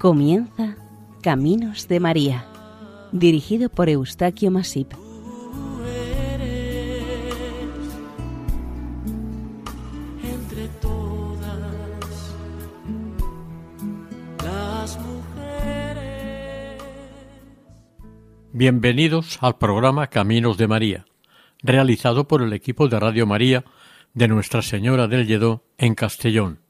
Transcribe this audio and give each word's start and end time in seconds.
Comienza 0.00 0.76
Caminos 1.22 1.86
de 1.86 2.00
María, 2.00 2.46
dirigido 3.12 3.68
por 3.68 3.90
Eustaquio 3.90 4.50
Masip. 4.50 4.94
entre 10.24 10.68
todas 10.80 11.58
las 14.42 14.98
mujeres. 15.00 16.82
Bienvenidos 18.54 19.36
al 19.42 19.58
programa 19.58 20.06
Caminos 20.06 20.56
de 20.56 20.66
María, 20.66 21.04
realizado 21.62 22.26
por 22.26 22.40
el 22.40 22.54
equipo 22.54 22.88
de 22.88 22.98
Radio 22.98 23.26
María 23.26 23.66
de 24.14 24.28
Nuestra 24.28 24.62
Señora 24.62 25.08
del 25.08 25.26
Lledó 25.26 25.62
en 25.76 25.94
Castellón. 25.94 26.69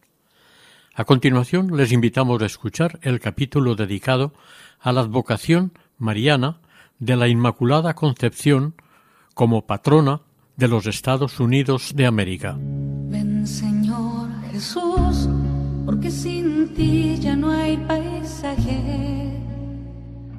A 0.94 1.04
continuación 1.04 1.76
les 1.76 1.92
invitamos 1.92 2.42
a 2.42 2.46
escuchar 2.46 2.98
el 3.02 3.20
capítulo 3.20 3.76
dedicado 3.76 4.32
a 4.80 4.92
la 4.92 5.02
advocación 5.02 5.72
mariana 5.98 6.58
de 6.98 7.16
la 7.16 7.28
Inmaculada 7.28 7.94
Concepción 7.94 8.74
como 9.34 9.66
patrona 9.66 10.20
de 10.56 10.68
los 10.68 10.86
Estados 10.86 11.38
Unidos 11.40 11.92
de 11.94 12.06
América. 12.06 12.58
Ven 12.58 13.46
Señor 13.46 14.28
Jesús, 14.50 15.28
porque 15.86 16.10
sin 16.10 16.74
ti 16.74 17.18
ya 17.18 17.36
no 17.36 17.50
hay 17.50 17.76
paisaje. 17.76 19.30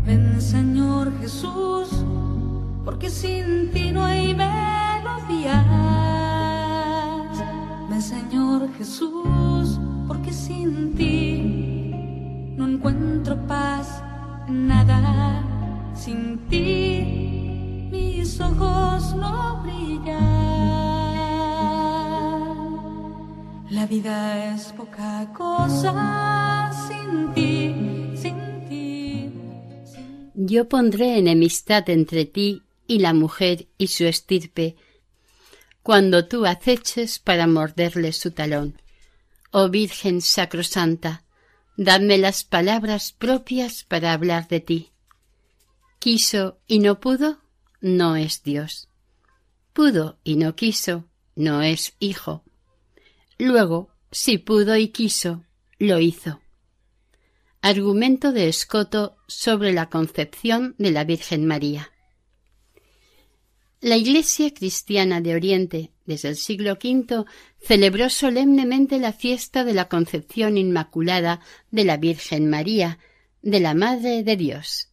Ven 0.05 0.41
Señor 0.41 1.17
Jesús, 1.21 1.87
porque 2.83 3.09
sin 3.09 3.71
ti 3.71 3.91
no 3.91 4.03
hay 4.03 4.35
melodías. 4.35 5.65
Ven 7.89 8.01
Señor 8.01 8.69
Jesús, 8.77 9.60
porque 10.11 10.33
sin 10.33 10.93
ti 10.95 11.37
no 12.57 12.67
encuentro 12.67 13.47
paz 13.47 14.03
en 14.45 14.67
nada. 14.67 14.99
Sin 15.95 16.37
ti 16.49 17.87
mis 17.89 18.41
ojos 18.41 19.15
no 19.15 19.61
brillan. 19.63 20.19
La 23.69 23.85
vida 23.87 24.53
es 24.53 24.73
poca 24.73 25.31
cosa 25.31 26.71
sin 26.87 27.33
ti, 27.33 27.73
sin 28.21 28.67
ti. 28.67 29.31
Yo 30.35 30.67
pondré 30.67 31.19
enemistad 31.19 31.89
entre 31.89 32.25
ti 32.25 32.63
y 32.85 32.99
la 32.99 33.13
mujer 33.13 33.69
y 33.77 33.87
su 33.87 34.03
estirpe, 34.03 34.75
cuando 35.83 36.27
tú 36.27 36.45
aceches 36.45 37.17
para 37.17 37.47
morderle 37.47 38.11
su 38.11 38.31
talón. 38.31 38.81
Oh 39.53 39.67
Virgen 39.67 40.21
Sacrosanta, 40.21 41.25
dadme 41.75 42.17
las 42.17 42.45
palabras 42.45 43.11
propias 43.11 43.83
para 43.83 44.13
hablar 44.13 44.47
de 44.47 44.61
ti. 44.61 44.91
Quiso 45.99 46.61
y 46.67 46.79
no 46.79 47.01
pudo, 47.01 47.41
no 47.81 48.15
es 48.15 48.43
Dios. 48.43 48.87
Pudo 49.73 50.19
y 50.23 50.37
no 50.37 50.55
quiso, 50.55 51.09
no 51.35 51.61
es 51.61 51.95
Hijo. 51.99 52.45
Luego, 53.37 53.93
si 54.09 54.37
pudo 54.37 54.77
y 54.77 54.87
quiso, 54.87 55.43
lo 55.79 55.99
hizo. 55.99 56.39
Argumento 57.61 58.31
de 58.31 58.47
Escoto 58.47 59.17
sobre 59.27 59.73
la 59.73 59.89
concepción 59.89 60.75
de 60.77 60.91
la 60.91 61.03
Virgen 61.03 61.45
María. 61.45 61.91
La 63.81 63.97
Iglesia 63.97 64.53
cristiana 64.53 65.21
de 65.21 65.35
Oriente, 65.35 65.91
desde 66.05 66.29
el 66.29 66.35
siglo 66.35 66.73
V, 66.73 67.25
celebró 67.61 68.09
solemnemente 68.09 68.99
la 68.99 69.13
fiesta 69.13 69.63
de 69.63 69.73
la 69.73 69.87
Concepción 69.87 70.57
Inmaculada 70.57 71.41
de 71.69 71.85
la 71.85 71.97
Virgen 71.97 72.49
María, 72.49 72.99
de 73.41 73.59
la 73.59 73.73
Madre 73.73 74.23
de 74.23 74.35
Dios. 74.35 74.89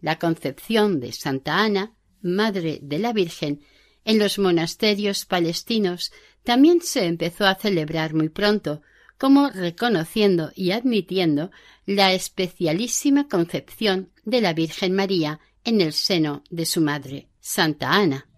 La 0.00 0.18
concepción 0.18 1.00
de 1.00 1.12
Santa 1.12 1.58
Ana, 1.58 1.94
Madre 2.20 2.78
de 2.82 2.98
la 2.98 3.12
Virgen, 3.12 3.62
en 4.04 4.18
los 4.18 4.38
monasterios 4.38 5.24
palestinos 5.24 6.12
también 6.42 6.82
se 6.82 7.06
empezó 7.06 7.46
a 7.46 7.54
celebrar 7.54 8.12
muy 8.12 8.28
pronto, 8.28 8.82
como 9.18 9.48
reconociendo 9.48 10.50
y 10.54 10.72
admitiendo 10.72 11.50
la 11.86 12.12
especialísima 12.12 13.28
concepción 13.28 14.10
de 14.24 14.40
la 14.40 14.52
Virgen 14.52 14.94
María 14.94 15.40
en 15.64 15.80
el 15.80 15.92
seno 15.92 16.42
de 16.50 16.66
su 16.66 16.80
madre, 16.80 17.28
Santa 17.40 17.92
Ana. 17.92 18.28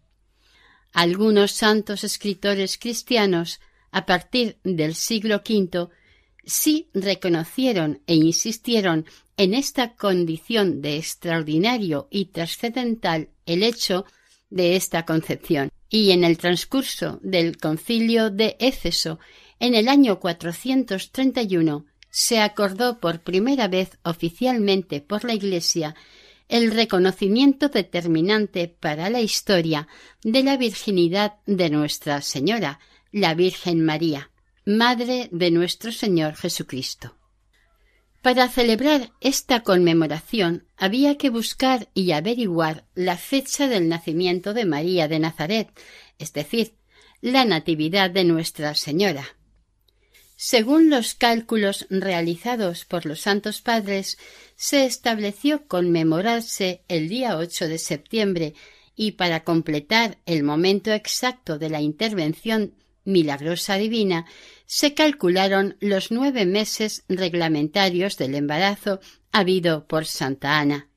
Algunos 0.96 1.52
santos 1.52 2.04
escritores 2.04 2.78
cristianos, 2.78 3.60
a 3.90 4.06
partir 4.06 4.56
del 4.64 4.94
siglo 4.94 5.42
V, 5.46 5.88
sí 6.42 6.88
reconocieron 6.94 8.00
e 8.06 8.14
insistieron 8.14 9.04
en 9.36 9.52
esta 9.52 9.94
condición 9.94 10.80
de 10.80 10.96
extraordinario 10.96 12.08
y 12.10 12.24
trascendental 12.32 13.28
el 13.44 13.62
hecho 13.62 14.06
de 14.48 14.74
esta 14.74 15.04
concepción. 15.04 15.68
Y 15.90 16.12
en 16.12 16.24
el 16.24 16.38
transcurso 16.38 17.20
del 17.22 17.58
concilio 17.58 18.30
de 18.30 18.56
Éfeso, 18.58 19.18
en 19.60 19.74
el 19.74 19.88
año 19.88 20.18
431, 20.18 21.84
se 22.08 22.40
acordó 22.40 23.00
por 23.00 23.20
primera 23.20 23.68
vez 23.68 23.98
oficialmente 24.02 25.02
por 25.02 25.24
la 25.24 25.34
Iglesia 25.34 25.94
el 26.48 26.70
reconocimiento 26.70 27.68
determinante 27.68 28.68
para 28.68 29.10
la 29.10 29.20
historia 29.20 29.88
de 30.22 30.42
la 30.42 30.56
virginidad 30.56 31.34
de 31.46 31.70
Nuestra 31.70 32.22
Señora, 32.22 32.80
la 33.12 33.34
Virgen 33.34 33.84
María, 33.84 34.30
Madre 34.64 35.28
de 35.30 35.50
nuestro 35.50 35.92
Señor 35.92 36.34
Jesucristo. 36.34 37.16
Para 38.20 38.48
celebrar 38.48 39.12
esta 39.20 39.62
conmemoración 39.62 40.66
había 40.76 41.16
que 41.16 41.30
buscar 41.30 41.88
y 41.94 42.10
averiguar 42.10 42.84
la 42.96 43.16
fecha 43.16 43.68
del 43.68 43.88
nacimiento 43.88 44.52
de 44.52 44.64
María 44.64 45.06
de 45.06 45.20
Nazaret, 45.20 45.68
es 46.18 46.32
decir, 46.32 46.74
la 47.20 47.44
Natividad 47.44 48.10
de 48.10 48.24
Nuestra 48.24 48.74
Señora. 48.74 49.35
Según 50.38 50.90
los 50.90 51.14
cálculos 51.14 51.86
realizados 51.88 52.84
por 52.84 53.06
los 53.06 53.20
Santos 53.20 53.62
Padres, 53.62 54.18
se 54.54 54.84
estableció 54.84 55.66
conmemorarse 55.66 56.82
el 56.88 57.08
día 57.08 57.38
8 57.38 57.68
de 57.68 57.78
septiembre 57.78 58.54
y 58.94 59.12
para 59.12 59.44
completar 59.44 60.18
el 60.26 60.42
momento 60.42 60.92
exacto 60.92 61.58
de 61.58 61.70
la 61.70 61.80
intervención 61.80 62.74
milagrosa 63.04 63.76
divina, 63.76 64.26
se 64.66 64.92
calcularon 64.92 65.76
los 65.80 66.10
nueve 66.10 66.44
meses 66.44 67.04
reglamentarios 67.08 68.18
del 68.18 68.34
embarazo 68.34 69.00
habido 69.32 69.86
por 69.86 70.04
Santa 70.04 70.58
Ana. 70.58 70.88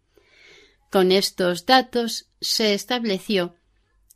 Con 0.92 1.12
estos 1.12 1.66
datos 1.66 2.28
se 2.42 2.74
estableció 2.74 3.56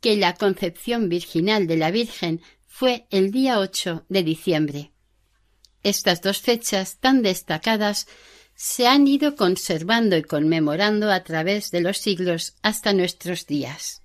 que 0.00 0.16
la 0.16 0.34
concepción 0.34 1.08
virginal 1.08 1.66
de 1.66 1.76
la 1.76 1.90
Virgen 1.90 2.42
fue 2.66 3.06
el 3.10 3.30
día 3.30 3.60
8 3.60 4.04
de 4.08 4.22
diciembre. 4.22 4.93
Estas 5.84 6.22
dos 6.22 6.40
fechas 6.40 6.96
tan 6.98 7.22
destacadas 7.22 8.08
se 8.56 8.88
han 8.88 9.06
ido 9.06 9.36
conservando 9.36 10.16
y 10.16 10.22
conmemorando 10.22 11.12
a 11.12 11.22
través 11.22 11.70
de 11.70 11.80
los 11.80 11.98
siglos 11.98 12.56
hasta 12.62 12.92
nuestros 12.92 13.46
días. 13.46 14.02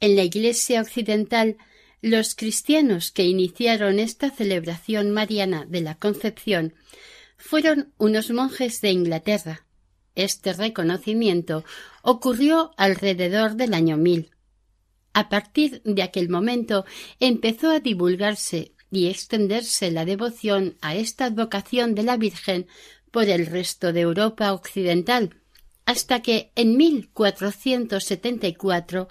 En 0.00 0.16
la 0.16 0.24
Iglesia 0.24 0.82
occidental 0.82 1.56
los 2.02 2.34
cristianos 2.34 3.10
que 3.10 3.24
iniciaron 3.24 3.98
esta 3.98 4.30
celebración 4.30 5.10
mariana 5.10 5.64
de 5.66 5.80
la 5.80 5.94
Concepción 5.94 6.74
fueron 7.38 7.92
unos 7.96 8.30
monjes 8.30 8.80
de 8.80 8.90
Inglaterra. 8.90 9.66
Este 10.14 10.52
reconocimiento 10.52 11.64
ocurrió 12.02 12.72
alrededor 12.76 13.54
del 13.54 13.74
año 13.74 13.96
mil. 13.96 14.30
A 15.14 15.28
partir 15.28 15.82
de 15.84 16.02
aquel 16.02 16.28
momento 16.28 16.84
empezó 17.20 17.70
a 17.70 17.80
divulgarse 17.80 18.75
y 18.90 19.08
extenderse 19.08 19.90
la 19.90 20.04
devoción 20.04 20.76
a 20.80 20.94
esta 20.94 21.24
advocación 21.26 21.94
de 21.94 22.02
la 22.02 22.16
Virgen 22.16 22.66
por 23.10 23.28
el 23.28 23.44
resto 23.46 23.92
de 23.92 24.00
Europa 24.00 24.52
occidental, 24.52 25.40
hasta 25.84 26.22
que 26.22 26.52
en 26.54 26.76
1474 26.76 29.08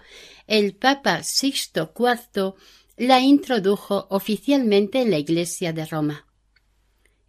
el 0.48 0.74
Papa 0.76 1.24
Sixto 1.24 1.94
IV 1.98 2.56
la 2.98 3.20
introdujo 3.20 4.08
oficialmente 4.10 5.02
en 5.02 5.12
la 5.12 5.18
Iglesia 5.18 5.74
de 5.74 5.86
Roma. 5.86 6.26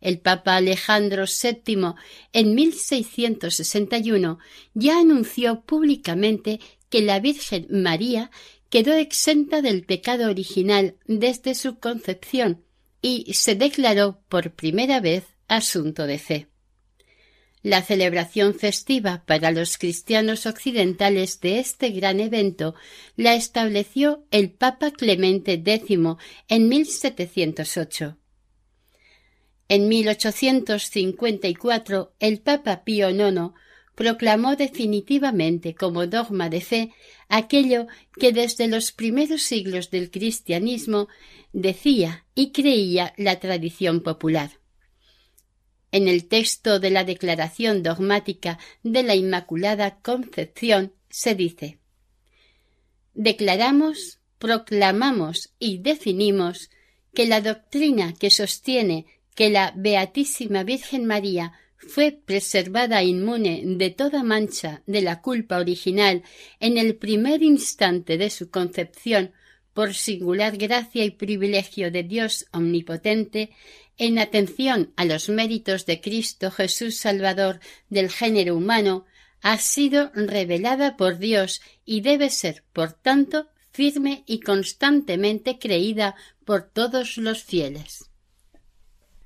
El 0.01 0.21
Papa 0.21 0.55
Alejandro 0.57 1.25
VII 1.25 1.95
en 2.33 2.55
1661 2.55 4.39
ya 4.75 5.01
anunció 5.01 5.63
públicamente 5.63 6.61
que 6.91 7.03
la 7.03 7.19
Virgen 7.19 7.67
María 7.71 8.31
quedó 8.76 8.93
exenta 8.93 9.62
del 9.62 9.87
pecado 9.87 10.28
original 10.28 10.96
desde 11.06 11.55
su 11.55 11.78
concepción 11.78 12.62
y 13.00 13.32
se 13.32 13.55
declaró 13.55 14.20
por 14.28 14.52
primera 14.52 15.00
vez 15.00 15.25
asunto 15.49 16.06
de 16.06 16.19
fe. 16.19 16.49
La 17.62 17.81
celebración 17.81 18.52
festiva 18.52 19.25
para 19.25 19.50
los 19.50 19.78
cristianos 19.78 20.44
occidentales 20.44 21.40
de 21.40 21.58
este 21.58 21.88
gran 21.88 22.20
evento 22.20 22.75
la 23.17 23.34
estableció 23.34 24.26
el 24.31 24.50
Papa 24.50 24.90
Clemente 24.90 25.55
X 25.55 25.99
en 26.49 26.69
1708. 26.69 28.19
En 29.70 29.88
1854 29.88 32.14
el 32.20 32.43
Papa 32.43 32.84
Pío 32.84 33.08
IX 33.08 33.55
proclamó 33.97 34.55
definitivamente 34.57 35.75
como 35.75 36.07
dogma 36.07 36.49
de 36.49 36.61
fe 36.61 36.93
aquello 37.29 37.89
que 38.21 38.31
desde 38.31 38.69
los 38.69 38.93
primeros 38.93 39.43
siglos 39.43 39.91
del 39.91 40.11
cristianismo 40.11 41.09
decía 41.53 42.25
y 42.35 42.53
creía 42.53 43.15
la 43.17 43.41
tradición 43.41 44.03
popular. 44.03 44.51
En 45.91 46.09
el 46.09 46.29
texto 46.29 46.79
de 46.79 46.91
la 46.91 47.05
Declaración 47.05 47.83
dogmática 47.83 48.59
de 48.83 49.03
la 49.03 49.15
Inmaculada 49.15 49.99
Concepción 50.01 50.93
se 51.09 51.35
dice 51.35 51.79
Declaramos, 53.15 54.19
proclamamos 54.39 55.55
y 55.59 55.79
definimos 55.79 56.71
que 57.15 57.25
la 57.25 57.41
doctrina 57.41 58.13
que 58.13 58.31
sostiene 58.31 59.07
que 59.35 59.49
la 59.49 59.73
Beatísima 59.75 60.65
Virgen 60.65 61.07
María 61.07 61.55
fue 61.78 62.12
preservada 62.12 63.02
inmune 63.02 63.62
de 63.64 63.90
toda 63.90 64.23
mancha 64.23 64.82
de 64.87 65.02
la 65.02 65.20
culpa 65.20 65.58
original 65.58 66.23
en 66.61 66.78
el 66.78 66.96
primer 66.96 67.43
instante 67.43 68.19
de 68.19 68.31
su 68.31 68.50
concepción 68.50 69.32
por 69.76 69.93
singular 69.93 70.56
gracia 70.56 71.05
y 71.05 71.11
privilegio 71.11 71.90
de 71.90 72.02
Dios 72.02 72.46
omnipotente, 72.50 73.50
en 73.99 74.19
atención 74.19 74.93
a 74.96 75.05
los 75.05 75.28
méritos 75.28 75.84
de 75.84 76.00
Cristo 76.00 76.50
Jesús 76.50 76.96
Salvador 76.96 77.61
del 77.90 78.11
género 78.11 78.56
humano, 78.56 79.05
ha 79.43 79.58
sido 79.58 80.11
revelada 80.14 80.96
por 80.96 81.19
Dios 81.19 81.61
y 81.84 82.00
debe 82.00 82.31
ser, 82.31 82.64
por 82.73 82.94
tanto, 82.94 83.49
firme 83.70 84.25
y 84.26 84.40
constantemente 84.40 85.58
creída 85.58 86.14
por 86.46 86.62
todos 86.62 87.19
los 87.19 87.44
fieles. 87.44 88.06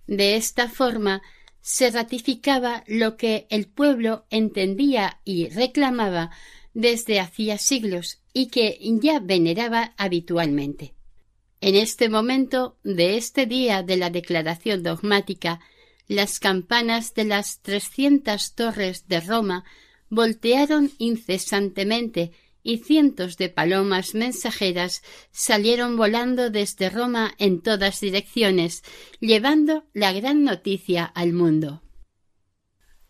De 0.09 0.35
esta 0.35 0.69
forma 0.69 1.23
se 1.61 1.91
ratificaba 1.91 2.85
lo 2.87 3.17
que 3.17 3.47
el 3.51 3.67
pueblo 3.67 4.27
entendía 4.31 5.21
y 5.25 5.49
reclamaba 5.49 6.31
desde 6.75 7.21
hacía 7.21 7.59
siglos 7.59 8.21
y 8.33 8.47
que 8.47 8.79
ya 9.03 9.21
veneraba 9.21 9.95
habitualmente. 9.97 10.95
En 11.61 11.75
este 11.75 12.09
momento 12.09 12.79
de 12.85 13.17
este 13.17 13.47
día 13.47 13.83
de 13.83 13.97
la 13.97 14.09
declaración 14.11 14.83
dogmática, 14.83 15.61
las 16.09 16.39
campanas 16.39 17.15
de 17.15 17.25
las 17.25 17.61
trescientas 17.61 18.55
torres 18.55 19.07
de 19.09 19.21
Roma 19.21 19.65
voltearon 20.09 20.91
incesantemente 20.99 22.33
y 22.71 22.79
cientos 22.79 23.37
de 23.37 23.49
palomas 23.49 24.15
mensajeras 24.15 25.03
salieron 25.33 25.97
volando 25.97 26.51
desde 26.51 26.89
Roma 26.89 27.35
en 27.39 27.63
todas 27.63 28.01
direcciones, 28.01 28.85
llevando 29.19 29.87
la 29.93 30.13
gran 30.13 30.45
noticia 30.45 31.05
al 31.05 31.33
mundo. 31.33 31.83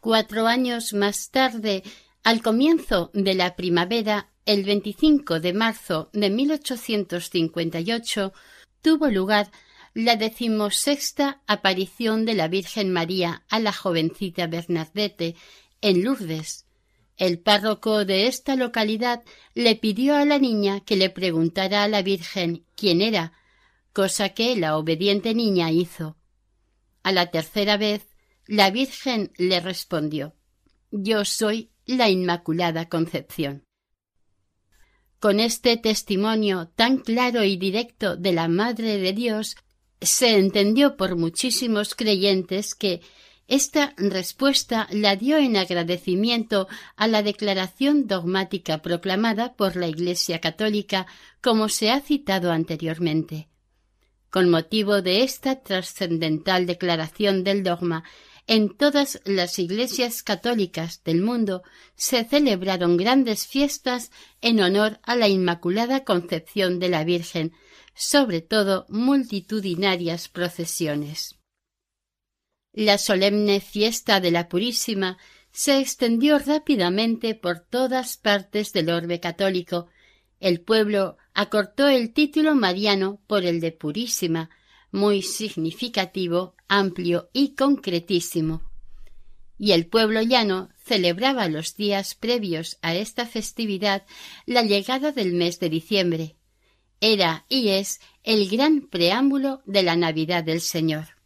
Cuatro 0.01 0.47
años 0.47 0.95
más 0.95 1.31
tarde, 1.31 1.83
al 2.25 2.41
comienzo 2.41 3.11
de 3.13 3.35
la 3.35 3.55
primavera, 3.55 4.31
el 4.47 4.65
25 4.65 5.41
de 5.41 5.53
marzo 5.53 6.09
de 6.15 6.31
1858, 6.31 8.33
tuvo 8.81 9.09
lugar 9.09 9.51
la 9.93 10.17
decimosexta 10.17 11.43
aparición 11.47 12.25
de 12.25 12.33
la 12.33 12.49
Virgen 12.49 12.93
María 12.93 13.45
a 13.51 13.61
la 13.61 13.75
jovencita 13.75 14.47
Bernadette 14.47 15.37
en 15.83 16.03
Lourdes, 16.03 16.65
el 17.21 17.39
párroco 17.39 18.07
de 18.07 18.27
esta 18.29 18.57
localidad 18.57 19.23
le 19.55 19.77
pidió 19.77 20.17
a 20.17 20.25
la 20.25 20.39
niña 20.39 20.81
que 20.81 20.97
le 20.97 21.11
preguntara 21.11 21.85
a 21.85 21.89
la 21.89 22.01
Virgen 22.01 22.65
quién 22.75 23.03
era, 23.03 23.35
cosa 23.93 24.31
que 24.31 24.57
la 24.57 24.79
obediente 24.79 25.35
niña 25.35 25.71
hizo. 25.71 26.17
A 27.03 27.13
la 27.13 27.31
tercera 27.31 27.77
vez, 27.77 28.07
la 28.47 28.71
Virgen 28.71 29.33
le 29.37 29.61
respondió 29.61 30.35
Yo 30.91 31.27
soy 31.27 31.71
la 31.85 32.09
Inmaculada 32.09 32.89
Concepción. 32.89 33.67
Con 35.19 35.41
este 35.41 35.77
testimonio 35.77 36.69
tan 36.75 36.97
claro 36.97 37.45
y 37.45 37.59
directo 37.59 38.17
de 38.17 38.33
la 38.33 38.49
Madre 38.49 38.97
de 38.97 39.13
Dios, 39.13 39.57
se 40.01 40.39
entendió 40.39 40.97
por 40.97 41.17
muchísimos 41.17 41.95
creyentes 41.95 42.75
que 42.75 43.03
esta 43.51 43.95
respuesta 43.97 44.87
la 44.93 45.17
dio 45.17 45.37
en 45.37 45.57
agradecimiento 45.57 46.69
a 46.95 47.09
la 47.09 47.25
declaración 47.25 48.07
dogmática 48.07 48.81
proclamada 48.81 49.55
por 49.55 49.75
la 49.75 49.89
Iglesia 49.89 50.41
católica, 50.41 51.09
como 51.43 51.69
se 51.69 51.91
ha 51.91 52.01
citado 52.01 52.53
anteriormente. 52.53 53.49
Con 54.31 54.51
motivo 54.51 55.03
de 55.03 55.25
esta 55.25 55.63
trascendental 55.63 56.65
declaración 56.65 57.43
del 57.43 57.65
dogma, 57.65 58.05
en 58.47 58.77
todas 58.77 59.21
las 59.25 59.59
iglesias 59.59 60.23
católicas 60.23 61.03
del 61.03 61.21
mundo 61.21 61.65
se 61.97 62.23
celebraron 62.23 62.97
grandes 62.97 63.49
fiestas 63.49 64.13
en 64.41 64.61
honor 64.61 65.01
a 65.03 65.17
la 65.17 65.27
Inmaculada 65.27 66.05
Concepción 66.05 66.79
de 66.79 66.89
la 66.89 67.03
Virgen, 67.03 67.53
sobre 67.95 68.43
todo 68.43 68.87
multitudinarias 68.89 70.29
procesiones. 70.29 71.40
La 72.73 72.99
solemne 72.99 73.61
fiesta 73.61 74.21
de 74.21 74.31
la 74.31 74.49
Purísima 74.49 75.19
se 75.51 75.81
extendió 75.81 76.39
rápidamente 76.39 77.35
por 77.35 77.59
todas 77.59 78.17
partes 78.17 78.73
del 78.73 78.91
orbe 78.91 79.19
católico. 79.19 79.89
El 80.39 80.61
pueblo 80.61 81.17
acortó 81.35 81.89
el 81.89 82.13
título 82.13 82.55
mariano 82.55 83.21
por 83.27 83.45
el 83.45 83.61
de 83.61 83.73
Purísima, 83.73 84.51
muy 84.93 85.23
significativo, 85.23 86.55
amplio 86.69 87.29
y 87.33 87.57
concretísimo. 87.57 88.63
Y 89.59 89.73
el 89.73 89.87
pueblo 89.87 90.23
llano 90.23 90.71
celebraba 90.85 91.49
los 91.49 91.77
días 91.77 92.15
previos 92.15 92.79
a 92.83 92.95
esta 92.95 93.27
festividad 93.27 94.07
la 94.47 94.63
llegada 94.63 95.11
del 95.11 95.33
mes 95.33 95.59
de 95.59 95.71
diciembre. 95.71 96.37
Era 97.01 97.47
y 97.49 97.71
es 97.71 98.01
el 98.23 98.49
gran 98.49 98.83
preámbulo 98.83 99.61
de 99.67 99.83
la 99.83 99.97
Navidad 99.97 100.45
del 100.45 100.61
Señor. 100.61 101.20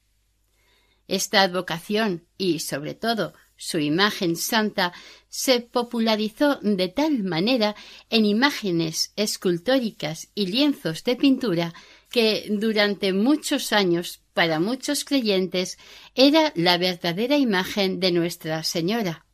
Esta 1.07 1.43
advocación 1.43 2.27
y, 2.39 2.61
sobre 2.61 2.95
todo, 2.95 3.35
su 3.57 3.79
imagen 3.79 4.37
santa 4.37 4.93
se 5.29 5.61
popularizó 5.61 6.59
de 6.63 6.89
tal 6.89 7.23
manera 7.23 7.77
en 8.11 8.25
imágenes 8.27 9.13
escultóricas 9.17 10.29
y 10.35 10.47
lienzos 10.47 11.05
de 11.05 11.17
pintura 11.17 11.75
que 12.11 12.47
durante 12.51 13.13
muchos 13.13 13.73
años 13.73 14.23
para 14.33 14.61
muchos 14.61 15.05
creyentes 15.05 15.79
era 16.15 16.53
la 16.57 16.79
verdadera 16.79 17.37
imagen 17.37 18.01
de 18.01 18.13
Nuestra 18.13 18.63
Señora. 18.65 19.25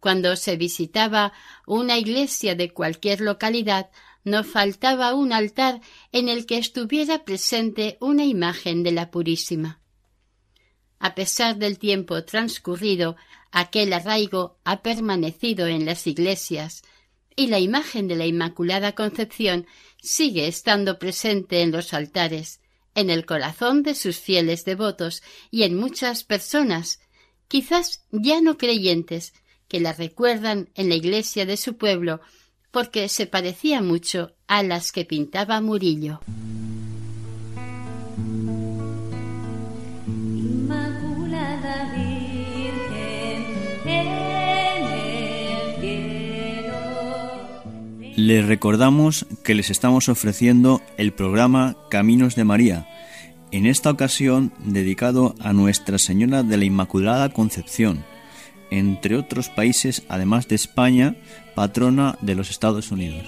Cuando 0.00 0.36
se 0.36 0.56
visitaba 0.56 1.32
una 1.66 1.98
iglesia 1.98 2.54
de 2.54 2.72
cualquier 2.72 3.20
localidad, 3.20 3.90
no 4.24 4.44
faltaba 4.44 5.14
un 5.14 5.32
altar 5.32 5.80
en 6.12 6.28
el 6.28 6.46
que 6.46 6.58
estuviera 6.58 7.24
presente 7.24 7.98
una 8.00 8.24
imagen 8.24 8.82
de 8.82 8.92
la 8.92 9.10
Purísima. 9.10 9.80
A 10.98 11.14
pesar 11.14 11.56
del 11.56 11.78
tiempo 11.78 12.24
transcurrido, 12.24 13.16
aquel 13.52 13.92
arraigo 13.92 14.58
ha 14.64 14.82
permanecido 14.82 15.66
en 15.66 15.86
las 15.86 16.06
iglesias 16.06 16.82
y 17.36 17.46
la 17.46 17.60
imagen 17.60 18.08
de 18.08 18.16
la 18.16 18.26
Inmaculada 18.26 18.96
Concepción 18.96 19.66
sigue 20.02 20.48
estando 20.48 20.98
presente 20.98 21.62
en 21.62 21.70
los 21.70 21.94
altares, 21.94 22.60
en 22.94 23.10
el 23.10 23.26
corazón 23.26 23.84
de 23.84 23.94
sus 23.94 24.18
fieles 24.18 24.64
devotos 24.64 25.22
y 25.50 25.62
en 25.62 25.76
muchas 25.76 26.24
personas, 26.24 27.00
quizás 27.46 28.04
ya 28.10 28.40
no 28.40 28.58
creyentes, 28.58 29.34
que 29.68 29.80
la 29.80 29.92
recuerdan 29.92 30.70
en 30.74 30.88
la 30.88 30.96
iglesia 30.96 31.46
de 31.46 31.56
su 31.56 31.76
pueblo 31.76 32.20
porque 32.70 33.08
se 33.08 33.26
parecía 33.26 33.82
mucho 33.82 34.32
a 34.46 34.62
las 34.62 34.92
que 34.92 35.04
pintaba 35.04 35.60
Murillo. 35.60 36.20
Les 48.18 48.44
recordamos 48.44 49.26
que 49.44 49.54
les 49.54 49.70
estamos 49.70 50.08
ofreciendo 50.08 50.82
el 50.96 51.12
programa 51.12 51.76
Caminos 51.88 52.34
de 52.34 52.42
María, 52.42 52.88
en 53.52 53.64
esta 53.64 53.92
ocasión 53.92 54.52
dedicado 54.58 55.36
a 55.38 55.52
Nuestra 55.52 56.00
Señora 56.00 56.42
de 56.42 56.56
la 56.56 56.64
Inmaculada 56.64 57.28
Concepción, 57.28 58.04
entre 58.72 59.14
otros 59.14 59.50
países, 59.50 60.02
además 60.08 60.48
de 60.48 60.56
España, 60.56 61.14
patrona 61.54 62.18
de 62.20 62.34
los 62.34 62.50
Estados 62.50 62.90
Unidos. 62.90 63.24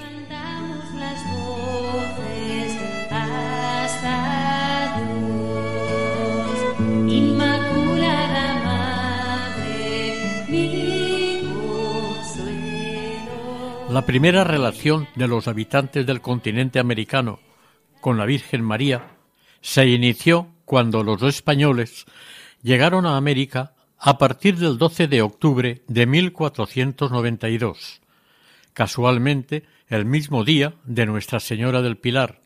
La 13.91 14.07
primera 14.07 14.45
relación 14.45 15.09
de 15.17 15.27
los 15.27 15.49
habitantes 15.49 16.07
del 16.07 16.21
continente 16.21 16.79
americano 16.79 17.41
con 18.01 18.19
la 18.19 18.25
Virgen 18.25 18.63
María 18.63 19.17
se 19.63 19.85
inició 19.89 20.47
cuando 20.65 21.03
los 21.03 21.21
españoles 21.25 22.05
llegaron 22.63 23.05
a 23.05 23.17
América 23.17 23.75
a 23.99 24.17
partir 24.17 24.59
del 24.59 24.79
12 24.79 25.09
de 25.09 25.23
octubre 25.23 25.83
de 25.89 26.07
1492, 26.07 28.01
casualmente 28.75 29.65
el 29.89 30.05
mismo 30.05 30.45
día 30.45 30.75
de 30.85 31.07
Nuestra 31.07 31.41
Señora 31.41 31.83
del 31.83 31.97
Pilar, 31.97 32.43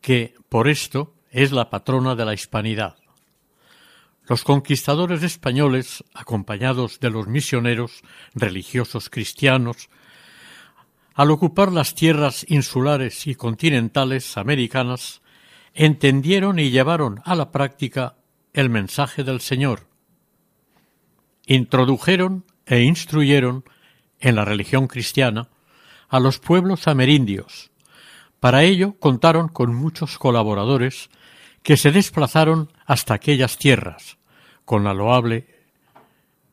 que 0.00 0.34
por 0.48 0.66
esto 0.66 1.14
es 1.30 1.52
la 1.52 1.70
patrona 1.70 2.16
de 2.16 2.24
la 2.24 2.34
hispanidad. 2.34 2.96
Los 4.26 4.42
conquistadores 4.42 5.22
españoles, 5.22 6.02
acompañados 6.12 6.98
de 6.98 7.10
los 7.10 7.28
misioneros 7.28 8.02
religiosos 8.34 9.10
cristianos, 9.10 9.88
al 11.14 11.30
ocupar 11.30 11.72
las 11.72 11.94
tierras 11.94 12.46
insulares 12.48 13.26
y 13.26 13.34
continentales 13.34 14.36
americanas, 14.36 15.22
entendieron 15.74 16.58
y 16.58 16.70
llevaron 16.70 17.20
a 17.24 17.34
la 17.34 17.50
práctica 17.50 18.16
el 18.52 18.70
mensaje 18.70 19.24
del 19.24 19.40
Señor. 19.40 19.86
Introdujeron 21.46 22.44
e 22.66 22.82
instruyeron 22.82 23.64
en 24.20 24.36
la 24.36 24.44
religión 24.44 24.86
cristiana 24.86 25.48
a 26.08 26.20
los 26.20 26.38
pueblos 26.38 26.88
amerindios. 26.88 27.70
Para 28.40 28.62
ello 28.62 28.94
contaron 28.98 29.48
con 29.48 29.74
muchos 29.74 30.18
colaboradores 30.18 31.10
que 31.62 31.76
se 31.76 31.92
desplazaron 31.92 32.70
hasta 32.86 33.14
aquellas 33.14 33.56
tierras, 33.56 34.18
con 34.64 34.84
la 34.84 34.94
loable 34.94 35.46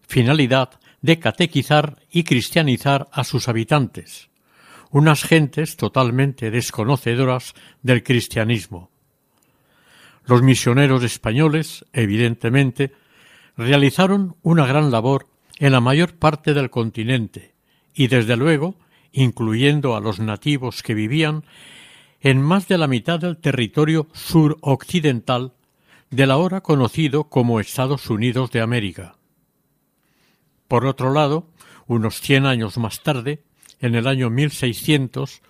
finalidad 0.08 0.72
de 1.02 1.20
catequizar 1.20 1.98
y 2.12 2.24
cristianizar 2.24 3.08
a 3.12 3.24
sus 3.24 3.48
habitantes 3.48 4.29
unas 4.92 5.24
gentes 5.24 5.78
totalmente 5.78 6.52
desconocedoras 6.52 7.54
del 7.82 8.04
cristianismo. 8.04 8.90
Los 10.26 10.42
misioneros 10.42 11.04
españoles, 11.04 11.86
evidentemente, 11.94 12.94
realizaron 13.58 14.36
una 14.42 14.66
gran 14.66 14.92
labor 14.92 15.28
en 15.58 15.72
la 15.72 15.82
mayor 15.82 16.14
parte 16.16 16.54
del 16.54 16.70
continente 16.70 17.54
y, 17.94 18.08
desde 18.08 18.38
luego, 18.38 18.76
incluyendo 19.12 19.96
a 19.96 20.02
los 20.02 20.20
nativos 20.20 20.84
que 20.84 20.94
vivían 20.94 21.44
en 22.22 22.42
más 22.42 22.68
de 22.68 22.78
la 22.78 22.88
mitad 22.88 23.20
del 23.20 23.38
territorio 23.38 24.08
suroccidental 24.14 25.54
del 26.10 26.32
ahora 26.32 26.62
conocido 26.62 27.26
como 27.26 27.60
Estados 27.60 28.10
Unidos 28.10 28.52
de 28.52 28.62
América. 28.62 29.16
Por 30.68 30.86
otro 30.86 31.14
lado, 31.14 31.48
unos 31.88 32.22
cien 32.22 32.46
años 32.46 32.78
más 32.78 33.02
tarde, 33.02 33.44
en 33.80 33.96
el 33.96 34.08
año 34.08 34.30
1600, 34.30 35.42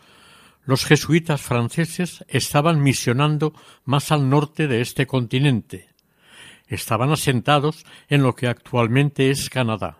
los 0.65 0.85
jesuitas 0.85 1.41
franceses 1.41 2.23
estaban 2.27 2.81
misionando 2.81 3.53
más 3.85 4.11
al 4.11 4.29
norte 4.29 4.67
de 4.67 4.81
este 4.81 5.07
continente. 5.07 5.89
Estaban 6.67 7.11
asentados 7.11 7.85
en 8.07 8.21
lo 8.21 8.35
que 8.35 8.47
actualmente 8.47 9.31
es 9.31 9.49
Canadá. 9.49 9.97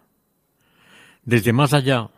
Desde 1.24 1.54
más 1.54 1.74
allá 1.74 2.12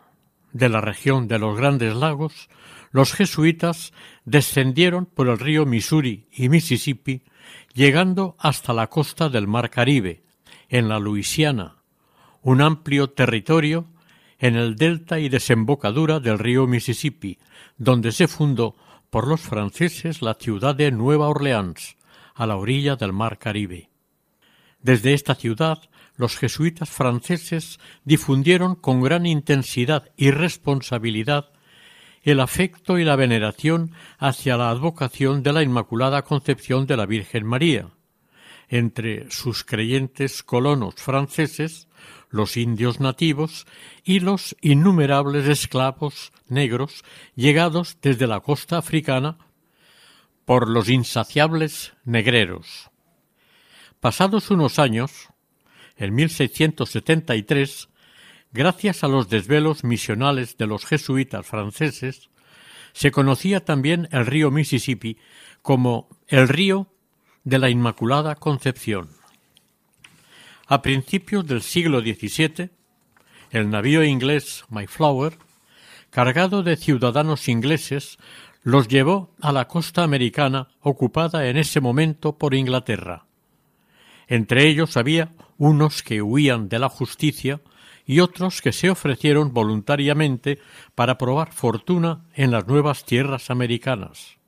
de 0.52 0.68
la 0.68 0.80
región 0.82 1.28
de 1.28 1.38
los 1.38 1.56
Grandes 1.56 1.94
Lagos, 1.96 2.50
los 2.90 3.14
jesuitas 3.14 3.92
descendieron 4.26 5.06
por 5.06 5.28
el 5.28 5.38
río 5.38 5.64
Missouri 5.64 6.26
y 6.30 6.50
Mississippi, 6.50 7.22
llegando 7.72 8.36
hasta 8.38 8.74
la 8.74 8.88
costa 8.88 9.30
del 9.30 9.46
Mar 9.46 9.70
Caribe, 9.70 10.22
en 10.68 10.88
la 10.88 10.98
Luisiana, 10.98 11.76
un 12.40 12.60
amplio 12.60 13.10
territorio 13.10 13.86
en 14.42 14.56
el 14.56 14.74
delta 14.74 15.20
y 15.20 15.28
desembocadura 15.28 16.18
del 16.18 16.36
río 16.36 16.66
Mississippi, 16.66 17.38
donde 17.78 18.10
se 18.10 18.26
fundó 18.26 18.74
por 19.08 19.28
los 19.28 19.40
franceses 19.40 20.20
la 20.20 20.34
ciudad 20.34 20.74
de 20.74 20.90
Nueva 20.90 21.28
Orleans, 21.28 21.96
a 22.34 22.46
la 22.46 22.56
orilla 22.56 22.96
del 22.96 23.12
mar 23.12 23.38
Caribe. 23.38 23.88
Desde 24.80 25.14
esta 25.14 25.36
ciudad, 25.36 25.78
los 26.16 26.36
jesuitas 26.36 26.90
franceses 26.90 27.78
difundieron 28.04 28.74
con 28.74 29.00
gran 29.00 29.26
intensidad 29.26 30.10
y 30.16 30.32
responsabilidad 30.32 31.52
el 32.24 32.40
afecto 32.40 32.98
y 32.98 33.04
la 33.04 33.14
veneración 33.14 33.92
hacia 34.18 34.56
la 34.56 34.70
advocación 34.70 35.44
de 35.44 35.52
la 35.52 35.62
Inmaculada 35.62 36.22
Concepción 36.22 36.88
de 36.88 36.96
la 36.96 37.06
Virgen 37.06 37.46
María. 37.46 37.90
Entre 38.68 39.30
sus 39.30 39.62
creyentes 39.62 40.42
colonos 40.42 40.96
franceses 40.96 41.86
los 42.32 42.56
indios 42.56 42.98
nativos 42.98 43.66
y 44.02 44.18
los 44.18 44.56
innumerables 44.60 45.46
esclavos 45.46 46.32
negros 46.48 47.04
llegados 47.36 47.98
desde 48.02 48.26
la 48.26 48.40
costa 48.40 48.78
africana 48.78 49.38
por 50.44 50.68
los 50.68 50.88
insaciables 50.88 51.92
negreros. 52.04 52.90
Pasados 54.00 54.50
unos 54.50 54.80
años, 54.80 55.28
en 55.96 56.14
1673, 56.14 57.88
gracias 58.50 59.04
a 59.04 59.08
los 59.08 59.28
desvelos 59.28 59.84
misionales 59.84 60.56
de 60.56 60.66
los 60.66 60.84
jesuitas 60.84 61.46
franceses, 61.46 62.30
se 62.94 63.10
conocía 63.10 63.64
también 63.64 64.08
el 64.10 64.26
río 64.26 64.50
Mississippi 64.50 65.18
como 65.60 66.08
el 66.28 66.48
río 66.48 66.88
de 67.44 67.58
la 67.58 67.70
Inmaculada 67.70 68.34
Concepción. 68.36 69.21
A 70.66 70.82
principios 70.82 71.46
del 71.46 71.62
siglo 71.62 72.00
XVII, 72.00 72.70
el 73.50 73.70
navío 73.70 74.04
inglés 74.04 74.64
Mayflower, 74.68 75.36
cargado 76.10 76.62
de 76.62 76.76
ciudadanos 76.76 77.48
ingleses, 77.48 78.18
los 78.62 78.88
llevó 78.88 79.30
a 79.40 79.52
la 79.52 79.66
costa 79.66 80.04
americana 80.04 80.68
ocupada 80.80 81.48
en 81.48 81.56
ese 81.56 81.80
momento 81.80 82.38
por 82.38 82.54
Inglaterra. 82.54 83.26
Entre 84.28 84.68
ellos 84.68 84.96
había 84.96 85.32
unos 85.58 86.02
que 86.02 86.22
huían 86.22 86.68
de 86.68 86.78
la 86.78 86.88
justicia 86.88 87.60
y 88.06 88.20
otros 88.20 88.62
que 88.62 88.72
se 88.72 88.90
ofrecieron 88.90 89.52
voluntariamente 89.52 90.58
para 90.94 91.18
probar 91.18 91.52
fortuna 91.52 92.24
en 92.34 92.50
las 92.50 92.66
nuevas 92.66 93.04
tierras 93.04 93.50
americanas. 93.50 94.38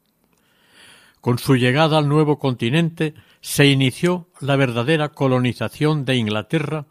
Con 1.21 1.39
su 1.39 1.57
llegada 1.57 1.99
al 1.99 2.09
nuevo 2.09 2.39
continente 2.39 3.15
se 3.45 3.67
inició 3.67 4.27
la 4.41 4.57
verdadera 4.57 5.11
colonización 5.11 6.07
de 6.07 6.17
Inglaterra 6.17 6.87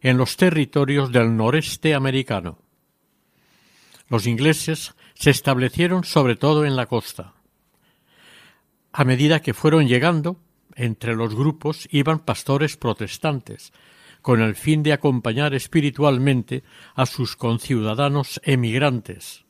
en 0.00 0.16
los 0.16 0.38
territorios 0.38 1.12
del 1.12 1.36
noreste 1.36 1.94
americano. 1.94 2.58
Los 4.08 4.26
ingleses 4.26 4.94
se 5.12 5.28
establecieron 5.28 6.04
sobre 6.04 6.36
todo 6.36 6.64
en 6.64 6.74
la 6.74 6.86
costa. 6.86 7.34
A 8.94 9.04
medida 9.04 9.42
que 9.42 9.52
fueron 9.52 9.88
llegando, 9.88 10.38
entre 10.74 11.14
los 11.14 11.34
grupos 11.34 11.86
iban 11.90 12.20
pastores 12.20 12.78
protestantes, 12.78 13.70
con 14.22 14.40
el 14.40 14.54
fin 14.54 14.82
de 14.82 14.94
acompañar 14.94 15.52
espiritualmente 15.52 16.64
a 16.94 17.04
sus 17.04 17.36
conciudadanos 17.36 18.40
emigrantes 18.42 19.44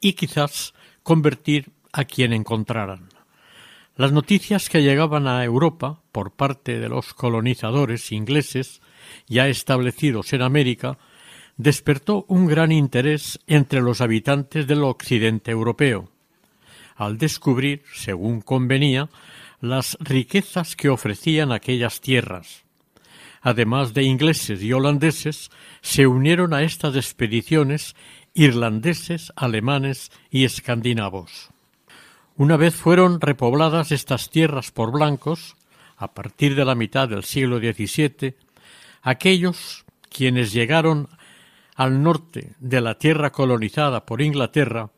y 0.00 0.14
quizás 0.14 0.72
convertir 1.02 1.70
a 1.92 2.06
quien 2.06 2.32
encontraran. 2.32 3.19
Las 4.00 4.12
noticias 4.12 4.70
que 4.70 4.80
llegaban 4.80 5.26
a 5.26 5.44
Europa 5.44 6.00
por 6.10 6.32
parte 6.32 6.78
de 6.80 6.88
los 6.88 7.12
colonizadores 7.12 8.12
ingleses 8.12 8.80
ya 9.28 9.46
establecidos 9.46 10.32
en 10.32 10.40
América 10.40 10.96
despertó 11.58 12.24
un 12.26 12.46
gran 12.46 12.72
interés 12.72 13.40
entre 13.46 13.82
los 13.82 14.00
habitantes 14.00 14.66
del 14.66 14.84
occidente 14.84 15.50
europeo, 15.50 16.08
al 16.96 17.18
descubrir, 17.18 17.82
según 17.92 18.40
convenía, 18.40 19.10
las 19.60 19.98
riquezas 20.00 20.76
que 20.76 20.88
ofrecían 20.88 21.52
aquellas 21.52 22.00
tierras. 22.00 22.64
Además 23.42 23.92
de 23.92 24.04
ingleses 24.04 24.62
y 24.62 24.72
holandeses, 24.72 25.50
se 25.82 26.06
unieron 26.06 26.54
a 26.54 26.62
estas 26.62 26.96
expediciones 26.96 27.94
irlandeses, 28.32 29.30
alemanes 29.36 30.10
y 30.30 30.46
escandinavos. 30.46 31.49
Una 32.36 32.56
vez 32.56 32.74
fueron 32.74 33.20
repobladas 33.20 33.92
estas 33.92 34.30
tierras 34.30 34.70
por 34.70 34.92
blancos, 34.92 35.56
a 35.96 36.14
partir 36.14 36.54
de 36.54 36.64
la 36.64 36.74
mitad 36.74 37.08
del 37.08 37.24
siglo 37.24 37.58
XVII, 37.58 38.34
aquellos 39.02 39.84
quienes 40.08 40.52
llegaron 40.52 41.08
al 41.76 42.02
norte 42.02 42.54
de 42.58 42.80
la 42.80 42.96
tierra 42.98 43.30
colonizada 43.30 44.04
por 44.04 44.22
Inglaterra 44.22 44.90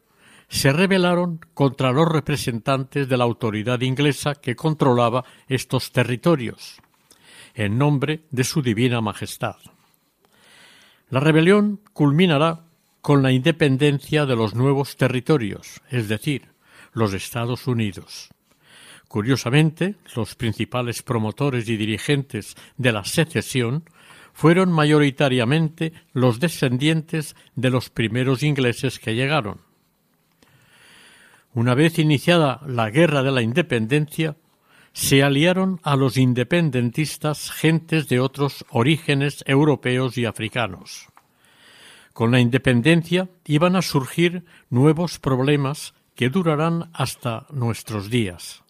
se 0.49 0.73
rebelaron 0.73 1.41
contra 1.55 1.93
los 1.93 2.07
representantes 2.07 3.09
de 3.09 3.17
la 3.17 3.25
autoridad 3.25 3.81
inglesa 3.81 4.35
que 4.35 4.55
controlaba 4.55 5.25
estos 5.49 5.93
territorios, 5.93 6.81
en 7.55 7.79
nombre 7.79 8.25
de 8.31 8.45
su 8.45 8.63
divina 8.63 9.01
majestad. 9.01 9.57
La 11.09 11.21
rebelión 11.21 11.81
culminará 11.93 12.67
con 13.01 13.23
la 13.23 13.33
independencia 13.33 14.27
de 14.27 14.37
los 14.37 14.55
nuevos 14.55 14.97
territorios, 14.97 15.81
es 15.91 16.09
decir, 16.09 16.52
los 16.93 17.15
Estados 17.15 17.67
Unidos. 17.67 18.31
Curiosamente, 19.09 19.97
los 20.17 20.35
principales 20.35 21.03
promotores 21.03 21.69
y 21.69 21.77
dirigentes 21.77 22.57
de 22.77 22.93
la 22.93 23.05
secesión 23.05 23.85
fueron 24.33 24.73
mayoritariamente 24.73 25.93
los 26.13 26.41
descendientes 26.41 27.37
de 27.55 27.71
los 27.71 27.91
primeros 27.91 28.43
ingleses 28.43 28.99
que 28.99 29.15
llegaron. 29.15 29.61
Una 31.55 31.75
vez 31.75 31.99
iniciada 31.99 32.63
la 32.67 32.89
Guerra 32.89 33.23
de 33.23 33.31
la 33.31 33.43
Independencia, 33.43 34.37
se 34.95 35.23
aliaron 35.23 35.81
a 35.83 35.97
los 35.97 36.17
independentistas 36.17 37.51
gentes 37.51 38.09
de 38.09 38.21
otros 38.21 38.65
orígenes 38.71 39.43
europeos 39.47 40.17
y 40.17 40.25
africanos. 40.25 41.09
Con 42.13 42.31
la 42.31 42.41
independencia 42.41 43.29
iban 43.45 43.77
a 43.77 43.83
surgir 43.83 44.45
nuevos 44.69 45.19
problemas 45.19 45.95
que 46.15 46.29
durarán 46.29 46.91
hasta 46.93 47.47
nuestros 47.51 48.11
días. 48.11 48.63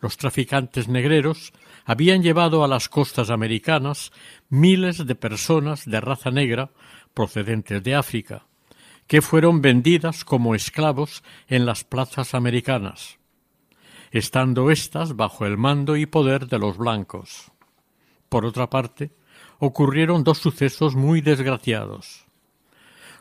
Los 0.00 0.16
traficantes 0.16 0.88
negreros 0.88 1.52
habían 1.84 2.22
llevado 2.22 2.64
a 2.64 2.68
las 2.68 2.88
costas 2.88 3.30
americanas 3.30 4.12
miles 4.48 5.06
de 5.06 5.14
personas 5.14 5.84
de 5.86 6.00
raza 6.00 6.30
negra 6.30 6.70
procedentes 7.14 7.82
de 7.82 7.94
África, 7.94 8.46
que 9.06 9.22
fueron 9.22 9.62
vendidas 9.62 10.24
como 10.24 10.54
esclavos 10.54 11.22
en 11.48 11.66
las 11.66 11.84
plazas 11.84 12.34
americanas, 12.34 13.18
estando 14.10 14.70
éstas 14.70 15.16
bajo 15.16 15.46
el 15.46 15.56
mando 15.56 15.96
y 15.96 16.06
poder 16.06 16.46
de 16.48 16.58
los 16.58 16.76
blancos. 16.76 17.50
Por 18.28 18.44
otra 18.44 18.68
parte, 18.68 19.12
ocurrieron 19.58 20.24
dos 20.24 20.38
sucesos 20.38 20.96
muy 20.96 21.20
desgraciados, 21.20 22.23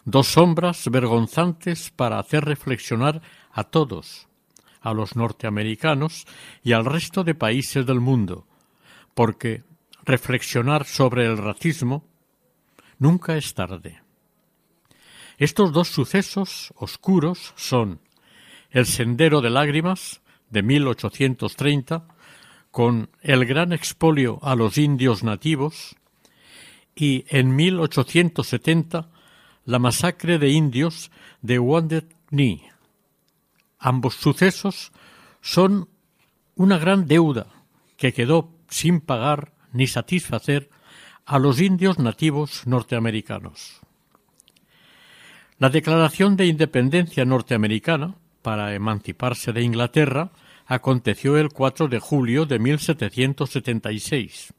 dos 0.05 0.27
sombras 0.27 0.89
vergonzantes 0.89 1.91
para 1.91 2.19
hacer 2.19 2.45
reflexionar 2.45 3.21
a 3.51 3.63
todos, 3.63 4.27
a 4.81 4.93
los 4.93 5.15
norteamericanos 5.15 6.25
y 6.63 6.73
al 6.73 6.85
resto 6.85 7.23
de 7.23 7.35
países 7.35 7.85
del 7.85 7.99
mundo, 7.99 8.45
porque 9.13 9.63
reflexionar 10.03 10.85
sobre 10.85 11.25
el 11.25 11.37
racismo 11.37 12.05
nunca 12.99 13.37
es 13.37 13.53
tarde. 13.53 14.01
Estos 15.37 15.71
dos 15.71 15.87
sucesos 15.87 16.73
oscuros 16.75 17.53
son 17.55 17.99
El 18.69 18.85
Sendero 18.85 19.41
de 19.41 19.49
Lágrimas 19.49 20.21
de 20.49 20.61
1830, 20.61 22.07
con 22.71 23.09
el 23.21 23.45
gran 23.45 23.73
expolio 23.73 24.39
a 24.41 24.55
los 24.55 24.77
indios 24.77 25.23
nativos, 25.23 25.95
y 26.95 27.25
en 27.29 27.55
1870 27.55 29.09
la 29.65 29.79
masacre 29.79 30.39
de 30.39 30.49
indios 30.49 31.11
de 31.41 31.59
Wounded 31.59 32.05
Knee. 32.29 32.71
Ambos 33.79 34.15
sucesos 34.15 34.91
son 35.41 35.89
una 36.55 36.77
gran 36.77 37.07
deuda 37.07 37.47
que 37.97 38.13
quedó 38.13 38.51
sin 38.69 39.01
pagar 39.01 39.53
ni 39.71 39.87
satisfacer 39.87 40.69
a 41.25 41.39
los 41.39 41.59
indios 41.61 41.99
nativos 41.99 42.67
norteamericanos. 42.67 43.81
La 45.57 45.69
Declaración 45.69 46.35
de 46.35 46.47
Independencia 46.47 47.23
norteamericana 47.25 48.15
para 48.41 48.75
emanciparse 48.75 49.53
de 49.53 49.61
Inglaterra 49.61 50.31
aconteció 50.65 51.37
el 51.37 51.49
4 51.49 51.87
de 51.87 51.99
julio 51.99 52.45
de 52.45 52.59
1776. 52.59 54.53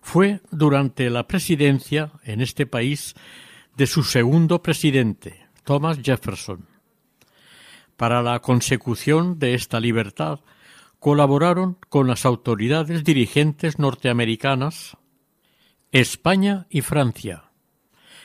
Fue 0.00 0.40
durante 0.50 1.08
la 1.10 1.26
presidencia 1.26 2.12
en 2.24 2.40
este 2.40 2.66
país 2.66 3.14
de 3.76 3.86
su 3.86 4.04
segundo 4.04 4.62
presidente, 4.62 5.46
Thomas 5.64 5.98
Jefferson. 6.02 6.68
Para 7.96 8.22
la 8.22 8.40
consecución 8.40 9.38
de 9.38 9.54
esta 9.54 9.80
libertad 9.80 10.40
colaboraron 10.98 11.78
con 11.88 12.06
las 12.06 12.24
autoridades 12.24 13.04
dirigentes 13.04 13.78
norteamericanas, 13.78 14.96
España 15.92 16.66
y 16.70 16.80
Francia. 16.80 17.50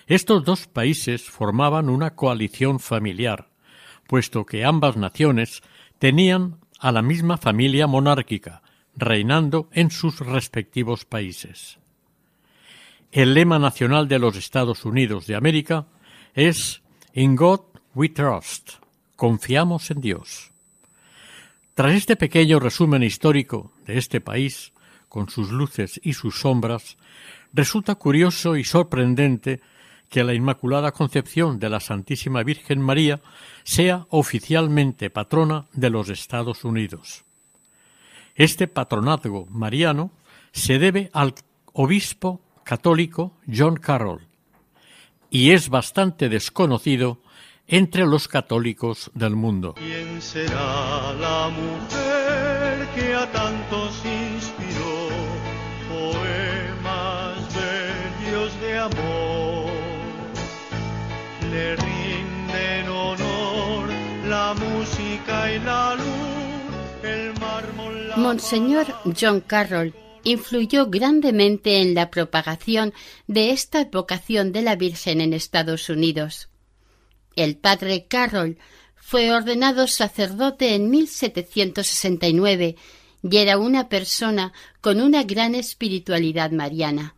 Estos 0.08 0.44
dos 0.44 0.68
países 0.68 1.24
formaban 1.30 1.90
una 1.90 2.16
coalición 2.16 2.80
familiar, 2.80 3.50
puesto 4.08 4.46
que 4.46 4.66
ambas 4.66 4.98
naciones 4.98 5.62
tenían 6.00 6.60
a 6.80 6.92
la 6.92 7.02
misma 7.02 7.38
familia 7.38 7.86
monárquica, 7.86 8.62
reinando 8.96 9.70
en 9.72 9.92
sus 9.92 10.20
respectivos 10.20 11.06
países. 11.06 11.79
El 13.12 13.34
lema 13.34 13.58
nacional 13.58 14.08
de 14.08 14.20
los 14.20 14.36
Estados 14.36 14.86
Unidos 14.86 15.26
de 15.26 15.36
América 15.36 15.88
es 16.36 16.84
In 17.14 17.36
God 17.36 17.62
we 17.96 18.10
trust. 18.10 18.74
Confiamos 19.16 19.90
en 19.90 20.00
Dios. 20.00 20.52
Tras 21.74 21.96
este 21.96 22.16
pequeño 22.16 22.60
resumen 22.60 23.02
histórico 23.02 23.72
de 23.88 23.98
este 23.98 24.22
país, 24.22 24.74
con 25.08 25.28
sus 25.28 25.50
luces 25.50 26.00
y 26.04 26.14
sus 26.14 26.40
sombras, 26.40 26.98
resulta 27.52 27.96
curioso 27.96 28.56
y 28.56 28.64
sorprendente 28.64 29.60
que 30.08 30.24
la 30.24 30.36
Inmaculada 30.36 30.92
Concepción 30.92 31.58
de 31.58 31.70
la 31.70 31.80
Santísima 31.80 32.44
Virgen 32.44 32.80
María 32.80 33.22
sea 33.64 34.06
oficialmente 34.10 35.10
patrona 35.10 35.66
de 35.74 35.90
los 35.90 36.10
Estados 36.10 36.64
Unidos. 36.64 37.24
Este 38.36 38.68
patronazgo 38.68 39.48
mariano 39.50 40.12
se 40.52 40.78
debe 40.78 41.10
al 41.12 41.34
obispo 41.74 42.42
católico 42.70 43.32
John 43.52 43.78
Carroll 43.78 44.28
y 45.32 45.54
es 45.54 45.70
bastante 45.70 46.30
desconocido 46.30 47.18
entre 47.66 48.06
los 48.06 48.28
católicos 48.28 49.10
del 49.16 49.36
mundo. 49.36 49.74
¿Quién 49.74 50.22
será 50.22 51.12
la 51.14 51.50
mujer 51.50 52.88
que 52.94 53.16
a 53.16 53.26
tantos 53.32 53.92
inspiró 54.06 55.10
poemas 55.90 57.38
bellos 57.58 58.62
de 58.62 58.78
amor? 58.78 59.72
Le 61.50 61.76
rinden 61.76 62.88
honor 62.88 63.90
la 64.28 64.54
música 64.54 65.52
y 65.52 65.60
la 65.62 65.96
luz, 65.96 67.04
el 67.04 67.34
mármol. 67.40 68.10
La 68.10 68.18
Monseñor 68.18 68.86
John 69.20 69.42
Carroll 69.42 69.92
influyó 70.24 70.88
grandemente 70.88 71.82
en 71.82 71.94
la 71.94 72.10
propagación 72.10 72.94
de 73.28 73.52
esta 73.52 73.86
vocación 73.86 74.52
de 74.52 74.62
la 74.62 74.76
Virgen 74.76 75.22
en 75.22 75.34
Estados 75.34 75.90
Unidos. 75.90 76.50
El 77.36 77.58
padre 77.58 78.06
Carroll 78.08 78.58
fue 78.96 79.32
ordenado 79.32 79.88
sacerdote 79.88 80.76
en 80.76 80.90
1769 80.90 82.76
y 83.24 83.38
era 83.38 83.58
una 83.58 83.90
persona 83.90 84.54
con 84.82 85.02
una 85.02 85.24
gran 85.24 85.56
espiritualidad 85.56 86.52
mariana. 86.52 87.16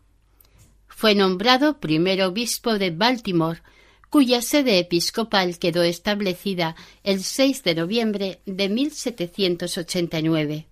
Fue 0.87 1.15
nombrado 1.15 1.79
primer 1.79 2.21
obispo 2.21 2.77
de 2.77 2.91
Baltimore, 2.91 3.61
cuya 4.09 4.41
sede 4.41 4.79
episcopal 4.79 5.57
quedó 5.57 5.83
establecida 5.83 6.75
el 7.03 7.23
6 7.23 7.63
de 7.63 7.75
noviembre 7.75 8.41
de 8.45 8.69
1789. 8.69 10.70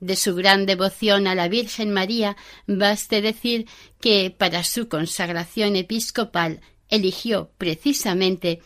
De 0.00 0.16
su 0.16 0.34
gran 0.34 0.66
devoción 0.66 1.26
a 1.26 1.34
la 1.34 1.48
Virgen 1.48 1.92
María, 1.92 2.36
baste 2.66 3.22
decir 3.22 3.66
que 4.00 4.34
para 4.36 4.62
su 4.62 4.88
consagración 4.88 5.74
episcopal 5.74 6.60
eligió 6.88 7.50
precisamente 7.56 8.60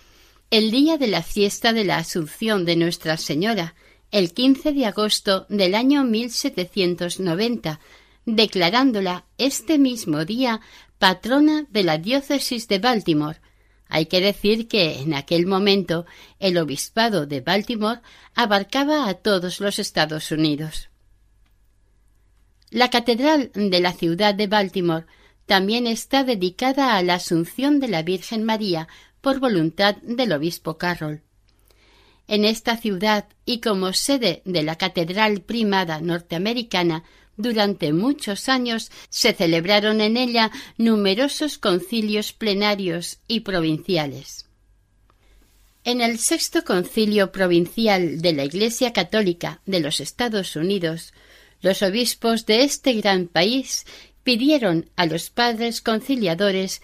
el 0.51 0.73
día 0.73 0.99
de 0.99 1.07
la 1.07 1.23
fiesta 1.23 1.73
de 1.73 1.85
la 1.85 1.99
Asunción 1.99 2.65
de 2.65 2.75
Nuestra 2.75 3.17
Señora, 3.17 3.77
el 4.11 4.33
15 4.33 4.73
de 4.73 4.87
agosto 4.87 5.47
del 5.49 5.77
año 5.77 6.03
1790, 6.03 7.79
declarándola 8.27 9.27
este 9.39 9.79
mismo 9.79 10.25
día 10.25 10.61
patrona 10.99 11.67
de 11.71 11.85
la 11.85 11.99
diócesis 11.99 12.67
de 12.67 12.81
Baltimore. 12.81 13.41
Hay 13.89 14.07
que 14.07 14.21
decir 14.21 14.67
que 14.67 15.01
en 15.01 15.15
aquel 15.15 15.47
momento 15.47 16.07
el 16.41 16.59
obispado 16.59 17.27
de 17.27 17.41
Baltimore 17.41 18.01
abarcaba 18.35 19.09
a 19.09 19.15
todos 19.15 19.61
los 19.61 19.79
Estados 19.79 20.33
Unidos. 20.33 20.90
La 22.71 22.89
catedral 22.89 23.51
de 23.55 23.81
la 23.81 23.93
ciudad 23.93 24.35
de 24.35 24.47
Baltimore 24.47 25.07
también 25.47 25.89
está 25.89 26.23
dedicada 26.23 26.97
a 26.97 27.03
la 27.03 27.15
Asunción 27.15 27.81
de 27.81 27.89
la 27.89 28.03
Virgen 28.03 28.45
María 28.45 28.87
por 29.21 29.41
voluntad 29.41 29.97
del 30.03 30.33
obispo 30.33 30.79
Carroll. 30.79 31.23
En 32.29 32.45
esta 32.45 32.77
ciudad 32.77 33.27
y 33.45 33.61
como 33.61 33.93
sede 33.93 34.43
de 34.45 34.63
la 34.63 34.77
Catedral 34.77 35.41
Primada 35.41 36.01
norteamericana, 36.01 37.03
durante 37.37 37.93
muchos 37.93 38.49
años 38.49 38.93
se 39.09 39.33
celebraron 39.33 40.01
en 40.01 40.17
ella 40.17 40.53
numerosos 40.77 41.59
concilios 41.59 42.33
plenarios 42.33 43.19
y 43.27 43.41
provinciales. 43.41 44.47
En 45.83 46.01
el 46.03 46.19
sexto 46.19 46.63
concilio 46.63 47.33
provincial 47.33 48.21
de 48.21 48.33
la 48.33 48.45
Iglesia 48.45 48.93
Católica 48.93 49.61
de 49.67 49.81
los 49.81 49.99
Estados 49.99 50.55
Unidos, 50.55 51.13
los 51.63 51.83
obispos 51.83 52.47
de 52.47 52.63
este 52.63 52.95
gran 52.95 53.27
país 53.27 53.85
pidieron 54.23 54.89
a 54.97 55.07
los 55.07 55.31
padres 55.31 55.81
conciliadores 55.81 56.83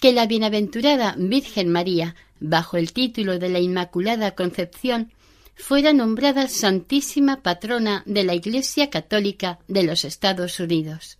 que 0.00 0.12
la 0.12 0.26
bienaventurada 0.26 1.14
Virgen 1.18 1.68
María, 1.70 2.14
bajo 2.40 2.76
el 2.76 2.92
título 2.92 3.38
de 3.38 3.48
la 3.48 3.60
Inmaculada 3.60 4.34
Concepción, 4.34 5.12
fuera 5.54 5.92
nombrada 5.92 6.48
Santísima 6.48 7.42
Patrona 7.42 8.02
de 8.06 8.24
la 8.24 8.34
Iglesia 8.34 8.90
Católica 8.90 9.58
de 9.68 9.84
los 9.84 10.04
Estados 10.04 10.60
Unidos. 10.60 11.18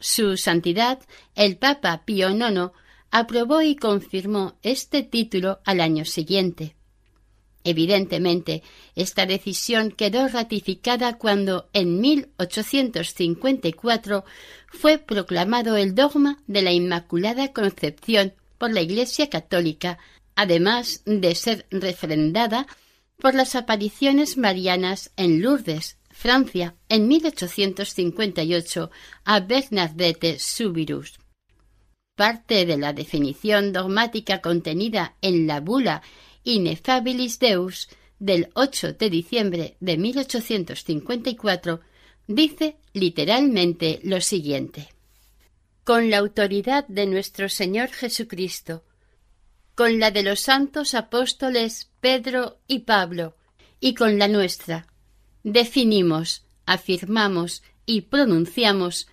Su 0.00 0.36
Santidad, 0.36 0.98
el 1.34 1.56
Papa 1.56 2.02
Pío 2.04 2.30
IX, 2.30 2.72
aprobó 3.10 3.62
y 3.62 3.76
confirmó 3.76 4.56
este 4.62 5.02
título 5.02 5.60
al 5.64 5.80
año 5.80 6.04
siguiente. 6.04 6.74
Evidentemente, 7.64 8.62
esta 8.94 9.26
decisión 9.26 9.90
quedó 9.90 10.28
ratificada 10.28 11.18
cuando 11.18 11.68
en 11.72 12.00
1854 12.00 14.24
fue 14.68 14.98
proclamado 14.98 15.76
el 15.76 15.94
dogma 15.94 16.38
de 16.46 16.62
la 16.62 16.72
Inmaculada 16.72 17.52
Concepción 17.52 18.32
por 18.58 18.72
la 18.72 18.80
Iglesia 18.80 19.28
Católica, 19.28 19.98
además 20.34 21.02
de 21.04 21.34
ser 21.34 21.66
refrendada 21.70 22.66
por 23.18 23.34
las 23.34 23.56
apariciones 23.56 24.36
marianas 24.36 25.10
en 25.16 25.42
Lourdes, 25.42 25.98
Francia, 26.10 26.76
en 26.88 27.08
1858 27.08 28.90
a 29.24 29.40
Bernadette 29.40 30.38
Subirus. 30.38 31.18
Parte 32.16 32.66
de 32.66 32.76
la 32.76 32.92
definición 32.92 33.72
dogmática 33.72 34.40
contenida 34.40 35.14
en 35.22 35.46
la 35.46 35.60
bula 35.60 36.02
Ineffabilis 36.44 37.38
Deus 37.38 37.88
del 38.18 38.48
8 38.54 38.94
de 38.94 39.10
diciembre 39.10 39.76
de 39.80 39.96
1854 39.96 41.80
dice 42.26 42.76
literalmente 42.92 44.00
lo 44.02 44.20
siguiente. 44.20 44.88
Con 45.84 46.10
la 46.10 46.18
autoridad 46.18 46.86
de 46.88 47.06
nuestro 47.06 47.48
Señor 47.48 47.88
Jesucristo, 47.90 48.84
con 49.74 49.98
la 49.98 50.10
de 50.10 50.22
los 50.22 50.40
santos 50.40 50.94
apóstoles 50.94 51.90
Pedro 52.00 52.58
y 52.66 52.80
Pablo, 52.80 53.36
y 53.80 53.94
con 53.94 54.18
la 54.18 54.28
nuestra, 54.28 54.86
definimos, 55.44 56.44
afirmamos 56.66 57.62
y 57.86 58.02
pronunciamos 58.02 59.08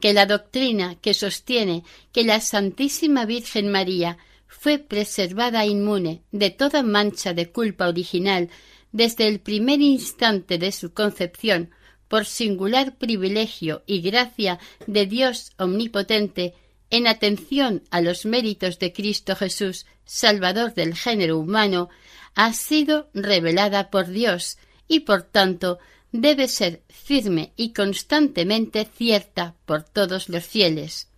que 0.00 0.12
la 0.12 0.26
doctrina 0.26 0.96
que 0.96 1.14
sostiene 1.14 1.84
que 2.12 2.24
la 2.24 2.40
Santísima 2.40 3.24
Virgen 3.24 3.70
María 3.70 4.18
fue 4.58 4.78
preservada 4.78 5.64
inmune 5.64 6.22
de 6.30 6.50
toda 6.50 6.82
mancha 6.82 7.32
de 7.32 7.50
culpa 7.50 7.88
original 7.88 8.50
desde 8.92 9.26
el 9.26 9.40
primer 9.40 9.80
instante 9.80 10.58
de 10.58 10.72
su 10.72 10.92
concepción 10.92 11.70
por 12.06 12.26
singular 12.26 12.98
privilegio 12.98 13.82
y 13.86 14.02
gracia 14.02 14.58
de 14.86 15.06
Dios 15.06 15.52
omnipotente 15.56 16.54
en 16.90 17.06
atención 17.06 17.82
a 17.90 18.02
los 18.02 18.26
méritos 18.26 18.78
de 18.78 18.92
Cristo 18.92 19.34
Jesús, 19.34 19.86
Salvador 20.04 20.74
del 20.74 20.94
género 20.94 21.38
humano, 21.38 21.88
ha 22.34 22.52
sido 22.52 23.08
revelada 23.14 23.90
por 23.90 24.08
Dios 24.08 24.58
y 24.86 25.00
por 25.00 25.22
tanto 25.22 25.78
debe 26.12 26.46
ser 26.48 26.82
firme 26.88 27.52
y 27.56 27.72
constantemente 27.72 28.86
cierta 28.94 29.54
por 29.64 29.82
todos 29.82 30.28
los 30.28 30.44
fieles. 30.44 31.08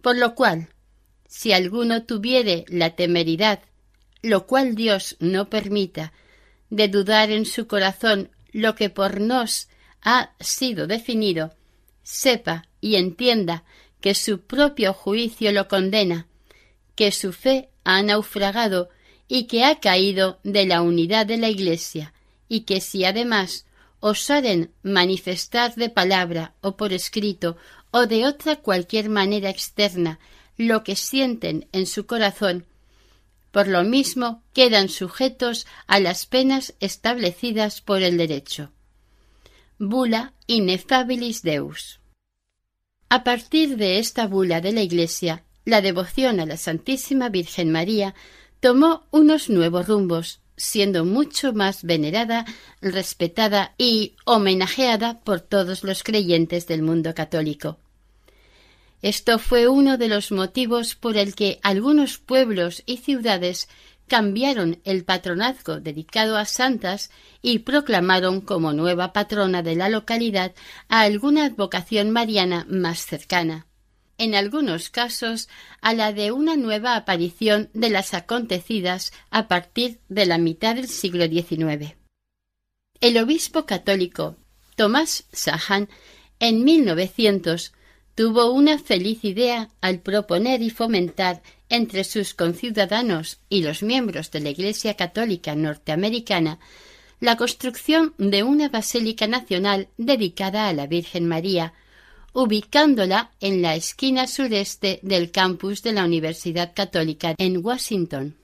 Por 0.00 0.16
lo 0.16 0.34
cual, 0.34 0.68
si 1.30 1.52
alguno 1.52 2.02
tuviere 2.02 2.64
la 2.68 2.90
temeridad, 2.96 3.60
lo 4.20 4.48
cual 4.48 4.74
Dios 4.74 5.16
no 5.20 5.48
permita, 5.48 6.12
de 6.70 6.88
dudar 6.88 7.30
en 7.30 7.46
su 7.46 7.68
corazón 7.68 8.30
lo 8.50 8.74
que 8.74 8.90
por 8.90 9.20
nos 9.20 9.68
ha 10.02 10.32
sido 10.40 10.88
definido, 10.88 11.54
sepa 12.02 12.66
y 12.80 12.96
entienda 12.96 13.62
que 14.00 14.16
su 14.16 14.40
propio 14.40 14.92
juicio 14.92 15.52
lo 15.52 15.68
condena, 15.68 16.26
que 16.96 17.12
su 17.12 17.32
fe 17.32 17.68
ha 17.84 18.02
naufragado 18.02 18.88
y 19.28 19.44
que 19.44 19.64
ha 19.64 19.78
caído 19.78 20.40
de 20.42 20.66
la 20.66 20.82
unidad 20.82 21.26
de 21.26 21.36
la 21.36 21.48
Iglesia, 21.48 22.12
y 22.48 22.62
que 22.62 22.80
si 22.80 23.04
además 23.04 23.66
osaren 24.00 24.72
manifestar 24.82 25.76
de 25.76 25.90
palabra 25.90 26.54
o 26.60 26.76
por 26.76 26.92
escrito 26.92 27.56
o 27.92 28.06
de 28.06 28.26
otra 28.26 28.56
cualquier 28.56 29.08
manera 29.08 29.48
externa 29.48 30.18
lo 30.60 30.84
que 30.84 30.94
sienten 30.94 31.68
en 31.72 31.86
su 31.86 32.04
corazón, 32.04 32.66
por 33.50 33.66
lo 33.66 33.82
mismo 33.82 34.42
quedan 34.52 34.90
sujetos 34.90 35.66
a 35.86 36.00
las 36.00 36.26
penas 36.26 36.74
establecidas 36.80 37.80
por 37.80 38.02
el 38.02 38.18
derecho. 38.18 38.70
Bula 39.78 40.34
Ineffabilis 40.46 41.42
Deus. 41.42 42.00
A 43.08 43.24
partir 43.24 43.78
de 43.78 43.98
esta 43.98 44.26
bula 44.26 44.60
de 44.60 44.72
la 44.72 44.82
Iglesia, 44.82 45.44
la 45.64 45.80
devoción 45.80 46.40
a 46.40 46.46
la 46.46 46.58
Santísima 46.58 47.30
Virgen 47.30 47.72
María 47.72 48.14
tomó 48.60 49.06
unos 49.10 49.48
nuevos 49.48 49.88
rumbos, 49.88 50.42
siendo 50.58 51.06
mucho 51.06 51.54
más 51.54 51.84
venerada, 51.84 52.44
respetada 52.82 53.74
y 53.78 54.14
homenajeada 54.26 55.20
por 55.20 55.40
todos 55.40 55.84
los 55.84 56.02
creyentes 56.02 56.66
del 56.66 56.82
mundo 56.82 57.14
católico. 57.14 57.78
Esto 59.02 59.38
fue 59.38 59.66
uno 59.66 59.96
de 59.96 60.08
los 60.08 60.30
motivos 60.30 60.94
por 60.94 61.16
el 61.16 61.34
que 61.34 61.58
algunos 61.62 62.18
pueblos 62.18 62.82
y 62.84 62.98
ciudades 62.98 63.68
cambiaron 64.08 64.80
el 64.84 65.04
patronazgo 65.04 65.80
dedicado 65.80 66.36
a 66.36 66.44
santas 66.44 67.10
y 67.40 67.60
proclamaron 67.60 68.40
como 68.40 68.72
nueva 68.72 69.12
patrona 69.12 69.62
de 69.62 69.76
la 69.76 69.88
localidad 69.88 70.52
a 70.88 71.02
alguna 71.02 71.44
advocación 71.44 72.10
mariana 72.10 72.66
más 72.68 73.06
cercana. 73.06 73.66
En 74.18 74.34
algunos 74.34 74.90
casos, 74.90 75.48
a 75.80 75.94
la 75.94 76.12
de 76.12 76.32
una 76.32 76.56
nueva 76.56 76.94
aparición 76.94 77.70
de 77.72 77.88
las 77.88 78.12
acontecidas 78.12 79.12
a 79.30 79.48
partir 79.48 80.00
de 80.10 80.26
la 80.26 80.36
mitad 80.36 80.74
del 80.74 80.88
siglo 80.88 81.26
XIX. 81.26 81.94
El 83.00 83.16
obispo 83.16 83.64
católico 83.64 84.36
Tomás 84.76 85.24
Sahan 85.32 85.88
en 86.38 86.64
1900 86.64 87.72
tuvo 88.20 88.52
una 88.52 88.78
feliz 88.78 89.24
idea 89.24 89.70
al 89.80 90.00
proponer 90.00 90.60
y 90.60 90.68
fomentar 90.68 91.40
entre 91.70 92.04
sus 92.04 92.34
conciudadanos 92.34 93.38
y 93.48 93.62
los 93.62 93.82
miembros 93.82 94.30
de 94.30 94.40
la 94.40 94.50
Iglesia 94.50 94.92
Católica 94.92 95.54
norteamericana 95.54 96.58
la 97.20 97.38
construcción 97.38 98.12
de 98.18 98.42
una 98.42 98.68
basílica 98.68 99.26
nacional 99.26 99.88
dedicada 99.96 100.68
a 100.68 100.74
la 100.74 100.86
Virgen 100.86 101.28
María, 101.28 101.72
ubicándola 102.34 103.30
en 103.40 103.62
la 103.62 103.74
esquina 103.74 104.26
sureste 104.26 105.00
del 105.02 105.30
campus 105.30 105.82
de 105.82 105.94
la 105.94 106.04
Universidad 106.04 106.74
Católica 106.74 107.34
en 107.38 107.64
Washington. 107.64 108.36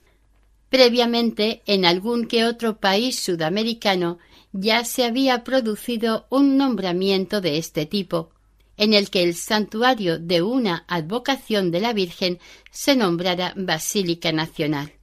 Previamente, 0.71 1.61
en 1.67 1.85
algún 1.85 2.25
que 2.25 2.45
otro 2.45 2.79
país 2.79 3.19
sudamericano 3.19 4.17
ya 4.53 4.83
se 4.85 5.03
había 5.03 5.43
producido 5.43 6.25
un 6.31 6.57
nombramiento 6.57 7.41
de 7.41 7.59
este 7.59 7.85
tipo, 7.85 8.31
en 8.77 8.93
el 8.93 9.09
que 9.09 9.23
el 9.23 9.35
santuario 9.35 10.19
de 10.19 10.41
una 10.41 10.85
advocación 10.87 11.71
de 11.71 11.81
la 11.81 11.93
Virgen 11.93 12.39
se 12.71 12.95
nombrara 12.95 13.53
Basílica 13.55 14.31
Nacional. 14.31 14.93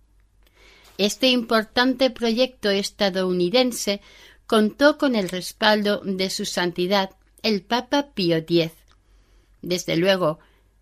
Este 0.96 1.28
importante 1.28 2.10
proyecto 2.10 2.70
estadounidense 2.70 4.00
contó 4.46 4.96
con 4.96 5.16
el 5.16 5.28
respaldo 5.28 6.00
de 6.04 6.30
su 6.30 6.44
santidad 6.44 7.10
el 7.42 7.62
Papa 7.62 8.12
Pío 8.14 8.36
X. 8.36 8.70
Desde 9.60 9.96
luego, 9.96 10.38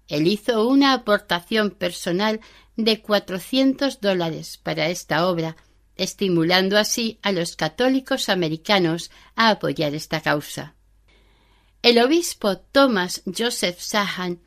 él 0.09 0.27
hizo 0.27 0.69
una 0.69 0.93
aportación 0.93 1.71
personal 1.71 2.41
de 2.77 3.01
cuatrocientos 3.01 4.01
dólares 4.01 4.59
para 4.63 4.89
esta 4.89 5.27
obra, 5.27 5.57
estimulando 5.97 6.77
así 6.77 7.19
a 7.23 7.33
los 7.33 7.57
católicos 7.57 8.29
americanos 8.29 9.11
a 9.35 9.51
apoyar 9.51 9.95
esta 9.95 10.21
causa. 10.21 10.75
El 11.83 11.99
obispo 11.99 12.59
Thomas 12.59 13.23
Joseph 13.27 13.81
Sahan, 13.81 14.39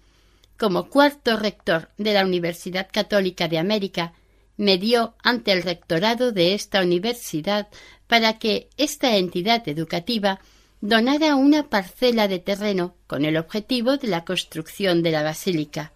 como 0.57 0.89
cuarto 0.89 1.35
rector 1.35 1.89
de 1.97 2.13
la 2.13 2.23
Universidad 2.23 2.87
Católica 2.89 3.49
de 3.49 3.57
América, 3.57 4.13
me 4.55 4.77
dio 4.77 5.15
ante 5.21 5.51
el 5.51 5.61
rectorado 5.61 6.31
de 6.31 6.53
esta 6.53 6.81
universidad 6.81 7.67
para 8.07 8.39
que 8.39 8.69
esta 8.77 9.17
entidad 9.17 9.67
educativa 9.67 10.39
donara 10.79 11.35
una 11.35 11.69
parcela 11.69 12.29
de 12.29 12.39
terreno 12.39 12.95
con 13.05 13.25
el 13.25 13.35
objetivo 13.35 13.97
de 13.97 14.07
la 14.07 14.23
construcción 14.23 15.03
de 15.03 15.11
la 15.11 15.21
basílica. 15.21 15.91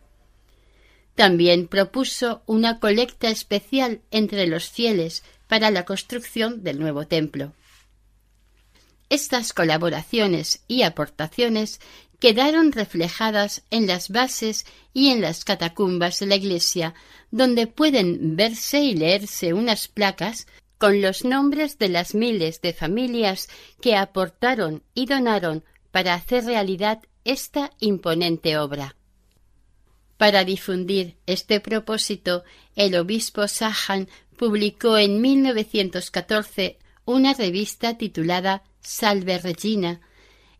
También 1.16 1.68
propuso 1.70 2.42
una 2.48 2.82
colecta 2.82 3.30
especial 3.30 4.02
entre 4.12 4.46
los 4.46 4.70
fieles 4.70 5.24
para 5.48 5.72
la 5.72 5.86
construcción 5.86 6.64
del 6.64 6.80
nuevo 6.80 7.08
templo. 7.08 7.54
Estas 9.10 9.54
colaboraciones 9.54 10.64
y 10.68 10.84
aportaciones 10.84 11.80
quedaron 12.20 12.72
reflejadas 12.72 13.64
en 13.72 13.88
las 13.88 14.10
bases 14.10 14.66
y 14.94 15.10
en 15.10 15.22
las 15.22 15.46
catacumbas 15.46 16.20
de 16.20 16.28
la 16.28 16.36
iglesia, 16.36 16.94
donde 17.32 17.66
pueden 17.68 18.36
verse 18.36 18.82
y 18.82 18.94
leerse 18.94 19.54
unas 19.54 19.88
placas 19.88 20.48
con 20.78 21.02
los 21.02 21.26
nombres 21.26 21.78
de 21.78 21.90
las 21.90 22.14
miles 22.14 22.62
de 22.62 22.74
familias 22.74 23.50
que 23.82 23.96
aportaron 23.96 24.84
y 24.94 25.06
donaron 25.06 25.64
para 25.92 26.14
hacer 26.14 26.46
realidad 26.46 27.02
esta 27.26 27.72
imponente 27.80 28.58
obra. 28.58 28.96
Para 30.18 30.44
difundir 30.44 31.16
este 31.26 31.60
propósito, 31.60 32.44
el 32.76 32.96
obispo 32.96 33.48
Sahan 33.48 34.10
publicó 34.38 34.98
en 34.98 35.22
1914 35.22 36.78
una 37.06 37.34
revista 37.34 37.98
titulada 37.98 38.64
Salve 38.82 39.38
Regina, 39.40 40.02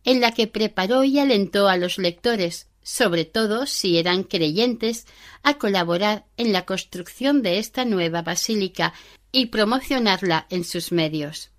en 0.04 0.20
la 0.20 0.32
que 0.32 0.46
preparó 0.46 1.04
y 1.04 1.18
alentó 1.18 1.68
a 1.68 1.76
los 1.76 1.98
lectores, 1.98 2.68
sobre 2.82 3.24
todo 3.24 3.66
si 3.66 3.98
eran 3.98 4.24
creyentes, 4.24 5.06
a 5.42 5.54
colaborar 5.54 6.24
en 6.36 6.52
la 6.52 6.64
construcción 6.64 7.42
de 7.42 7.58
esta 7.58 7.84
nueva 7.84 8.22
basílica 8.22 8.94
y 9.32 9.46
promocionarla 9.46 10.46
en 10.50 10.64
sus 10.64 10.92
medios. 10.92 11.50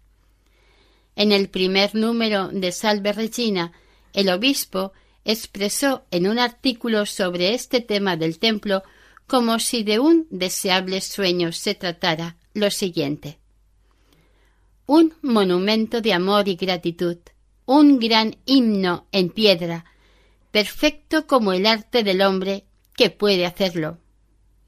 En 1.16 1.32
el 1.32 1.50
primer 1.50 1.94
número 1.94 2.48
de 2.48 2.72
Salve 2.72 3.14
Regina, 3.14 3.74
el 4.14 4.30
obispo 4.30 4.94
expresó 5.24 6.06
en 6.12 6.28
un 6.28 6.40
artículo 6.40 7.06
sobre 7.06 7.54
este 7.54 7.82
tema 7.82 8.18
del 8.18 8.40
templo 8.40 8.84
como 9.28 9.60
si 9.60 9.84
de 9.84 10.00
un 10.00 10.28
deseable 10.30 11.00
sueño 11.00 11.52
se 11.52 11.76
tratara 11.76 12.38
lo 12.54 12.72
siguiente. 12.72 13.41
Un 14.86 15.14
monumento 15.22 16.02
de 16.02 16.14
amor 16.14 16.48
y 16.48 16.56
gratitud, 16.56 17.18
un 17.66 18.00
gran 18.00 18.38
himno 18.46 19.08
en 19.12 19.30
piedra, 19.30 19.86
perfecto 20.52 21.28
como 21.28 21.54
el 21.54 21.66
arte 21.66 22.04
del 22.04 22.22
hombre 22.22 22.66
que 22.96 23.10
puede 23.10 23.46
hacerlo, 23.46 24.00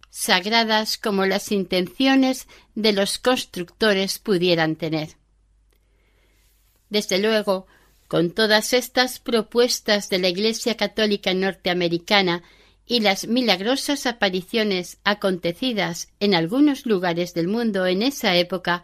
sagradas 0.10 0.98
como 0.98 1.26
las 1.26 1.52
intenciones 1.52 2.48
de 2.76 2.94
los 2.94 3.20
constructores 3.20 4.20
pudieran 4.20 4.76
tener. 4.76 5.18
Desde 6.90 7.20
luego, 7.20 7.68
con 8.08 8.32
todas 8.32 8.74
estas 8.74 9.20
propuestas 9.20 10.10
de 10.10 10.20
la 10.20 10.30
Iglesia 10.30 10.78
Católica 10.78 11.34
norteamericana 11.34 12.44
y 12.86 13.00
las 13.00 13.28
milagrosas 13.28 14.06
apariciones 14.06 15.00
acontecidas 15.04 16.10
en 16.20 16.36
algunos 16.36 16.86
lugares 16.86 17.34
del 17.34 17.48
mundo 17.48 17.88
en 17.88 18.04
esa 18.04 18.36
época, 18.36 18.84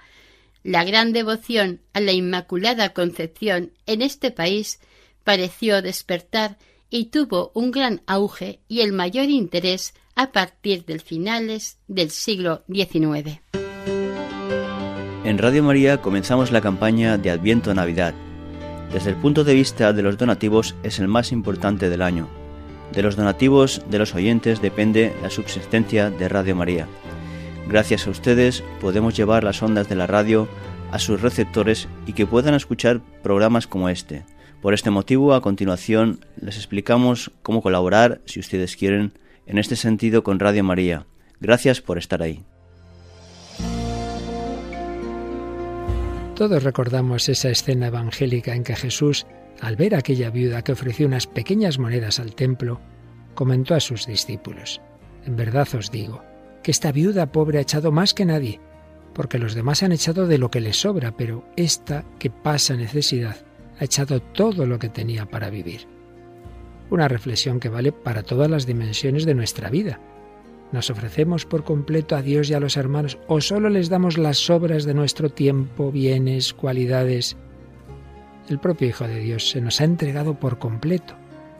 la 0.63 0.83
gran 0.83 1.13
devoción 1.13 1.81
a 1.93 1.99
la 1.99 2.11
Inmaculada 2.11 2.89
Concepción 2.93 3.71
en 3.85 4.01
este 4.01 4.31
país 4.31 4.79
pareció 5.23 5.81
despertar 5.81 6.57
y 6.89 7.05
tuvo 7.05 7.51
un 7.53 7.71
gran 7.71 8.01
auge 8.07 8.59
y 8.67 8.81
el 8.81 8.93
mayor 8.93 9.29
interés 9.29 9.93
a 10.15 10.31
partir 10.31 10.85
del 10.85 11.01
finales 11.01 11.77
del 11.87 12.09
siglo 12.09 12.63
XIX. 12.67 13.39
En 15.23 15.37
Radio 15.37 15.63
María 15.63 16.01
comenzamos 16.01 16.51
la 16.51 16.61
campaña 16.61 17.17
de 17.17 17.29
Adviento 17.29 17.73
Navidad. 17.73 18.13
Desde 18.91 19.11
el 19.11 19.15
punto 19.17 19.43
de 19.43 19.53
vista 19.53 19.93
de 19.93 20.01
los 20.01 20.17
donativos 20.17 20.75
es 20.81 20.99
el 20.99 21.07
más 21.07 21.31
importante 21.31 21.89
del 21.89 22.01
año. 22.01 22.27
De 22.91 23.03
los 23.03 23.15
donativos 23.15 23.83
de 23.89 23.99
los 23.99 24.15
oyentes 24.15 24.61
depende 24.61 25.13
la 25.21 25.29
subsistencia 25.29 26.09
de 26.09 26.27
Radio 26.27 26.55
María. 26.55 26.87
Gracias 27.69 28.07
a 28.07 28.09
ustedes 28.09 28.63
podemos 28.81 29.15
llevar 29.15 29.45
las 29.45 29.63
ondas 29.63 29.87
de 29.87 29.95
la 29.95 30.07
radio 30.07 30.49
a 30.91 30.99
sus 30.99 31.21
receptores 31.21 31.87
y 32.05 32.13
que 32.13 32.25
puedan 32.25 32.55
escuchar 32.55 32.99
programas 33.23 33.67
como 33.67 33.87
este 33.87 34.25
por 34.61 34.73
este 34.73 34.89
motivo, 34.89 35.33
a 35.33 35.41
continuación, 35.41 36.19
les 36.41 36.57
explicamos 36.57 37.31
cómo 37.41 37.61
colaborar, 37.61 38.21
si 38.25 38.41
ustedes 38.41 38.75
quieren, 38.75 39.13
en 39.45 39.57
este 39.57 39.77
sentido 39.77 40.21
con 40.21 40.39
Radio 40.39 40.65
María. 40.65 41.05
Gracias 41.39 41.79
por 41.79 41.97
estar 41.97 42.21
ahí. 42.21 42.43
Todos 46.35 46.63
recordamos 46.63 47.29
esa 47.29 47.49
escena 47.49 47.87
evangélica 47.87 48.53
en 48.53 48.63
que 48.63 48.75
Jesús, 48.75 49.25
al 49.61 49.77
ver 49.77 49.95
a 49.95 49.99
aquella 49.99 50.29
viuda 50.29 50.61
que 50.61 50.73
ofreció 50.73 51.07
unas 51.07 51.25
pequeñas 51.25 51.79
monedas 51.79 52.19
al 52.19 52.35
templo, 52.35 52.81
comentó 53.35 53.75
a 53.75 53.79
sus 53.79 54.05
discípulos, 54.07 54.81
En 55.25 55.37
verdad 55.37 55.67
os 55.75 55.89
digo, 55.91 56.21
que 56.63 56.71
esta 56.71 56.91
viuda 56.91 57.31
pobre 57.31 57.57
ha 57.57 57.61
echado 57.61 57.91
más 57.91 58.13
que 58.13 58.25
nadie, 58.25 58.59
porque 59.13 59.39
los 59.39 59.53
demás 59.53 59.83
han 59.83 59.91
echado 59.91 60.27
de 60.27 60.37
lo 60.37 60.51
que 60.51 60.61
les 60.61 60.81
sobra, 60.81 61.15
pero 61.15 61.43
esta 61.55 62.05
que 62.19 62.29
pasa 62.29 62.75
necesidad 62.75 63.37
ha 63.79 63.83
echado 63.85 64.21
todo 64.21 64.65
lo 64.65 64.79
que 64.79 64.89
tenía 64.89 65.25
para 65.25 65.49
vivir. 65.49 65.87
Una 66.89 67.07
reflexión 67.07 67.59
que 67.59 67.69
vale 67.69 67.91
para 67.91 68.23
todas 68.23 68.49
las 68.49 68.65
dimensiones 68.65 69.25
de 69.25 69.35
nuestra 69.35 69.69
vida. 69.69 69.99
¿Nos 70.71 70.89
ofrecemos 70.89 71.45
por 71.45 71.63
completo 71.63 72.15
a 72.15 72.21
Dios 72.21 72.49
y 72.49 72.53
a 72.53 72.59
los 72.59 72.77
hermanos 72.77 73.17
o 73.27 73.41
solo 73.41 73.69
les 73.69 73.89
damos 73.89 74.17
las 74.17 74.37
sobras 74.37 74.85
de 74.85 74.93
nuestro 74.93 75.29
tiempo, 75.29 75.91
bienes, 75.91 76.53
cualidades? 76.53 77.37
El 78.49 78.59
propio 78.59 78.87
Hijo 78.87 79.07
de 79.07 79.19
Dios 79.19 79.49
se 79.49 79.61
nos 79.61 79.81
ha 79.81 79.85
entregado 79.85 80.39
por 80.39 80.59
completo 80.59 81.15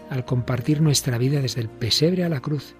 al 0.09 0.25
compartir 0.25 0.81
nuestra 0.81 1.17
vida 1.17 1.41
desde 1.41 1.61
el 1.61 1.69
pesebre 1.69 2.23
a 2.23 2.29
la 2.29 2.39
cruz. 2.39 2.75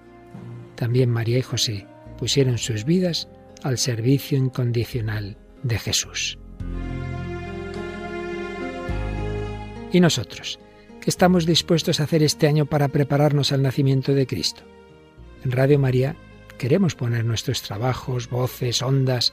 También 0.74 1.10
María 1.10 1.38
y 1.38 1.42
José 1.42 1.86
pusieron 2.20 2.58
sus 2.58 2.84
vidas 2.84 3.28
al 3.62 3.78
servicio 3.78 4.38
incondicional 4.38 5.38
de 5.62 5.78
Jesús. 5.78 6.38
¿Y 9.92 10.00
nosotros? 10.00 10.60
¿Qué 11.00 11.10
estamos 11.10 11.46
dispuestos 11.46 11.98
a 11.98 12.04
hacer 12.04 12.22
este 12.22 12.46
año 12.46 12.66
para 12.66 12.88
prepararnos 12.88 13.52
al 13.52 13.62
nacimiento 13.62 14.14
de 14.14 14.26
Cristo? 14.26 14.62
En 15.44 15.50
Radio 15.50 15.78
María 15.78 16.14
queremos 16.58 16.94
poner 16.94 17.24
nuestros 17.24 17.62
trabajos, 17.62 18.28
voces, 18.28 18.82
ondas, 18.82 19.32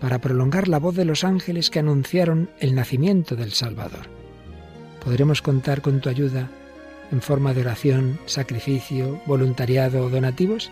para 0.00 0.20
prolongar 0.20 0.66
la 0.66 0.80
voz 0.80 0.96
de 0.96 1.04
los 1.04 1.22
ángeles 1.22 1.70
que 1.70 1.78
anunciaron 1.78 2.50
el 2.58 2.74
nacimiento 2.74 3.36
del 3.36 3.52
Salvador. 3.52 4.08
¿Podremos 5.02 5.40
contar 5.40 5.82
con 5.82 6.00
tu 6.00 6.08
ayuda 6.08 6.50
en 7.12 7.22
forma 7.22 7.54
de 7.54 7.60
oración, 7.60 8.18
sacrificio, 8.26 9.22
voluntariado 9.24 10.04
o 10.04 10.10
donativos? 10.10 10.70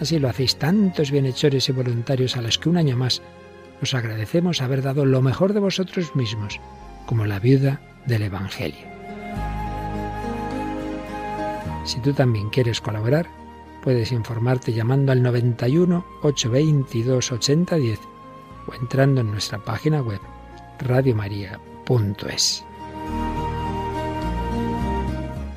Así 0.00 0.18
lo 0.18 0.28
hacéis 0.28 0.56
tantos 0.56 1.10
bienhechores 1.10 1.68
y 1.68 1.72
voluntarios 1.72 2.36
a 2.36 2.42
los 2.42 2.58
que 2.58 2.68
un 2.68 2.76
año 2.76 2.96
más 2.96 3.22
os 3.82 3.94
agradecemos 3.94 4.60
haber 4.60 4.82
dado 4.82 5.04
lo 5.04 5.22
mejor 5.22 5.52
de 5.52 5.60
vosotros 5.60 6.14
mismos, 6.14 6.60
como 7.06 7.26
la 7.26 7.38
viuda 7.38 7.80
del 8.06 8.22
Evangelio. 8.22 8.86
Si 11.84 12.00
tú 12.00 12.12
también 12.12 12.50
quieres 12.50 12.80
colaborar, 12.80 13.26
puedes 13.82 14.12
informarte 14.12 14.72
llamando 14.72 15.12
al 15.12 15.22
91 15.22 16.04
822 16.22 17.32
8010 17.32 18.00
o 18.66 18.74
entrando 18.74 19.22
en 19.22 19.30
nuestra 19.30 19.58
página 19.58 20.02
web 20.02 20.20
radiomaria.es. 20.80 22.64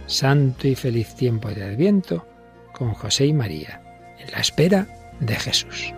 Santo 0.07 0.67
y 0.67 0.75
feliz 0.75 1.15
tiempo 1.15 1.49
de 1.49 1.63
Adviento 1.63 2.25
con 2.73 2.93
José 2.93 3.25
y 3.25 3.33
María, 3.33 3.81
en 4.21 4.31
la 4.31 4.39
espera 4.39 4.87
de 5.19 5.35
Jesús. 5.35 5.93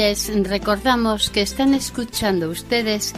Les 0.00 0.32
recordamos 0.48 1.28
que 1.28 1.42
están 1.42 1.74
escuchando 1.74 2.48
ustedes 2.48 3.12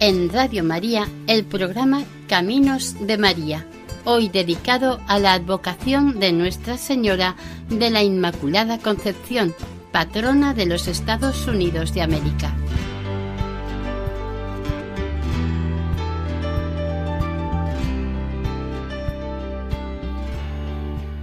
en 0.00 0.30
Radio 0.30 0.64
María 0.64 1.08
el 1.26 1.44
programa 1.44 2.02
Caminos 2.28 2.96
de 3.06 3.18
María, 3.18 3.66
hoy 4.04 4.28
dedicado 4.28 5.00
a 5.06 5.18
la 5.18 5.32
advocación 5.32 6.20
de 6.20 6.32
Nuestra 6.32 6.76
Señora 6.76 7.36
de 7.68 7.90
la 7.90 8.02
Inmaculada 8.02 8.78
Concepción, 8.78 9.54
patrona 9.92 10.54
de 10.54 10.66
los 10.66 10.88
Estados 10.88 11.46
Unidos 11.46 11.94
de 11.94 12.02
América. 12.02 12.54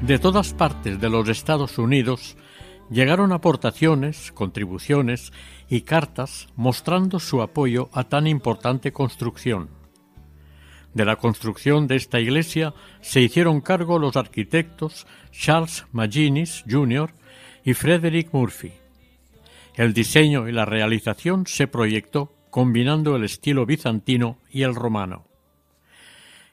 De 0.02 0.18
todas 0.18 0.54
partes 0.54 1.00
de 1.00 1.10
los 1.10 1.30
Estados 1.30 1.78
Unidos 1.78 2.36
llegaron 2.90 3.32
aportaciones, 3.32 4.32
contribuciones 4.32 5.32
y 5.70 5.82
cartas 5.82 6.48
mostrando 6.56 7.20
su 7.20 7.42
apoyo 7.42 7.90
a 7.94 8.04
tan 8.06 8.28
importante 8.28 8.92
construcción. 8.92 9.81
De 10.94 11.06
la 11.06 11.16
construcción 11.16 11.88
de 11.88 11.96
esta 11.96 12.20
iglesia 12.20 12.74
se 13.02 13.22
hicieron 13.22 13.62
cargo 13.62 14.00
los 14.00 14.18
arquitectos 14.18 15.08
Charles 15.32 15.86
Maginis 15.92 16.64
Jr. 16.70 17.14
y 17.64 17.74
Frederick 17.74 18.34
Murphy. 18.34 18.74
El 19.76 19.94
diseño 19.94 20.50
y 20.50 20.52
la 20.52 20.66
realización 20.66 21.48
se 21.48 21.68
proyectó 21.68 22.36
combinando 22.50 23.16
el 23.16 23.24
estilo 23.24 23.66
bizantino 23.66 24.38
y 24.52 24.64
el 24.64 24.76
romano. 24.76 25.26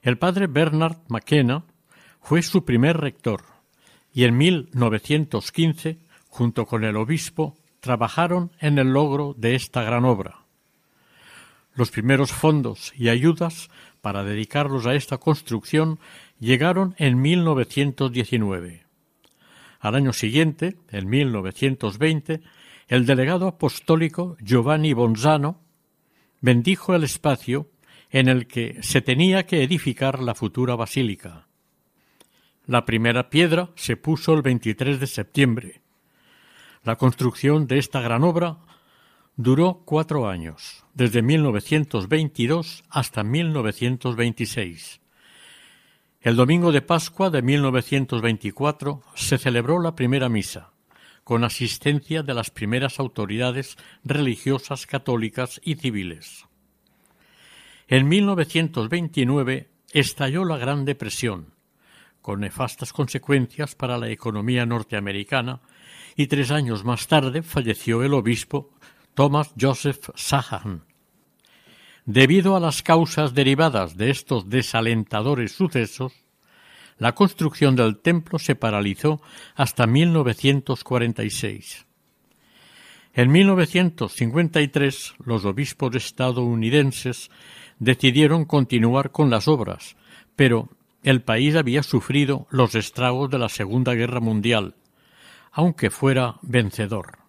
El 0.03 0.19
padre 0.19 0.47
Bernard 0.47 0.99
McKenna 1.09 1.65
fue 2.21 2.43
su 2.43 2.65
primer 2.65 2.97
rector 2.97 3.43
y 4.13 4.25
en 4.25 4.37
1915 4.37 5.99
junto 6.29 6.67
con 6.67 6.85
el 6.85 6.97
obispo, 6.97 7.57
trabajaron 7.81 8.53
en 8.61 8.79
el 8.79 8.93
logro 8.93 9.35
de 9.37 9.55
esta 9.55 9.83
gran 9.83 10.05
obra. 10.05 10.45
Los 11.75 11.91
primeros 11.91 12.33
fondos 12.33 12.93
y 12.97 13.09
ayudas 13.09 13.71
para 14.09 14.25
dedicarlos 14.25 14.87
a 14.87 14.95
esta 14.95 15.19
construcción 15.19 15.99
llegaron 16.41 16.95
en 16.97 17.21
1919. 17.21 18.87
Al 19.81 19.95
año 19.95 20.15
siguiente, 20.15 20.79
en 20.91 21.11
1920, 21.11 22.41
el 22.89 23.05
delegado 23.05 23.47
apostólico 23.47 24.39
Giovanni 24.41 24.95
Bonzano 24.95 25.61
bendijo 26.41 26.95
el 26.95 27.05
espacio 27.05 27.69
en 28.09 28.29
el 28.29 28.47
que 28.47 28.83
se 28.83 29.03
tenía 29.03 29.45
que 29.45 29.63
edificar 29.63 30.23
la 30.23 30.35
futura 30.35 30.75
basílica. 30.75 31.47
La 32.65 32.87
primera 32.87 33.29
piedra 33.29 33.69
se 33.75 33.99
puso 33.99 34.33
el 34.33 34.41
23 34.41 35.01
de 35.01 35.07
septiembre. 35.07 35.83
La 36.83 36.97
construcción 36.97 37.67
de 37.67 37.77
esta 37.77 38.01
gran 38.01 38.25
obra 38.25 38.57
duró 39.39 39.83
cuatro 39.85 40.29
años, 40.29 40.85
desde 40.95 41.23
1922 41.23 42.83
hasta 42.91 43.23
1926. 43.23 45.01
El 46.21 46.35
domingo 46.35 46.73
de 46.73 46.83
Pascua 46.83 47.31
de 47.31 47.41
1924 47.43 49.01
se 49.15 49.39
celebró 49.39 49.81
la 49.81 49.95
primera 49.95 50.29
misa, 50.29 50.73
con 51.23 51.45
asistencia 51.45 52.25
de 52.25 52.35
las 52.35 52.51
primeras 52.51 52.99
autoridades 52.99 53.77
religiosas 54.03 54.87
católicas 54.87 55.61
y 55.63 55.77
civiles. 55.77 56.47
En 57.87 58.09
1929 58.09 59.69
estalló 59.93 60.45
la 60.45 60.59
Gran 60.59 60.85
Depresión, 60.85 61.55
con 62.23 62.41
nefastas 62.41 62.93
consecuencias 62.93 63.77
para 63.77 63.99
la 63.99 64.11
economía 64.11 64.67
norteamericana, 64.67 65.61
y 66.17 66.27
tres 66.27 66.51
años 66.51 66.85
más 66.85 67.07
tarde 67.07 67.43
falleció 67.43 68.03
el 68.03 68.15
obispo 68.15 68.73
Thomas 69.19 69.53
Joseph 69.61 70.11
Sahan. 70.15 70.85
Debido 72.07 72.55
a 72.55 72.61
las 72.61 72.85
causas 72.85 73.35
derivadas 73.35 73.97
de 73.97 74.11
estos 74.11 74.49
desalentadores 74.49 75.51
sucesos, 75.51 76.13
la 76.99 77.17
construcción 77.17 77.75
del 77.75 77.99
templo 77.99 78.39
se 78.39 78.55
paralizó 78.55 79.21
hasta 79.57 79.89
1946. 79.89 81.85
En 83.13 83.33
1953 83.33 85.15
los 85.25 85.45
obispos 85.45 85.97
estadounidenses 85.97 87.33
decidieron 87.81 88.45
continuar 88.45 89.11
con 89.11 89.31
las 89.31 89.49
obras, 89.49 89.97
pero 90.37 90.69
el 91.03 91.23
país 91.23 91.57
había 91.57 91.83
sufrido 91.83 92.47
los 92.51 92.77
estragos 92.77 93.31
de 93.31 93.41
la 93.41 93.49
Segunda 93.49 93.95
Guerra 93.95 94.21
Mundial, 94.21 94.77
aunque 95.51 95.91
fuera 95.91 96.37
vencedor. 96.43 97.28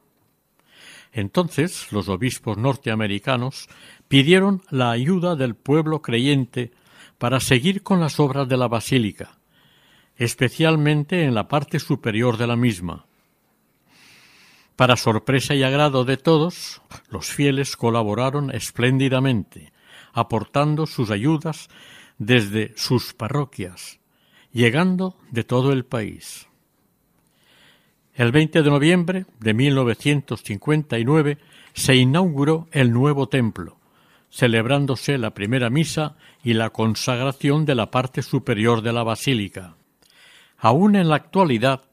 Entonces 1.12 1.91
los 1.91 2.08
obispos 2.10 2.58
norteamericanos 2.58 3.67
pidieron 4.08 4.62
la 4.69 4.91
ayuda 4.91 5.36
del 5.36 5.56
pueblo 5.56 6.02
creyente 6.02 6.72
para 7.17 7.39
seguir 7.39 7.84
con 7.84 8.00
las 8.00 8.19
obras 8.19 8.48
de 8.48 8.58
la 8.58 8.67
basílica, 8.67 9.39
especialmente 10.15 11.24
en 11.24 11.34
la 11.34 11.48
parte 11.48 11.80
superior 11.80 12.38
de 12.38 12.48
la 12.48 12.56
misma. 12.56 13.06
Para 14.76 14.95
sorpresa 14.95 15.56
y 15.56 15.63
agrado 15.63 16.06
de 16.06 16.15
todos, 16.15 16.82
los 17.10 17.28
fieles 17.28 17.76
colaboraron 17.76 18.50
espléndidamente, 18.52 19.74
aportando 20.13 20.86
sus 20.86 21.12
ayudas 21.12 21.67
desde 22.17 22.74
sus 22.78 23.13
parroquias, 23.13 24.00
llegando 24.54 25.17
de 25.32 25.43
todo 25.43 25.74
el 25.74 25.86
país. 25.86 26.49
El 28.20 28.34
20 28.34 28.64
de 28.64 28.70
noviembre 28.70 29.26
de 29.40 29.54
1959 29.54 31.38
se 31.72 31.96
inauguró 31.96 32.68
el 32.74 32.92
nuevo 32.92 33.30
templo, 33.30 33.78
celebrándose 34.30 35.18
la 35.18 35.34
primera 35.34 35.70
misa 35.70 36.18
y 36.44 36.52
la 36.52 36.72
consagración 36.72 37.66
de 37.66 37.76
la 37.76 37.92
parte 37.92 38.22
superior 38.22 38.82
de 38.82 38.92
la 38.92 39.04
basílica. 39.04 39.78
Aún 40.58 40.98
en 40.98 41.08
la 41.08 41.16
actualidad, 41.16 41.84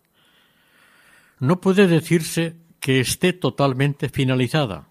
no 1.39 1.61
puede 1.61 1.87
decirse 1.87 2.57
que 2.81 2.99
esté 2.99 3.33
totalmente 3.33 4.09
finalizada. 4.09 4.89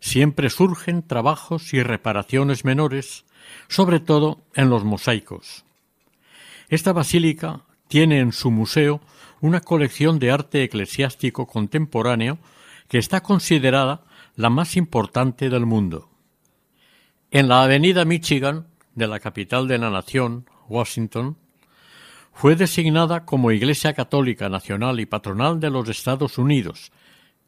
Siempre 0.00 0.48
surgen 0.48 1.06
trabajos 1.06 1.74
y 1.74 1.82
reparaciones 1.82 2.64
menores 2.64 3.26
sobre 3.68 4.00
todo 4.00 4.40
en 4.54 4.70
los 4.70 4.82
mosaicos. 4.82 5.66
Esta 6.70 6.94
basílica 6.94 7.60
tiene 7.86 8.20
en 8.20 8.32
su 8.32 8.50
museo 8.50 9.02
una 9.44 9.60
colección 9.60 10.18
de 10.18 10.30
arte 10.30 10.62
eclesiástico 10.62 11.46
contemporáneo 11.46 12.38
que 12.88 12.96
está 12.96 13.22
considerada 13.22 14.04
la 14.36 14.48
más 14.48 14.74
importante 14.74 15.50
del 15.50 15.66
mundo. 15.66 16.08
En 17.30 17.48
la 17.48 17.62
avenida 17.62 18.06
Michigan 18.06 18.68
de 18.94 19.06
la 19.06 19.20
capital 19.20 19.68
de 19.68 19.76
la 19.76 19.90
nación, 19.90 20.46
Washington, 20.66 21.36
fue 22.32 22.56
designada 22.56 23.26
como 23.26 23.50
Iglesia 23.50 23.92
Católica 23.92 24.48
Nacional 24.48 24.98
y 24.98 25.04
Patronal 25.04 25.60
de 25.60 25.68
los 25.68 25.90
Estados 25.90 26.38
Unidos, 26.38 26.90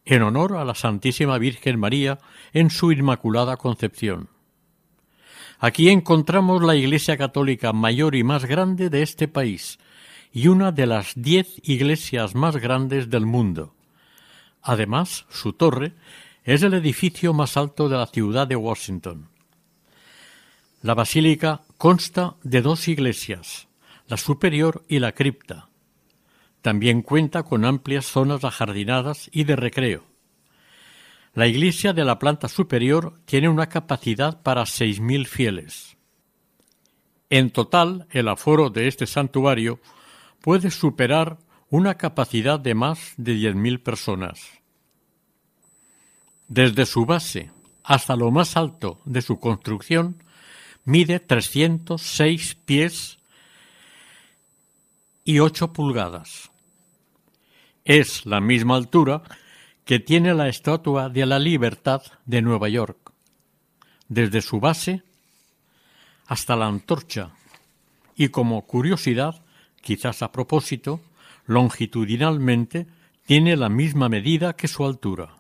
en 0.04 0.20
honor 0.20 0.58
a 0.58 0.66
la 0.66 0.74
Santísima 0.74 1.38
Virgen 1.38 1.80
María 1.80 2.18
en 2.52 2.68
su 2.68 2.92
Inmaculada 2.92 3.56
Concepción. 3.56 4.28
Aquí 5.58 5.88
encontramos 5.88 6.62
la 6.62 6.76
Iglesia 6.76 7.16
católica 7.16 7.72
mayor 7.72 8.16
y 8.16 8.22
más 8.22 8.44
grande 8.44 8.90
de 8.90 9.00
este 9.00 9.28
país 9.28 9.78
y 10.36 10.48
una 10.48 10.70
de 10.70 10.84
las 10.84 11.14
diez 11.16 11.48
iglesias 11.62 12.34
más 12.34 12.58
grandes 12.58 13.08
del 13.08 13.24
mundo. 13.24 13.74
Además, 14.60 15.24
su 15.30 15.54
torre 15.54 15.94
es 16.44 16.62
el 16.62 16.74
edificio 16.74 17.32
más 17.32 17.56
alto 17.56 17.88
de 17.88 17.96
la 17.96 18.06
ciudad 18.06 18.46
de 18.46 18.54
Washington. 18.54 19.30
La 20.82 20.92
basílica 20.92 21.62
consta 21.78 22.34
de 22.42 22.60
dos 22.60 22.86
iglesias, 22.86 23.68
la 24.08 24.18
superior 24.18 24.84
y 24.88 24.98
la 24.98 25.12
cripta. 25.12 25.70
También 26.60 27.00
cuenta 27.00 27.42
con 27.42 27.64
amplias 27.64 28.04
zonas 28.04 28.44
ajardinadas 28.44 29.30
y 29.32 29.44
de 29.44 29.56
recreo. 29.56 30.04
La 31.32 31.46
iglesia 31.46 31.94
de 31.94 32.04
la 32.04 32.18
planta 32.18 32.48
superior 32.48 33.18
tiene 33.24 33.48
una 33.48 33.70
capacidad 33.70 34.42
para 34.42 34.66
seis 34.66 35.00
mil 35.00 35.26
fieles. 35.26 35.96
En 37.30 37.48
total, 37.48 38.06
el 38.10 38.28
aforo 38.28 38.68
de 38.68 38.86
este 38.86 39.06
santuario 39.06 39.80
puede 40.40 40.70
superar 40.70 41.38
una 41.70 41.96
capacidad 41.96 42.60
de 42.60 42.74
más 42.74 43.14
de 43.16 43.34
diez 43.34 43.54
mil 43.54 43.80
personas. 43.80 44.40
Desde 46.48 46.86
su 46.86 47.06
base 47.06 47.50
hasta 47.82 48.16
lo 48.16 48.30
más 48.30 48.56
alto 48.56 49.00
de 49.04 49.22
su 49.22 49.38
construcción 49.38 50.22
mide 50.84 51.20
306 51.20 52.54
pies 52.64 53.18
y 55.24 55.40
8 55.40 55.72
pulgadas. 55.72 56.50
Es 57.84 58.26
la 58.26 58.40
misma 58.40 58.76
altura 58.76 59.22
que 59.84 60.00
tiene 60.00 60.34
la 60.34 60.48
Estatua 60.48 61.08
de 61.08 61.26
la 61.26 61.38
Libertad 61.38 62.02
de 62.24 62.42
Nueva 62.42 62.68
York, 62.68 63.12
desde 64.08 64.40
su 64.42 64.58
base 64.58 65.02
hasta 66.26 66.56
la 66.56 66.66
antorcha, 66.66 67.30
y 68.16 68.28
como 68.28 68.66
curiosidad, 68.66 69.42
quizás 69.86 70.20
a 70.20 70.32
propósito, 70.32 71.00
longitudinalmente 71.46 72.88
tiene 73.24 73.54
la 73.54 73.68
misma 73.68 74.08
medida 74.08 74.56
que 74.56 74.66
su 74.66 74.84
altura. 74.84 75.36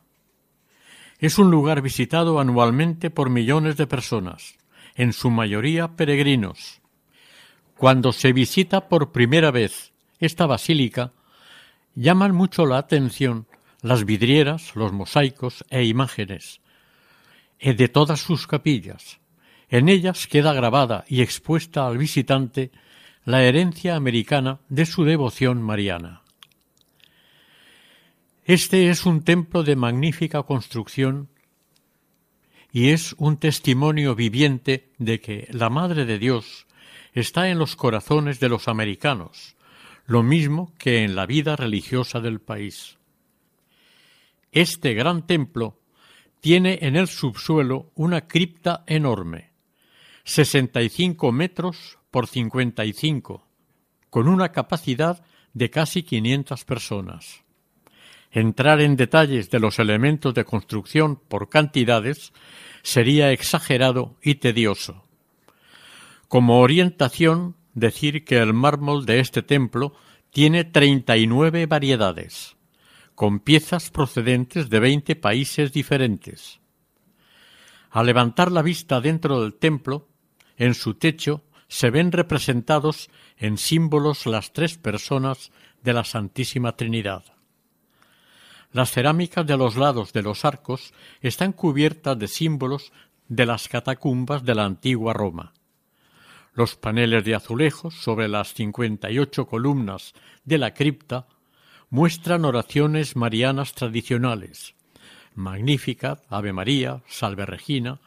Es 1.18 1.40
un 1.40 1.50
lugar 1.50 1.82
visitado 1.82 2.38
anualmente 2.38 3.10
por 3.10 3.28
millones 3.28 3.76
de 3.76 3.88
personas, 3.88 4.54
en 4.94 5.12
su 5.12 5.30
mayoría 5.30 5.96
peregrinos. 5.96 6.80
Cuando 7.76 8.12
se 8.12 8.32
visita 8.32 8.88
por 8.88 9.10
primera 9.10 9.50
vez 9.50 9.92
esta 10.20 10.46
basílica, 10.46 11.10
llaman 11.96 12.32
mucho 12.32 12.66
la 12.66 12.78
atención 12.78 13.48
las 13.82 14.04
vidrieras, 14.04 14.76
los 14.76 14.92
mosaicos 14.92 15.64
e 15.70 15.82
imágenes 15.82 16.60
de 17.60 17.88
todas 17.88 18.20
sus 18.20 18.46
capillas. 18.46 19.18
En 19.70 19.88
ellas 19.88 20.28
queda 20.28 20.52
grabada 20.52 21.04
y 21.08 21.22
expuesta 21.22 21.88
al 21.88 21.98
visitante 21.98 22.70
la 23.26 23.42
herencia 23.42 23.96
americana 23.96 24.60
de 24.68 24.86
su 24.86 25.02
devoción 25.02 25.60
mariana. 25.60 26.22
Este 28.44 28.88
es 28.88 29.04
un 29.04 29.24
templo 29.24 29.64
de 29.64 29.74
magnífica 29.74 30.44
construcción 30.44 31.28
y 32.70 32.90
es 32.90 33.16
un 33.18 33.36
testimonio 33.38 34.14
viviente 34.14 34.92
de 34.98 35.20
que 35.20 35.48
la 35.50 35.68
Madre 35.70 36.04
de 36.04 36.20
Dios 36.20 36.68
está 37.14 37.50
en 37.50 37.58
los 37.58 37.74
corazones 37.74 38.38
de 38.38 38.48
los 38.48 38.68
americanos, 38.68 39.56
lo 40.06 40.22
mismo 40.22 40.72
que 40.78 41.02
en 41.02 41.16
la 41.16 41.26
vida 41.26 41.56
religiosa 41.56 42.20
del 42.20 42.40
país. 42.40 42.96
Este 44.52 44.94
gran 44.94 45.26
templo 45.26 45.80
tiene 46.40 46.78
en 46.82 46.94
el 46.94 47.08
subsuelo 47.08 47.90
una 47.96 48.28
cripta 48.28 48.84
enorme, 48.86 49.50
65 50.22 51.32
metros 51.32 51.95
por 52.10 52.26
55, 52.26 53.46
con 54.10 54.28
una 54.28 54.52
capacidad 54.52 55.24
de 55.52 55.70
casi 55.70 56.02
500 56.02 56.64
personas. 56.64 57.44
Entrar 58.30 58.80
en 58.80 58.96
detalles 58.96 59.50
de 59.50 59.60
los 59.60 59.78
elementos 59.78 60.34
de 60.34 60.44
construcción 60.44 61.16
por 61.16 61.48
cantidades 61.48 62.32
sería 62.82 63.32
exagerado 63.32 64.16
y 64.22 64.36
tedioso. 64.36 65.04
Como 66.28 66.60
orientación, 66.60 67.56
decir 67.74 68.24
que 68.24 68.38
el 68.38 68.52
mármol 68.52 69.06
de 69.06 69.20
este 69.20 69.42
templo 69.42 69.94
tiene 70.30 70.64
39 70.64 71.66
variedades 71.66 72.56
con 73.16 73.40
piezas 73.40 73.90
procedentes 73.90 74.68
de 74.68 74.78
veinte 74.78 75.16
países 75.16 75.72
diferentes. 75.72 76.60
Al 77.90 78.06
levantar 78.06 78.52
la 78.52 78.60
vista 78.60 79.00
dentro 79.00 79.40
del 79.40 79.54
templo, 79.54 80.06
en 80.58 80.74
su 80.74 80.94
techo 80.94 81.42
se 81.68 81.90
ven 81.90 82.12
representados 82.12 83.10
en 83.36 83.58
símbolos 83.58 84.26
las 84.26 84.52
tres 84.52 84.78
personas 84.78 85.50
de 85.82 85.92
la 85.92 86.04
Santísima 86.04 86.76
Trinidad. 86.76 87.24
Las 88.72 88.90
cerámicas 88.90 89.46
de 89.46 89.56
los 89.56 89.76
lados 89.76 90.12
de 90.12 90.22
los 90.22 90.44
arcos 90.44 90.92
están 91.20 91.52
cubiertas 91.52 92.18
de 92.18 92.28
símbolos 92.28 92.92
de 93.28 93.46
las 93.46 93.68
catacumbas 93.68 94.44
de 94.44 94.54
la 94.54 94.64
antigua 94.64 95.12
Roma. 95.12 95.52
Los 96.54 96.76
paneles 96.76 97.24
de 97.24 97.34
azulejos 97.34 97.94
sobre 97.94 98.28
las 98.28 98.54
cincuenta 98.54 99.10
y 99.10 99.18
ocho 99.18 99.46
columnas 99.46 100.14
de 100.44 100.58
la 100.58 100.72
cripta 100.72 101.26
muestran 101.90 102.44
oraciones 102.44 103.14
marianas 103.16 103.74
tradicionales, 103.74 104.74
Magnificat, 105.34 106.24
Ave 106.30 106.52
María, 106.52 107.02
Salve 107.08 107.44
Regina, 107.44 108.00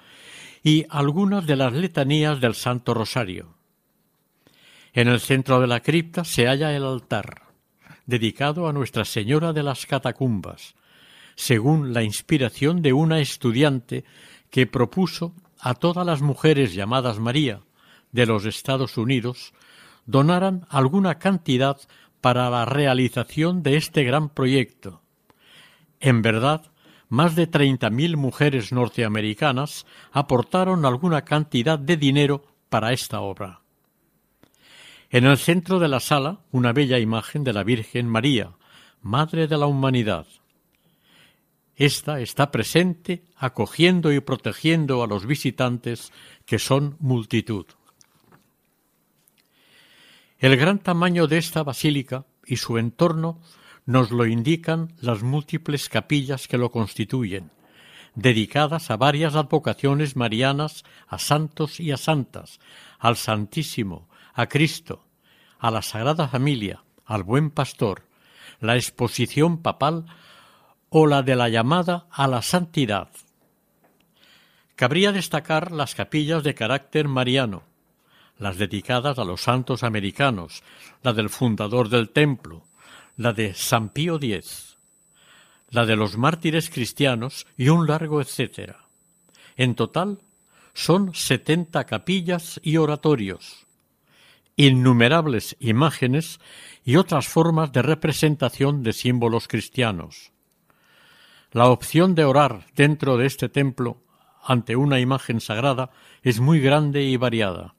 y 0.63 0.85
algunas 0.89 1.45
de 1.45 1.55
las 1.55 1.73
letanías 1.73 2.39
del 2.41 2.55
Santo 2.55 2.93
Rosario. 2.93 3.55
En 4.93 5.07
el 5.07 5.19
centro 5.19 5.59
de 5.61 5.67
la 5.67 5.81
cripta 5.81 6.23
se 6.23 6.47
halla 6.47 6.75
el 6.75 6.83
altar, 6.83 7.43
dedicado 8.05 8.67
a 8.67 8.73
Nuestra 8.73 9.05
Señora 9.05 9.53
de 9.53 9.63
las 9.63 9.85
Catacumbas, 9.85 10.75
según 11.35 11.93
la 11.93 12.03
inspiración 12.03 12.81
de 12.81 12.93
una 12.93 13.19
estudiante 13.19 14.03
que 14.49 14.67
propuso 14.67 15.33
a 15.59 15.75
todas 15.75 16.05
las 16.05 16.21
mujeres 16.21 16.73
llamadas 16.73 17.19
María 17.19 17.61
de 18.11 18.25
los 18.25 18.45
Estados 18.45 18.97
Unidos 18.97 19.53
donaran 20.05 20.65
alguna 20.69 21.19
cantidad 21.19 21.79
para 22.19 22.49
la 22.49 22.65
realización 22.65 23.63
de 23.63 23.77
este 23.77 24.03
gran 24.03 24.29
proyecto. 24.29 25.01
En 25.99 26.21
verdad, 26.21 26.65
más 27.09 27.35
de 27.35 27.47
treinta 27.47 27.89
mil 27.89 28.15
mujeres 28.17 28.71
norteamericanas 28.71 29.85
aportaron 30.11 30.85
alguna 30.85 31.23
cantidad 31.25 31.77
de 31.77 31.97
dinero 31.97 32.45
para 32.69 32.93
esta 32.93 33.19
obra. 33.19 33.61
En 35.09 35.25
el 35.25 35.39
centro 35.39 35.79
de 35.79 35.87
la 35.87 35.99
sala, 35.99 36.41
una 36.51 36.71
bella 36.71 36.99
imagen 36.99 37.43
de 37.43 37.51
la 37.51 37.63
Virgen 37.63 38.07
María, 38.07 38.51
Madre 39.01 39.47
de 39.47 39.57
la 39.57 39.65
Humanidad. 39.65 40.27
Esta 41.75 42.19
está 42.19 42.51
presente 42.51 43.23
acogiendo 43.37 44.11
y 44.11 44.19
protegiendo 44.19 45.01
a 45.01 45.07
los 45.07 45.25
visitantes, 45.25 46.11
que 46.45 46.59
son 46.59 46.95
multitud. 46.99 47.65
El 50.37 50.57
gran 50.57 50.79
tamaño 50.79 51.25
de 51.25 51.37
esta 51.37 51.63
basílica 51.63 52.25
y 52.45 52.57
su 52.57 52.77
entorno 52.77 53.41
nos 53.89 54.11
lo 54.11 54.27
indican 54.27 54.93
las 55.01 55.23
múltiples 55.23 55.89
capillas 55.89 56.47
que 56.47 56.59
lo 56.59 56.69
constituyen, 56.69 57.49
dedicadas 58.13 58.91
a 58.91 58.97
varias 58.97 59.33
advocaciones 59.33 60.15
marianas, 60.15 60.83
a 61.07 61.17
santos 61.17 61.79
y 61.79 61.91
a 61.91 61.97
santas, 61.97 62.59
al 62.99 63.17
Santísimo, 63.17 64.07
a 64.35 64.45
Cristo, 64.45 65.07
a 65.57 65.71
la 65.71 65.81
Sagrada 65.81 66.27
Familia, 66.27 66.83
al 67.03 67.23
Buen 67.23 67.49
Pastor, 67.49 68.03
la 68.59 68.75
exposición 68.75 69.63
papal 69.63 70.05
o 70.89 71.07
la 71.07 71.23
de 71.23 71.35
la 71.35 71.49
llamada 71.49 72.05
a 72.11 72.27
la 72.27 72.43
santidad. 72.43 73.09
Cabría 74.75 75.11
destacar 75.11 75.71
las 75.71 75.95
capillas 75.95 76.43
de 76.43 76.53
carácter 76.53 77.07
mariano, 77.07 77.63
las 78.37 78.59
dedicadas 78.59 79.17
a 79.17 79.23
los 79.23 79.41
santos 79.41 79.81
americanos, 79.81 80.61
la 81.01 81.13
del 81.13 81.31
fundador 81.31 81.89
del 81.89 82.11
templo, 82.11 82.68
la 83.19 83.33
de 83.33 83.53
San 83.53 83.89
Pío 83.89 84.15
X, 84.15 84.77
la 85.71 85.85
de 85.85 85.97
los 85.97 86.17
mártires 86.17 86.69
cristianos 86.69 87.45
y 87.57 87.67
un 87.67 87.85
largo 87.85 88.21
etcétera. 88.21 88.85
En 89.57 89.75
total 89.75 90.19
son 90.73 91.13
setenta 91.13 91.83
capillas 91.83 92.61
y 92.63 92.77
oratorios, 92.77 93.65
innumerables 94.55 95.57
imágenes 95.59 96.39
y 96.85 96.95
otras 96.95 97.27
formas 97.27 97.73
de 97.73 97.81
representación 97.81 98.83
de 98.83 98.93
símbolos 98.93 99.49
cristianos. 99.49 100.31
La 101.51 101.67
opción 101.67 102.15
de 102.15 102.23
orar 102.23 102.67
dentro 102.73 103.17
de 103.17 103.25
este 103.25 103.49
templo 103.49 104.01
ante 104.41 104.77
una 104.77 105.01
imagen 105.01 105.41
sagrada 105.41 105.89
es 106.23 106.39
muy 106.39 106.61
grande 106.61 107.03
y 107.03 107.17
variada. 107.17 107.75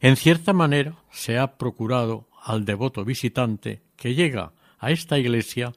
En 0.00 0.16
cierta 0.16 0.52
manera 0.52 0.96
se 1.12 1.38
ha 1.38 1.58
procurado 1.58 2.26
al 2.42 2.64
devoto 2.64 3.04
visitante 3.04 3.82
que 3.96 4.14
llega 4.14 4.52
a 4.78 4.90
esta 4.90 5.18
iglesia 5.18 5.72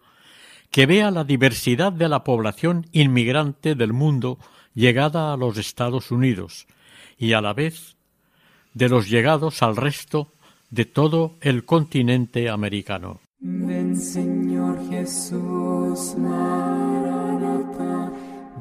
que 0.72 0.86
vea 0.86 1.12
la 1.12 1.24
diversidad 1.24 1.94
de 1.94 2.10
la 2.10 2.24
población 2.24 2.88
inmigrante 2.92 3.76
del 3.76 3.94
mundo 3.94 4.40
llegada 4.74 5.32
a 5.32 5.38
los 5.38 5.58
Estados 5.58 6.12
Unidos 6.12 6.68
y 7.18 7.34
a 7.34 7.42
la 7.42 7.54
vez 7.54 7.96
de 8.74 8.90
los 8.90 9.10
llegados 9.10 9.64
al 9.64 9.78
resto 9.78 10.34
de 10.70 10.86
todo 10.86 11.36
el 11.42 11.64
continente 11.64 12.50
americano. 12.50 13.22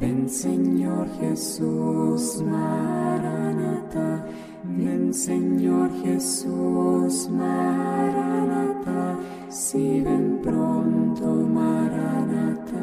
Ven 0.01 0.29
Señor 0.29 1.09
Jesús, 1.21 2.43
Maranata. 2.43 4.27
Ven 4.65 5.15
Señor 5.15 5.91
Jesús, 6.03 7.29
Maranata. 7.31 9.19
Si 9.49 10.01
ven 10.01 10.41
pronto, 10.43 11.27
Maranata. 11.27 12.75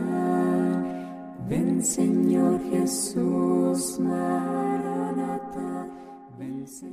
Ven 1.50 1.84
Señor 1.84 2.62
Jesús, 2.72 4.00
Maranata. 4.00 5.88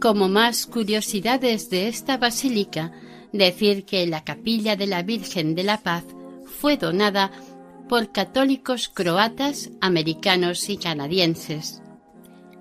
Como 0.00 0.28
más 0.28 0.66
curiosidades 0.66 1.70
de 1.70 1.86
esta 1.86 2.16
basílica, 2.16 2.90
decir 3.32 3.84
que 3.84 4.04
la 4.06 4.24
capilla 4.24 4.74
de 4.74 4.88
la 4.88 5.02
Virgen 5.02 5.54
de 5.54 5.62
la 5.62 5.78
Paz 5.78 6.04
fue 6.60 6.76
donada 6.76 7.30
por 7.88 8.12
católicos 8.12 8.88
croatas, 8.88 9.70
americanos 9.80 10.68
y 10.68 10.76
canadienses. 10.76 11.82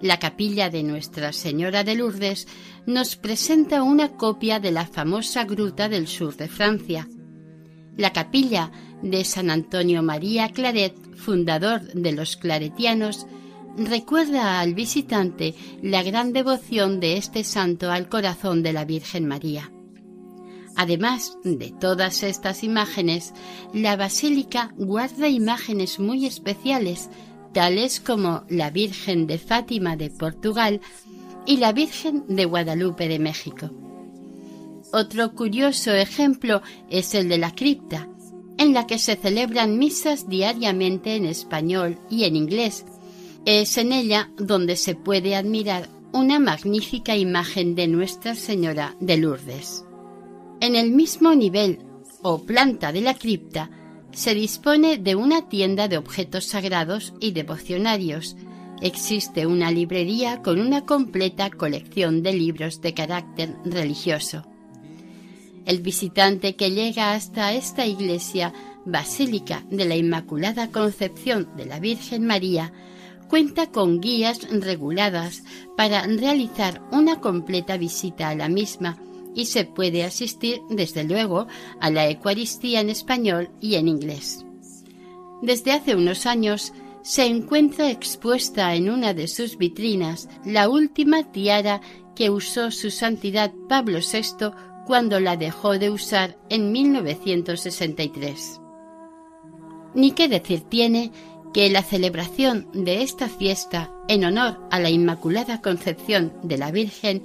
La 0.02 0.20
capilla 0.20 0.70
de 0.70 0.84
Nuestra 0.84 1.34
Señora 1.34 1.84
de 1.84 1.96
Lourdes 1.96 2.48
nos 2.86 3.16
presenta 3.18 3.84
una 3.84 4.14
copia 4.14 4.60
de 4.60 4.72
la 4.72 4.86
famosa 4.86 5.44
gruta 5.44 5.90
del 5.90 6.08
sur 6.08 6.38
de 6.38 6.48
Francia. 6.48 7.08
La 7.98 8.14
capilla 8.14 8.72
de 9.02 9.26
San 9.26 9.50
Antonio 9.50 10.02
María 10.02 10.50
Claret, 10.50 10.96
fundador 11.16 11.82
de 11.82 12.14
los 12.14 12.38
claretianos, 12.38 13.28
recuerda 13.78 14.60
al 14.60 14.74
visitante 14.74 15.56
la 15.82 16.04
gran 16.04 16.32
devoción 16.32 17.00
de 17.00 17.18
este 17.18 17.44
santo 17.44 17.92
al 17.92 18.08
corazón 18.08 18.64
de 18.64 18.74
la 18.74 18.86
Virgen 18.86 19.28
María. 19.28 19.72
Además 20.78 21.38
de 21.44 21.72
todas 21.72 22.22
estas 22.22 22.64
imágenes, 22.64 23.34
la 23.74 23.96
basílica 23.96 24.74
guarda 24.78 25.28
imágenes 25.28 26.00
muy 26.00 26.28
especiales 26.28 27.10
tales 27.52 28.00
como 28.00 28.44
la 28.48 28.70
Virgen 28.70 29.26
de 29.26 29.40
Fátima 29.40 29.96
de 29.98 30.12
Portugal 30.12 30.80
y 31.48 31.58
la 31.58 31.74
Virgen 31.74 32.26
de 32.28 32.46
Guadalupe 32.46 33.08
de 33.08 33.18
México. 33.18 33.72
Otro 34.94 35.34
curioso 35.34 35.94
ejemplo 35.94 36.62
es 36.92 37.16
el 37.16 37.28
de 37.28 37.40
la 37.40 37.56
cripta, 37.56 38.08
en 38.60 38.76
la 38.76 38.86
que 38.86 39.00
se 39.00 39.16
celebran 39.16 39.80
misas 39.80 40.30
diariamente 40.30 41.16
en 41.16 41.26
español 41.26 41.98
y 42.12 42.26
en 42.26 42.36
inglés. 42.36 42.86
Es 43.46 43.80
en 43.80 43.94
ella 43.94 44.30
donde 44.38 44.76
se 44.76 44.94
puede 44.94 45.36
admirar 45.36 45.90
una 46.14 46.38
magnífica 46.38 47.16
imagen 47.16 47.74
de 47.74 47.88
Nuestra 47.88 48.36
Señora 48.36 48.96
de 49.00 49.18
Lourdes. 49.18 49.87
En 50.60 50.76
el 50.76 50.92
mismo 50.92 51.36
nivel 51.36 51.80
o 52.24 52.40
planta 52.40 52.92
de 52.92 53.02
la 53.02 53.14
cripta 53.14 53.70
se 54.12 54.34
dispone 54.34 54.98
de 54.98 55.16
una 55.16 55.48
tienda 55.50 55.88
de 55.88 55.98
objetos 55.98 56.46
sagrados 56.46 57.14
y 57.20 57.32
devocionarios. 57.32 58.36
Existe 58.82 59.46
una 59.46 59.70
librería 59.70 60.42
con 60.42 60.60
una 60.60 60.84
completa 60.86 61.52
colección 61.52 62.24
de 62.24 62.34
libros 62.34 62.82
de 62.82 62.96
carácter 62.96 63.56
religioso. 63.66 64.46
El 65.68 65.82
visitante 65.82 66.56
que 66.56 66.72
llega 66.72 67.14
hasta 67.14 67.54
esta 67.54 67.86
iglesia 67.86 68.52
basílica 68.84 69.64
de 69.70 69.86
la 69.86 69.96
Inmaculada 69.96 70.72
Concepción 70.72 71.50
de 71.56 71.66
la 71.66 71.80
Virgen 71.80 72.26
María 72.26 72.74
cuenta 73.28 73.68
con 73.68 74.02
guías 74.02 74.40
reguladas 74.50 75.44
para 75.76 76.02
realizar 76.08 76.82
una 76.92 77.20
completa 77.20 77.78
visita 77.78 78.30
a 78.30 78.36
la 78.36 78.50
misma 78.50 78.98
y 79.38 79.46
se 79.46 79.66
puede 79.66 80.04
asistir, 80.04 80.62
desde 80.68 81.04
luego, 81.04 81.46
a 81.80 81.92
la 81.92 82.10
Eucaristía 82.10 82.82
en 82.82 82.90
español 82.90 83.52
y 83.62 83.76
en 83.76 83.88
inglés. 83.88 84.44
Desde 85.44 85.74
hace 85.74 85.96
unos 85.96 86.26
años 86.26 86.74
se 87.04 87.28
encuentra 87.28 87.92
expuesta 87.92 88.74
en 88.74 88.90
una 88.90 89.14
de 89.14 89.28
sus 89.28 89.60
vitrinas 89.60 90.28
la 90.44 90.68
última 90.68 91.32
tiara 91.32 91.82
que 92.16 92.32
usó 92.32 92.72
su 92.72 92.90
santidad 92.90 93.54
Pablo 93.70 94.00
VI 94.00 94.50
cuando 94.88 95.20
la 95.20 95.38
dejó 95.38 95.78
de 95.78 95.92
usar 95.92 96.36
en 96.50 96.72
1963. 96.72 98.60
Ni 99.94 100.14
qué 100.14 100.28
decir 100.28 100.62
tiene 100.62 101.12
que 101.54 101.70
la 101.70 101.84
celebración 101.84 102.70
de 102.74 103.04
esta 103.04 103.30
fiesta 103.30 103.92
en 104.08 104.26
honor 104.26 104.60
a 104.72 104.80
la 104.80 104.90
Inmaculada 104.90 105.62
Concepción 105.62 106.34
de 106.42 106.58
la 106.58 106.72
Virgen 106.72 107.22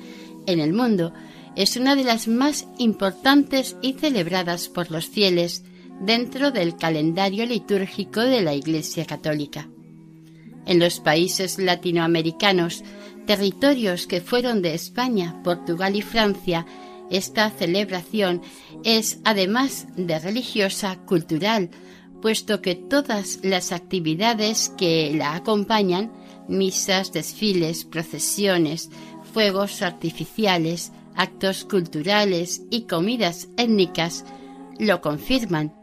en 0.46 0.60
el 0.60 0.74
mundo 0.74 1.14
es 1.56 1.76
una 1.76 1.96
de 1.96 2.04
las 2.04 2.28
más 2.28 2.66
importantes 2.78 3.76
y 3.82 3.94
celebradas 3.94 4.68
por 4.68 4.90
los 4.90 5.06
fieles 5.06 5.64
dentro 6.00 6.50
del 6.50 6.76
calendario 6.76 7.46
litúrgico 7.46 8.20
de 8.20 8.42
la 8.42 8.54
Iglesia 8.54 9.04
Católica. 9.04 9.68
En 10.66 10.78
los 10.78 11.00
países 11.00 11.58
latinoamericanos, 11.58 12.82
territorios 13.26 14.06
que 14.06 14.20
fueron 14.20 14.62
de 14.62 14.74
España, 14.74 15.40
Portugal 15.42 15.96
y 15.96 16.02
Francia, 16.02 16.66
esta 17.10 17.50
celebración 17.50 18.40
es, 18.84 19.18
además 19.24 19.86
de 19.96 20.18
religiosa, 20.18 20.96
cultural, 21.04 21.70
puesto 22.22 22.62
que 22.62 22.74
todas 22.74 23.40
las 23.42 23.72
actividades 23.72 24.72
que 24.78 25.12
la 25.14 25.34
acompañan, 25.34 26.12
misas, 26.48 27.12
desfiles, 27.12 27.84
procesiones, 27.84 28.90
fuegos 29.32 29.82
artificiales, 29.82 30.92
actos 31.16 31.64
culturales 31.64 32.62
y 32.70 32.82
comidas 32.82 33.48
étnicas, 33.56 34.24
lo 34.78 35.00
confirman, 35.00 35.74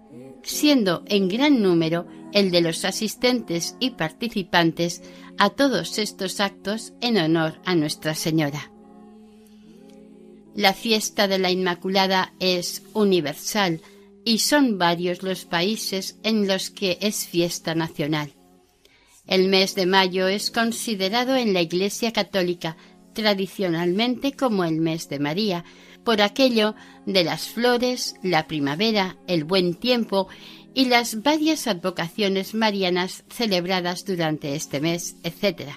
siendo 0.44 1.04
en 1.08 1.28
gran 1.28 1.62
número 1.62 2.08
el 2.34 2.52
de 2.52 2.62
los 2.62 2.86
asistentes 2.86 3.76
y 3.80 3.92
participantes 3.92 5.02
a 5.38 5.50
todos 5.50 5.98
estos 5.98 6.40
actos 6.40 6.94
en 7.02 7.18
honor 7.18 7.60
a 7.66 7.76
Nuestra 7.76 8.14
Señora. 8.14 8.72
La 10.56 10.74
fiesta 10.74 11.28
de 11.28 11.40
la 11.40 11.52
Inmaculada 11.52 12.34
es 12.40 12.84
universal 12.94 13.82
y 14.26 14.40
son 14.40 14.78
varios 14.78 15.24
los 15.24 15.46
países 15.46 16.18
en 16.24 16.48
los 16.48 16.70
que 16.70 16.98
es 17.02 17.26
fiesta 17.26 17.76
nacional. 17.76 18.34
El 19.26 19.48
mes 19.48 19.76
de 19.76 19.86
mayo 19.86 20.28
es 20.28 20.52
considerado 20.52 21.36
en 21.36 21.54
la 21.54 21.62
Iglesia 21.62 22.12
Católica 22.12 22.78
tradicionalmente 23.20 24.32
como 24.32 24.64
el 24.64 24.80
mes 24.80 25.10
de 25.10 25.20
María, 25.20 25.66
por 26.06 26.22
aquello 26.22 26.74
de 27.06 27.26
las 27.26 27.50
flores, 27.50 28.16
la 28.24 28.48
primavera, 28.48 29.18
el 29.28 29.44
buen 29.44 29.76
tiempo 29.76 30.30
y 30.74 30.86
las 30.86 31.22
varias 31.22 31.68
advocaciones 31.68 32.54
marianas 32.54 33.26
celebradas 33.30 34.06
durante 34.06 34.56
este 34.56 34.80
mes, 34.80 35.18
etc. 35.24 35.72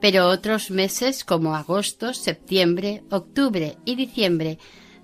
Pero 0.00 0.28
otros 0.28 0.70
meses 0.70 1.24
como 1.24 1.56
agosto, 1.56 2.14
septiembre, 2.14 3.02
octubre 3.10 3.76
y 3.84 3.96
diciembre 3.96 4.58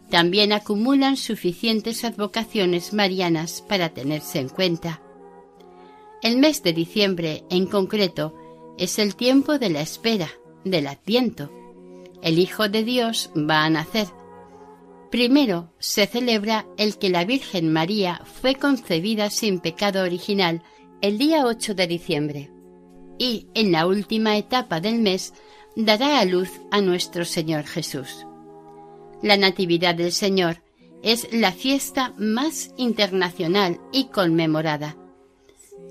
también 0.09 0.53
acumulan 0.53 1.17
suficientes 1.17 2.05
advocaciones 2.05 2.93
marianas 2.93 3.65
para 3.69 3.89
tenerse 3.89 4.39
en 4.39 4.49
cuenta. 4.49 5.03
El 6.23 6.39
mes 6.39 6.63
de 6.63 6.73
diciembre, 6.73 7.43
en 7.51 7.67
concreto, 7.67 8.33
es 8.79 9.01
el 9.01 9.17
tiempo 9.17 9.59
de 9.59 9.71
la 9.71 9.81
espera, 9.81 10.31
del 10.65 10.87
Adviento. 10.87 11.51
El 12.23 12.39
Hijo 12.39 12.69
de 12.69 12.85
Dios 12.85 13.31
va 13.37 13.65
a 13.65 13.71
nacer, 13.71 14.09
Primero 15.13 15.75
se 15.79 16.07
celebra 16.07 16.65
el 16.79 16.97
que 16.97 17.11
la 17.11 17.27
Virgen 17.27 17.71
María 17.71 18.23
fue 18.25 18.55
concebida 18.55 19.29
sin 19.29 19.61
pecado 19.61 20.05
original 20.05 20.63
el 21.03 21.19
día 21.19 21.45
8 21.45 21.75
de 21.75 21.87
diciembre 21.87 22.51
y 23.19 23.47
en 23.53 23.73
la 23.73 23.87
última 23.87 24.39
etapa 24.39 24.81
del 24.81 25.01
mes 25.01 25.35
dará 25.77 26.19
a 26.19 26.25
luz 26.25 26.49
a 26.71 26.81
nuestro 26.81 27.27
Señor 27.27 27.65
Jesús. 27.65 28.27
La 29.23 29.37
Natividad 29.37 29.95
del 29.95 30.13
Señor 30.13 30.63
es 31.03 31.31
la 31.31 31.53
fiesta 31.53 32.15
más 32.17 32.71
internacional 32.79 33.79
y 33.93 34.05
conmemorada. 34.07 34.97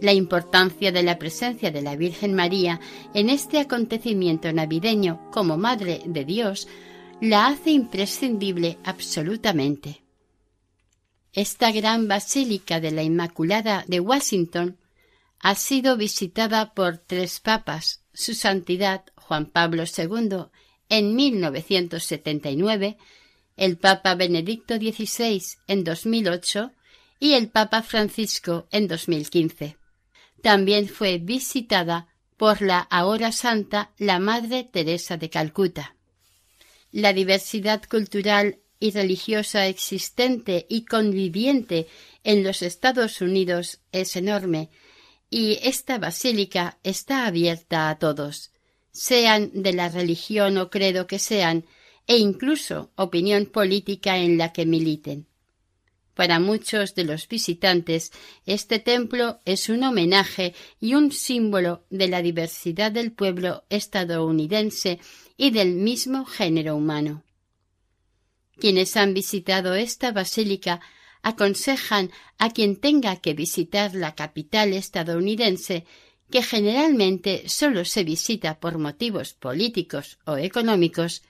La 0.02 0.14
importancia 0.14 0.91
de 0.91 1.04
la 1.04 1.20
presencia 1.20 1.70
de 1.70 1.84
la 1.84 1.95
Virgen 1.95 2.34
María 2.34 2.80
en 3.14 3.30
este 3.30 3.60
acontecimiento 3.60 4.52
navideño 4.52 5.30
como 5.32 5.58
Madre 5.58 6.02
de 6.06 6.26
Dios 6.26 6.68
la 7.22 7.45
hace 7.45 7.70
imprescindible 7.70 8.80
absolutamente. 8.84 10.02
Esta 11.34 11.72
gran 11.72 12.08
basílica 12.08 12.80
de 12.80 12.89
la 12.89 13.04
Inmaculada 13.04 13.86
de 13.88 13.99
Washington 13.99 14.78
ha 15.39 15.54
sido 15.54 15.97
visitada 15.97 16.74
por 16.74 16.97
tres 16.97 17.39
papas, 17.39 18.02
su 18.12 18.34
santidad 18.34 19.04
Juan 19.16 19.45
Pablo 19.45 19.84
II 19.86 20.47
en 20.89 21.16
1979, 21.16 22.97
el 23.56 23.78
Papa 23.78 24.16
Benedicto 24.16 24.78
XVI 24.78 25.43
en 25.68 25.84
2008 25.84 26.72
y 27.20 27.34
el 27.34 27.49
Papa 27.49 27.84
Francisco 27.84 28.68
en 28.72 28.88
2015. 28.88 29.81
También 30.42 30.88
fue 30.88 31.18
visitada 31.18 32.08
por 32.38 32.62
la 32.62 32.80
ahora 32.80 33.32
santa 33.32 33.92
la 33.98 34.20
Madre 34.20 34.64
Teresa 34.64 35.18
de 35.18 35.30
Calcuta. 35.30 35.96
La 36.92 37.14
diversidad 37.14 37.84
cultural 37.89 38.60
y 38.80 38.92
religiosa 38.92 39.68
existente 39.68 40.66
y 40.68 40.86
conviviente 40.86 41.88
en 42.24 42.44
los 42.44 42.64
Estados 42.64 43.22
Unidos 43.22 43.80
es 43.92 44.16
enorme 44.16 44.70
y 45.30 45.60
esta 45.64 45.98
basílica 45.98 46.80
está 46.84 47.26
abierta 47.26 47.89
a 47.89 47.98
todos, 48.00 48.52
sean 48.92 49.52
de 49.54 49.72
la 49.72 49.88
religión 49.88 50.58
o 50.58 50.70
credo 50.70 51.08
que 51.08 51.20
sean, 51.20 51.66
e 52.08 52.18
incluso 52.18 52.92
opinión 52.96 53.46
política 53.46 54.18
en 54.18 54.38
la 54.38 54.52
que 54.52 54.66
militen. 54.66 55.28
Para 56.14 56.39
muchos 56.39 56.93
de 56.93 57.05
los 57.05 57.28
visitantes, 57.28 58.12
este 58.45 58.80
templo 58.80 59.39
es 59.45 59.70
un 59.70 59.84
homenaje 59.84 60.53
y 60.80 60.95
un 60.95 61.12
símbolo 61.12 61.84
de 61.89 62.07
la 62.09 62.22
diversidad 62.22 62.91
del 62.91 63.12
pueblo 63.12 63.64
estadounidense 63.70 64.99
y 65.38 65.51
del 65.51 65.74
mismo 65.74 66.26
género 66.26 66.76
humano. 66.76 67.24
Quienes 68.57 68.95
han 68.97 69.14
visitado 69.14 69.74
esta 69.74 70.12
basílica 70.12 70.82
aconsejan 71.24 72.12
a 72.38 72.49
quien 72.49 72.76
tenga 72.76 73.16
que 73.16 73.34
visitar 73.34 73.95
la 73.95 74.14
capital 74.16 74.74
estadounidense 74.74 75.86
que 76.30 76.41
generalmente 76.43 77.47
solo 77.47 77.86
se 77.86 78.03
visita 78.03 78.59
por 78.59 78.78
motivos 78.78 79.34
políticos 79.34 80.18
o 80.26 80.38
económicos, 80.38 81.24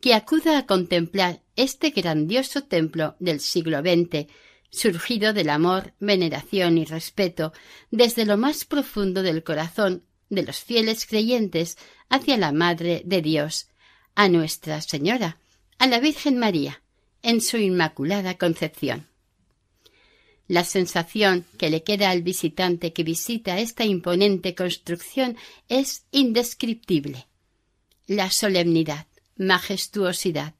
que 0.00 0.14
acuda 0.14 0.58
a 0.58 0.66
contemplar 0.66 1.42
este 1.56 1.90
grandioso 1.90 2.64
templo 2.64 3.16
del 3.18 3.40
siglo 3.40 3.80
XX, 3.80 4.26
surgido 4.70 5.32
del 5.32 5.50
amor, 5.50 5.94
veneración 6.00 6.78
y 6.78 6.84
respeto 6.84 7.52
desde 7.90 8.26
lo 8.26 8.36
más 8.36 8.64
profundo 8.64 9.22
del 9.22 9.42
corazón 9.42 10.04
de 10.28 10.42
los 10.42 10.58
fieles 10.58 11.06
creyentes 11.06 11.78
hacia 12.08 12.36
la 12.36 12.52
Madre 12.52 13.02
de 13.04 13.22
Dios, 13.22 13.68
a 14.14 14.28
Nuestra 14.28 14.80
Señora, 14.80 15.38
a 15.78 15.86
la 15.86 16.00
Virgen 16.00 16.38
María, 16.38 16.82
en 17.22 17.40
su 17.40 17.56
Inmaculada 17.56 18.36
Concepción. 18.36 19.08
La 20.48 20.62
sensación 20.62 21.44
que 21.58 21.70
le 21.70 21.82
queda 21.82 22.10
al 22.10 22.22
visitante 22.22 22.92
que 22.92 23.02
visita 23.02 23.58
esta 23.58 23.84
imponente 23.84 24.54
construcción 24.54 25.36
es 25.68 26.04
indescriptible. 26.12 27.26
La 28.06 28.30
solemnidad, 28.30 29.06
majestuosidad, 29.36 30.54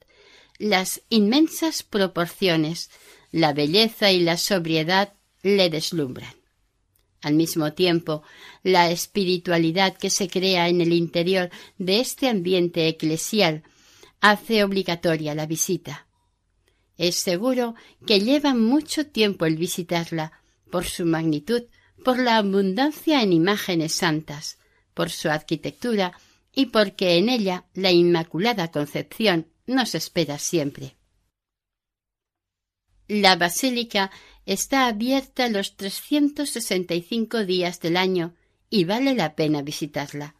las 0.58 1.02
inmensas 1.08 1.82
proporciones, 1.82 2.90
la 3.30 3.52
belleza 3.52 4.12
y 4.12 4.20
la 4.20 4.36
sobriedad 4.36 5.12
le 5.42 5.70
deslumbran. 5.70 6.34
Al 7.22 7.34
mismo 7.34 7.72
tiempo, 7.72 8.22
la 8.62 8.90
espiritualidad 8.90 9.96
que 9.96 10.10
se 10.10 10.28
crea 10.28 10.68
en 10.68 10.80
el 10.80 10.92
interior 10.92 11.50
de 11.78 12.00
este 12.00 12.28
ambiente 12.28 12.88
eclesial 12.88 13.64
hace 14.20 14.62
obligatoria 14.62 15.34
la 15.34 15.46
visita. 15.46 16.06
Es 16.96 17.16
seguro 17.16 17.74
que 18.06 18.20
lleva 18.20 18.54
mucho 18.54 19.06
tiempo 19.06 19.44
el 19.44 19.56
visitarla, 19.56 20.32
por 20.70 20.84
su 20.84 21.04
magnitud, 21.04 21.64
por 22.04 22.18
la 22.18 22.36
abundancia 22.36 23.22
en 23.22 23.32
imágenes 23.32 23.92
santas, 23.92 24.58
por 24.94 25.10
su 25.10 25.28
arquitectura 25.28 26.18
y 26.56 26.66
porque 26.66 27.18
en 27.18 27.28
ella 27.28 27.66
la 27.74 27.92
Inmaculada 27.92 28.72
Concepción 28.72 29.46
nos 29.66 29.94
espera 29.94 30.38
siempre. 30.38 30.96
La 33.06 33.36
basílica 33.36 34.10
está 34.46 34.86
abierta 34.86 35.48
los 35.48 35.76
365 35.76 37.44
días 37.44 37.78
del 37.80 37.96
año 37.96 38.34
y 38.70 38.84
vale 38.84 39.14
la 39.14 39.36
pena 39.36 39.60
visitarla. 39.62 40.34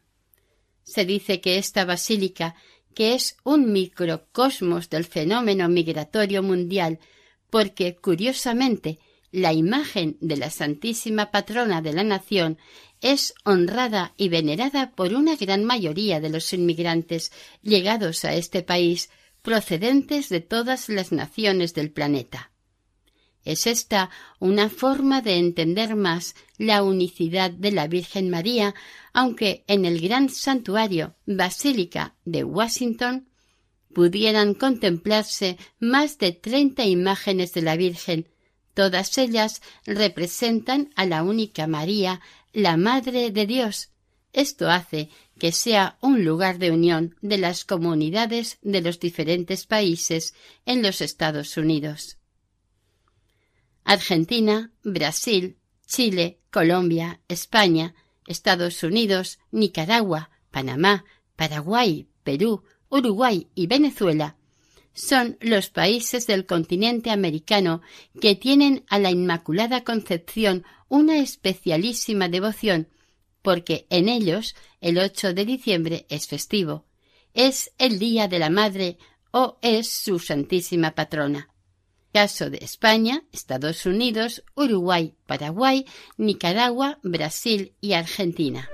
Se 0.83 1.05
dice 1.05 1.41
que 1.41 1.59
esta 1.59 1.85
basílica, 1.85 2.57
que 2.95 3.15
es 3.15 3.37
un 3.45 3.73
microcosmos 3.73 4.89
del 4.89 5.05
fenómeno 5.05 5.69
migratorio 5.69 6.43
mundial, 6.43 6.99
porque, 7.51 7.95
curiosamente, 7.97 8.99
la 9.33 9.53
imagen 9.53 10.17
de 10.21 10.39
la 10.39 10.51
Santísima 10.51 11.31
Patrona 11.31 11.83
de 11.83 11.93
la 11.93 12.05
Nación 12.05 12.59
es 13.01 13.35
honrada 13.45 14.15
y 14.17 14.29
venerada 14.29 14.93
por 14.93 15.15
una 15.15 15.37
gran 15.37 15.65
mayoría 15.65 16.21
de 16.21 16.31
los 16.31 16.53
inmigrantes 16.53 17.33
llegados 17.63 18.25
a 18.25 18.35
este 18.35 18.63
país 18.63 19.11
procedentes 19.43 20.29
de 20.29 20.41
todas 20.41 20.89
las 20.89 21.13
naciones 21.13 21.75
del 21.75 21.91
planeta. 21.93 22.51
Es 23.45 23.69
esta 23.69 24.11
una 24.41 24.69
forma 24.69 25.23
de 25.23 25.37
entender 25.37 25.95
más 25.95 26.35
la 26.59 26.83
unicidad 26.83 27.53
de 27.53 27.71
la 27.71 27.87
Virgen 27.87 28.29
María, 28.29 28.75
aunque 29.13 29.65
en 29.69 29.85
el 29.85 30.01
gran 30.01 30.31
santuario 30.31 31.15
Basílica 31.27 32.17
de 32.25 32.43
Washington 32.43 33.29
pudieran 33.95 34.55
contemplarse 34.55 35.59
más 35.79 36.19
de 36.19 36.33
treinta 36.33 36.85
imágenes 36.85 37.53
de 37.53 37.63
la 37.63 37.77
Virgen. 37.77 38.29
Todas 38.75 39.17
ellas 39.17 39.63
representan 39.87 40.91
a 40.97 41.07
la 41.07 41.23
única 41.23 41.69
María, 41.69 42.21
la 42.53 42.77
Madre 42.77 43.31
de 43.31 43.47
Dios. 43.47 43.91
Esto 44.33 44.69
hace 44.69 45.09
que 45.39 45.53
sea 45.53 45.99
un 46.01 46.25
lugar 46.25 46.59
de 46.59 46.71
unión 46.71 47.17
de 47.21 47.39
las 47.39 47.65
comunidades 47.65 48.59
de 48.63 48.81
los 48.81 49.01
diferentes 49.01 49.67
países 49.67 50.35
en 50.65 50.83
los 50.83 51.01
Estados 51.01 51.57
Unidos. 51.57 52.19
Argentina, 53.85 54.73
Brasil, 54.83 55.59
Chile, 55.87 56.41
Colombia, 56.51 57.21
España, 57.29 57.95
Estados 58.27 58.83
Unidos, 58.83 59.39
Nicaragua, 59.51 60.31
Panamá, 60.51 61.05
Paraguay, 61.37 62.09
Perú, 62.25 62.65
Uruguay 62.89 63.49
y 63.55 63.67
Venezuela 63.67 64.37
son 64.97 65.37
los 65.41 65.69
países 65.69 66.27
del 66.27 66.47
continente 66.47 67.11
americano 67.11 67.83
que 68.21 68.35
tienen 68.35 68.85
a 68.89 68.99
la 68.99 69.11
Inmaculada 69.11 69.85
Concepción 69.85 70.65
una 70.89 71.19
especialísima 71.19 72.29
devoción, 72.29 72.89
porque 73.43 73.87
en 73.91 74.09
ellos 74.09 74.55
el 74.81 74.99
8 74.99 75.35
de 75.35 75.45
diciembre 75.45 76.07
es 76.09 76.27
festivo, 76.27 76.87
es 77.35 77.73
el 77.79 77.99
Día 77.99 78.29
de 78.29 78.39
la 78.39 78.51
Madre 78.51 78.99
o 79.31 79.59
es 79.63 79.89
su 79.91 80.19
Santísima 80.19 80.95
Patrona 80.95 81.51
caso 82.17 82.49
de 82.49 82.57
España, 82.63 83.25
Estados 83.31 83.85
Unidos, 83.85 84.43
Uruguay, 84.55 85.15
Paraguay, 85.27 85.85
Nicaragua, 86.17 86.99
Brasil 87.03 87.75
y 87.83 87.93
Argentina. 87.93 88.71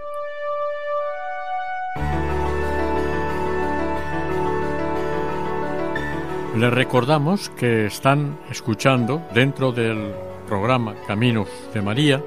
Les 6.56 6.72
recordamos 6.72 7.48
que 7.48 7.86
están 7.86 8.38
escuchando 8.48 9.26
dentro 9.34 9.72
del 9.72 10.14
programa 10.52 10.94
Caminos 11.06 11.48
de 11.72 11.80
María 11.80 12.22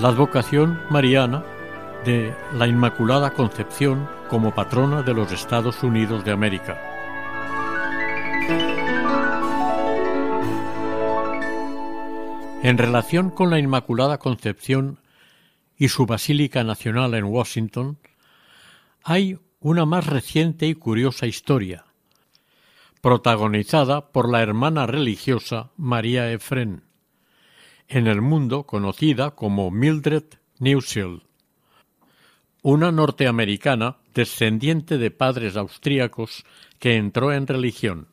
la 0.00 0.08
advocación 0.08 0.80
mariana 0.90 1.44
de 2.04 2.34
la 2.54 2.66
Inmaculada 2.66 3.34
Concepción 3.34 4.08
como 4.28 4.52
patrona 4.52 5.04
de 5.04 5.14
los 5.14 5.30
Estados 5.30 5.84
Unidos 5.84 6.24
de 6.24 6.32
América. 6.32 6.76
En 12.64 12.76
relación 12.78 13.30
con 13.30 13.50
la 13.50 13.60
Inmaculada 13.60 14.18
Concepción 14.18 14.98
y 15.76 15.90
su 15.90 16.04
Basílica 16.04 16.64
Nacional 16.64 17.14
en 17.14 17.26
Washington, 17.26 17.98
hay 19.04 19.38
una 19.60 19.86
más 19.86 20.04
reciente 20.04 20.66
y 20.66 20.74
curiosa 20.74 21.28
historia, 21.28 21.84
protagonizada 23.00 24.10
por 24.10 24.28
la 24.28 24.42
hermana 24.42 24.88
religiosa 24.88 25.70
María 25.76 26.32
Efren, 26.32 26.87
en 27.88 28.06
el 28.06 28.20
mundo 28.20 28.64
conocida 28.64 29.30
como 29.30 29.70
Mildred 29.70 30.24
Neusiel, 30.58 31.22
una 32.62 32.92
norteamericana 32.92 33.96
descendiente 34.14 34.98
de 34.98 35.10
padres 35.10 35.56
austríacos 35.56 36.44
que 36.78 36.96
entró 36.96 37.32
en 37.32 37.46
religión. 37.46 38.08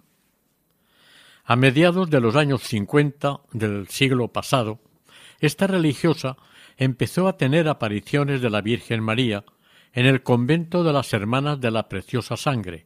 A 1.43 1.55
mediados 1.55 2.09
de 2.09 2.21
los 2.21 2.36
años 2.36 2.63
50 2.63 3.41
del 3.51 3.88
siglo 3.89 4.30
pasado, 4.30 4.80
esta 5.39 5.67
religiosa 5.67 6.38
empezó 6.78 7.28
a 7.28 7.38
tener 7.38 7.67
apariciones 7.67 8.41
de 8.41 8.49
la 8.49 8.61
Virgen 8.61 9.03
María 9.03 9.43
en 9.93 10.05
el 10.05 10.23
convento 10.23 10.84
de 10.84 10.93
las 10.93 11.13
Hermanas 11.13 11.59
de 11.59 11.71
la 11.71 11.89
Preciosa 11.89 12.38
Sangre, 12.38 12.86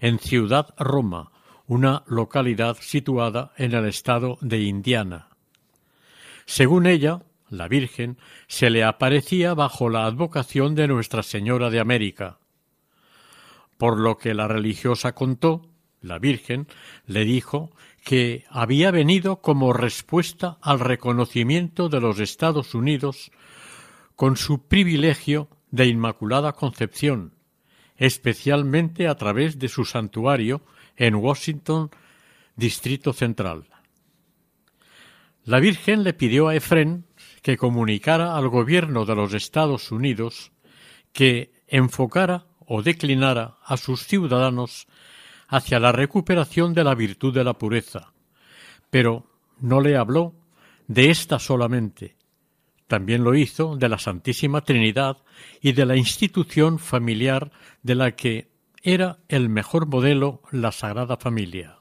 en 0.00 0.18
Ciudad 0.18 0.74
Roma, 0.78 1.32
una 1.66 2.04
localidad 2.06 2.76
situada 2.80 3.52
en 3.56 3.72
el 3.72 3.86
estado 3.86 4.38
de 4.40 4.60
Indiana. 4.60 5.35
Según 6.46 6.86
ella, 6.86 7.22
la 7.48 7.68
Virgen 7.68 8.18
se 8.46 8.70
le 8.70 8.84
aparecía 8.84 9.54
bajo 9.54 9.90
la 9.90 10.06
advocación 10.06 10.74
de 10.74 10.88
Nuestra 10.88 11.22
Señora 11.22 11.70
de 11.70 11.80
América, 11.80 12.38
por 13.76 13.98
lo 13.98 14.16
que 14.16 14.32
la 14.32 14.48
religiosa 14.48 15.12
contó, 15.12 15.68
la 16.00 16.18
Virgen 16.18 16.68
le 17.06 17.24
dijo 17.24 17.72
que 18.04 18.44
había 18.48 18.90
venido 18.92 19.42
como 19.42 19.72
respuesta 19.72 20.58
al 20.62 20.78
reconocimiento 20.80 21.88
de 21.88 22.00
los 22.00 22.20
Estados 22.20 22.74
Unidos 22.74 23.32
con 24.14 24.36
su 24.36 24.66
privilegio 24.66 25.48
de 25.70 25.86
Inmaculada 25.86 26.52
Concepción, 26.52 27.34
especialmente 27.96 29.08
a 29.08 29.16
través 29.16 29.58
de 29.58 29.68
su 29.68 29.84
santuario 29.84 30.62
en 30.96 31.16
Washington, 31.16 31.90
Distrito 32.54 33.12
Central. 33.12 33.64
La 35.46 35.60
Virgen 35.60 36.02
le 36.02 36.12
pidió 36.12 36.48
a 36.48 36.56
Efren 36.56 37.06
que 37.40 37.56
comunicara 37.56 38.36
al 38.36 38.48
gobierno 38.48 39.04
de 39.04 39.14
los 39.14 39.32
Estados 39.32 39.92
Unidos 39.92 40.50
que 41.12 41.52
enfocara 41.68 42.46
o 42.66 42.82
declinara 42.82 43.56
a 43.64 43.76
sus 43.76 44.02
ciudadanos 44.08 44.88
hacia 45.46 45.78
la 45.78 45.92
recuperación 45.92 46.74
de 46.74 46.82
la 46.82 46.96
virtud 46.96 47.32
de 47.32 47.44
la 47.44 47.54
pureza, 47.54 48.12
pero 48.90 49.30
no 49.60 49.80
le 49.80 49.96
habló 49.96 50.34
de 50.88 51.10
ésta 51.10 51.38
solamente. 51.38 52.16
También 52.88 53.22
lo 53.22 53.36
hizo 53.36 53.76
de 53.76 53.88
la 53.88 54.00
Santísima 54.00 54.62
Trinidad 54.62 55.18
y 55.60 55.74
de 55.74 55.86
la 55.86 55.94
institución 55.94 56.80
familiar 56.80 57.52
de 57.84 57.94
la 57.94 58.16
que 58.16 58.50
era 58.82 59.18
el 59.28 59.48
mejor 59.48 59.86
modelo 59.86 60.42
la 60.50 60.72
Sagrada 60.72 61.16
Familia. 61.16 61.78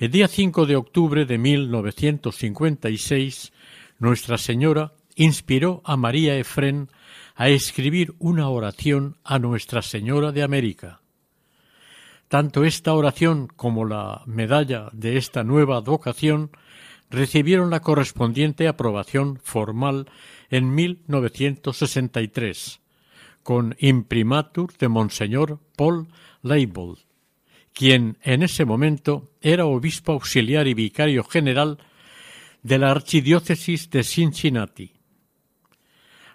El 0.00 0.10
día 0.10 0.26
5 0.28 0.64
de 0.64 0.76
octubre 0.76 1.26
de 1.26 1.36
1956, 1.36 3.52
Nuestra 3.98 4.38
Señora 4.38 4.94
inspiró 5.14 5.82
a 5.84 5.98
María 5.98 6.38
Efren 6.38 6.88
a 7.34 7.50
escribir 7.50 8.14
una 8.18 8.48
oración 8.48 9.18
a 9.24 9.38
Nuestra 9.38 9.82
Señora 9.82 10.32
de 10.32 10.42
América, 10.42 11.02
tanto 12.28 12.64
esta 12.64 12.94
oración 12.94 13.48
como 13.54 13.84
la 13.84 14.22
medalla 14.24 14.88
de 14.94 15.18
esta 15.18 15.44
nueva 15.44 15.76
advocación 15.76 16.50
recibieron 17.10 17.68
la 17.68 17.80
correspondiente 17.80 18.68
aprobación 18.68 19.38
formal 19.42 20.06
en 20.48 20.74
1963, 20.74 22.80
con 23.42 23.76
imprimatur 23.78 24.72
de 24.78 24.88
Monseñor 24.88 25.58
Paul 25.76 26.08
Leibold, 26.40 27.09
quien 27.80 28.18
en 28.20 28.42
ese 28.42 28.66
momento 28.66 29.30
era 29.40 29.64
obispo 29.64 30.12
auxiliar 30.12 30.68
y 30.68 30.74
vicario 30.74 31.24
general 31.24 31.78
de 32.62 32.76
la 32.76 32.90
archidiócesis 32.90 33.88
de 33.88 34.02
Cincinnati. 34.04 34.92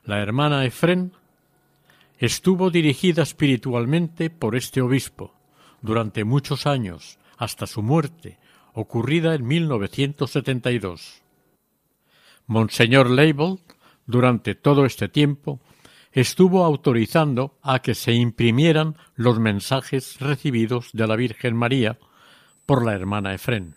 La 0.05 0.23
hermana 0.23 0.65
Efren 0.65 1.11
estuvo 2.17 2.71
dirigida 2.71 3.21
espiritualmente 3.21 4.31
por 4.31 4.55
este 4.55 4.81
obispo, 4.81 5.35
durante 5.83 6.23
muchos 6.23 6.65
años, 6.65 7.19
hasta 7.37 7.67
su 7.67 7.83
muerte, 7.83 8.39
ocurrida 8.73 9.35
en 9.35 9.45
1972. 9.45 11.21
Monseñor 12.47 13.11
Label, 13.11 13.59
durante 14.07 14.55
todo 14.55 14.83
este 14.83 15.09
tiempo, 15.09 15.61
estuvo 16.15 16.63
autorizando 16.63 17.59
a 17.61 17.79
que 17.79 17.93
se 17.93 18.13
imprimieran 18.13 18.95
los 19.15 19.37
mensajes 19.37 20.17
recibidos 20.19 20.89
de 20.93 21.07
la 21.07 21.17
Virgen 21.17 21.55
María 21.55 21.99
por 22.65 22.85
la 22.85 22.93
hermana 22.93 23.33
Efren. 23.33 23.75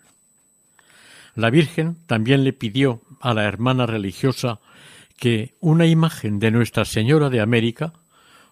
La 1.35 1.49
Virgen 1.49 1.97
también 2.07 2.45
le 2.45 2.53
pidió 2.53 3.01
a 3.19 3.33
la 3.33 3.43
hermana 3.43 3.85
religiosa 3.85 4.61
que 5.17 5.55
una 5.59 5.85
imagen 5.85 6.39
de 6.39 6.49
Nuestra 6.49 6.85
Señora 6.85 7.29
de 7.29 7.41
América 7.41 7.93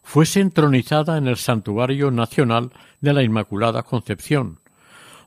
fuese 0.04 0.42
entronizada 0.42 1.18
en 1.18 1.28
el 1.28 1.38
Santuario 1.38 2.12
Nacional 2.12 2.72
de 3.00 3.14
la 3.14 3.24
Inmaculada 3.24 3.84
Concepción, 3.84 4.60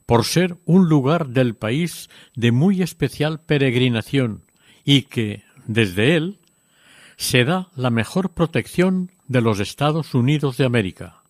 por 0.05 0.25
ser 0.25 0.59
un 0.67 0.89
lugar 0.89 1.29
del 1.29 1.55
país 1.55 2.11
de 2.35 2.53
muy 2.53 2.83
especial 2.83 3.41
peregrinación 3.41 4.45
y 4.85 5.03
que, 5.03 5.45
desde 5.67 6.17
él, 6.17 6.40
se 7.21 7.45
da 7.45 7.69
la 7.77 7.91
mejor 7.91 8.33
protección 8.33 9.11
de 9.29 9.43
los 9.43 9.61
Estados 9.61 10.15
Unidos 10.15 10.57
de 10.57 10.65
América. 10.65 11.23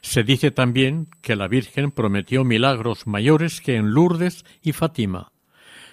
Se 0.00 0.22
dice 0.22 0.50
también 0.50 1.08
que 1.20 1.34
la 1.34 1.48
Virgen 1.48 1.90
prometió 1.90 2.44
milagros 2.44 3.06
mayores 3.06 3.60
que 3.60 3.76
en 3.76 3.90
Lourdes 3.90 4.44
y 4.62 4.72
Fátima, 4.72 5.32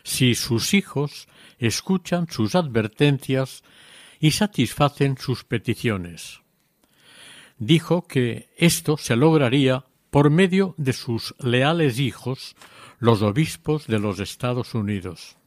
si 0.03 0.35
sus 0.35 0.73
hijos 0.73 1.27
escuchan 1.57 2.27
sus 2.29 2.53
advertencias 2.53 3.63
y 4.19 4.31
satisfacen 4.31 5.17
sus 5.17 5.43
peticiones 5.43 6.41
dijo 7.59 8.07
que 8.07 8.49
esto 8.57 8.97
se 8.97 9.15
lograría 9.15 9.85
por 10.09 10.31
medio 10.31 10.73
de 10.77 10.93
sus 10.93 11.35
leales 11.39 11.99
hijos, 11.99 12.55
los 12.99 13.21
obispos 13.21 13.85
de 13.85 13.99
los 13.99 14.19
Estados 14.19 14.73
Unidos. 14.73 15.37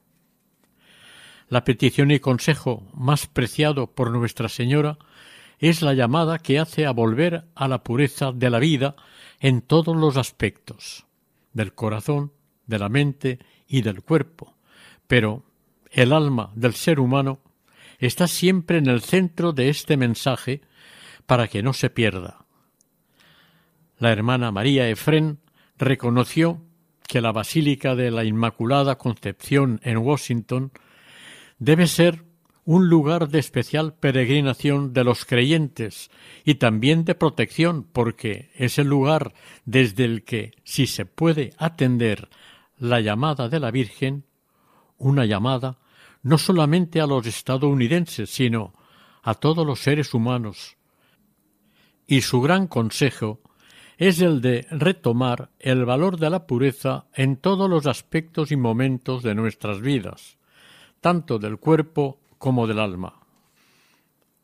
La 1.52 1.64
petición 1.64 2.10
y 2.10 2.18
consejo 2.18 2.82
más 2.94 3.26
preciado 3.26 3.88
por 3.88 4.10
Nuestra 4.10 4.48
Señora 4.48 4.96
es 5.58 5.82
la 5.82 5.92
llamada 5.92 6.38
que 6.38 6.58
hace 6.58 6.86
a 6.86 6.92
volver 6.92 7.44
a 7.54 7.68
la 7.68 7.82
pureza 7.82 8.32
de 8.32 8.48
la 8.48 8.58
vida 8.58 8.96
en 9.38 9.60
todos 9.60 9.94
los 9.94 10.16
aspectos, 10.16 11.04
del 11.52 11.74
corazón, 11.74 12.32
de 12.66 12.78
la 12.78 12.88
mente 12.88 13.38
y 13.68 13.82
del 13.82 14.00
cuerpo, 14.00 14.56
pero 15.06 15.44
el 15.90 16.14
alma 16.14 16.52
del 16.54 16.72
ser 16.72 16.98
humano 16.98 17.40
está 17.98 18.28
siempre 18.28 18.78
en 18.78 18.86
el 18.86 19.02
centro 19.02 19.52
de 19.52 19.68
este 19.68 19.98
mensaje 19.98 20.62
para 21.26 21.48
que 21.48 21.62
no 21.62 21.74
se 21.74 21.90
pierda. 21.90 22.46
La 23.98 24.10
hermana 24.10 24.52
María 24.52 24.88
Efren 24.88 25.38
reconoció 25.76 26.62
que 27.06 27.20
la 27.20 27.30
Basílica 27.30 27.94
de 27.94 28.10
la 28.10 28.24
Inmaculada 28.24 28.96
Concepción 28.96 29.82
en 29.84 29.98
Washington 29.98 30.72
debe 31.64 31.86
ser 31.86 32.24
un 32.64 32.88
lugar 32.88 33.28
de 33.28 33.38
especial 33.38 33.94
peregrinación 33.94 34.92
de 34.92 35.04
los 35.04 35.24
creyentes 35.24 36.10
y 36.44 36.56
también 36.56 37.04
de 37.04 37.14
protección, 37.14 37.84
porque 37.84 38.50
es 38.56 38.80
el 38.80 38.88
lugar 38.88 39.32
desde 39.64 40.04
el 40.04 40.24
que, 40.24 40.50
si 40.64 40.88
se 40.88 41.06
puede 41.06 41.52
atender 41.58 42.28
la 42.78 43.00
llamada 43.00 43.48
de 43.48 43.60
la 43.60 43.70
Virgen, 43.70 44.24
una 44.98 45.24
llamada 45.24 45.78
no 46.22 46.36
solamente 46.36 47.00
a 47.00 47.06
los 47.06 47.26
estadounidenses, 47.26 48.28
sino 48.28 48.72
a 49.22 49.34
todos 49.34 49.64
los 49.64 49.78
seres 49.78 50.14
humanos. 50.14 50.76
Y 52.08 52.22
su 52.22 52.40
gran 52.40 52.66
consejo 52.66 53.40
es 53.98 54.20
el 54.20 54.40
de 54.40 54.66
retomar 54.72 55.50
el 55.60 55.84
valor 55.84 56.18
de 56.18 56.30
la 56.30 56.44
pureza 56.44 57.06
en 57.14 57.36
todos 57.36 57.70
los 57.70 57.86
aspectos 57.86 58.50
y 58.50 58.56
momentos 58.56 59.22
de 59.22 59.36
nuestras 59.36 59.80
vidas, 59.80 60.38
tanto 61.02 61.38
del 61.38 61.58
cuerpo 61.58 62.20
como 62.38 62.66
del 62.66 62.78
alma. 62.78 63.20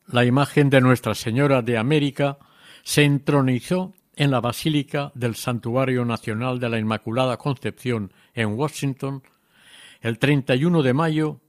La 0.07 0.25
imagen 0.25 0.69
de 0.69 0.81
Nuestra 0.81 1.15
Señora 1.15 1.61
de 1.61 1.77
América 1.77 2.37
se 2.83 3.03
entronizó 3.03 3.93
en 4.15 4.29
la 4.29 4.41
Basílica 4.41 5.11
del 5.15 5.35
Santuario 5.35 6.03
Nacional 6.03 6.59
de 6.59 6.69
la 6.69 6.77
Inmaculada 6.77 7.37
Concepción 7.37 8.11
en 8.33 8.49
Washington 8.59 9.23
el 10.01 10.19
31 10.19 10.83
de 10.83 10.93
mayo 10.93 11.39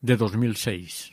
de 0.00 0.16
2006. 0.16 1.12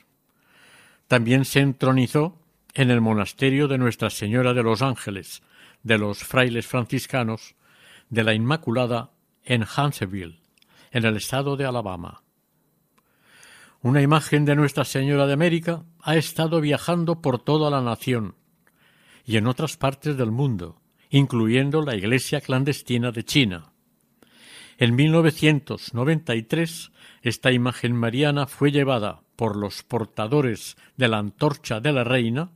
También 1.07 1.43
se 1.43 1.59
entronizó 1.59 2.39
en 2.73 2.89
el 2.89 3.01
monasterio 3.01 3.67
de 3.67 3.77
Nuestra 3.77 4.09
Señora 4.09 4.53
de 4.53 4.63
los 4.63 4.81
Ángeles, 4.81 5.43
de 5.83 5.97
los 5.97 6.19
frailes 6.19 6.67
franciscanos 6.67 7.55
de 8.09 8.23
la 8.23 8.33
Inmaculada 8.33 9.11
en 9.43 9.63
Huntsville, 9.63 10.39
en 10.91 11.03
el 11.03 11.17
estado 11.17 11.57
de 11.57 11.65
Alabama. 11.65 12.23
Una 13.83 14.03
imagen 14.03 14.45
de 14.45 14.55
Nuestra 14.55 14.85
Señora 14.85 15.25
de 15.25 15.33
América 15.33 15.83
ha 16.03 16.15
estado 16.15 16.61
viajando 16.61 17.19
por 17.19 17.39
toda 17.39 17.71
la 17.71 17.81
nación 17.81 18.35
y 19.25 19.37
en 19.37 19.47
otras 19.47 19.75
partes 19.75 20.15
del 20.17 20.29
mundo, 20.29 20.79
incluyendo 21.09 21.81
la 21.81 21.95
Iglesia 21.95 22.41
clandestina 22.41 23.11
de 23.11 23.23
China. 23.23 23.73
En 24.77 24.93
1993, 24.95 26.91
esta 27.23 27.51
imagen 27.51 27.95
mariana 27.95 28.45
fue 28.45 28.71
llevada 28.71 29.23
por 29.35 29.55
los 29.55 29.81
portadores 29.81 30.77
de 30.95 31.07
la 31.07 31.17
antorcha 31.17 31.79
de 31.79 31.91
la 31.91 32.03
reina, 32.03 32.51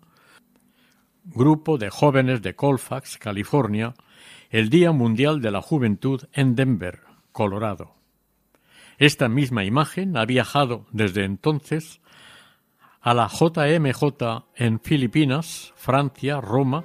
grupo 1.23 1.79
de 1.79 1.89
jóvenes 1.89 2.43
de 2.43 2.55
Colfax, 2.55 3.17
California, 3.17 3.95
el 4.51 4.69
Día 4.69 4.91
Mundial 4.91 5.41
de 5.41 5.49
la 5.49 5.63
Juventud 5.63 6.21
en 6.33 6.55
Denver, 6.55 7.01
Colorado. 7.31 7.95
Esta 8.97 9.27
misma 9.27 9.63
imagen 9.63 10.17
ha 10.17 10.25
viajado 10.25 10.85
desde 10.91 11.25
entonces 11.25 12.01
a 13.01 13.13
la 13.13 13.27
JMJ 13.27 14.45
en 14.55 14.79
Filipinas, 14.79 15.73
Francia, 15.75 16.41
Roma 16.41 16.83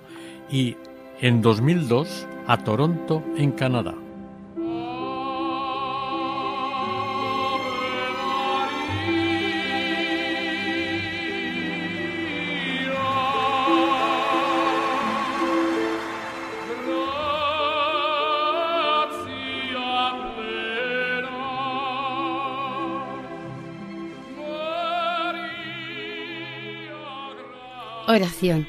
y 0.51 0.77
en 1.21 1.41
2002 1.41 2.27
a 2.47 2.59
Toronto, 2.59 3.25
en 3.37 3.53
Canadá. 3.53 4.10
Oración. 28.11 28.67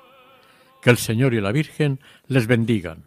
Que 0.81 0.91
el 0.91 0.97
Señor 0.97 1.33
y 1.33 1.41
la 1.41 1.51
Virgen 1.51 1.99
les 2.27 2.47
bendigan. 2.47 3.06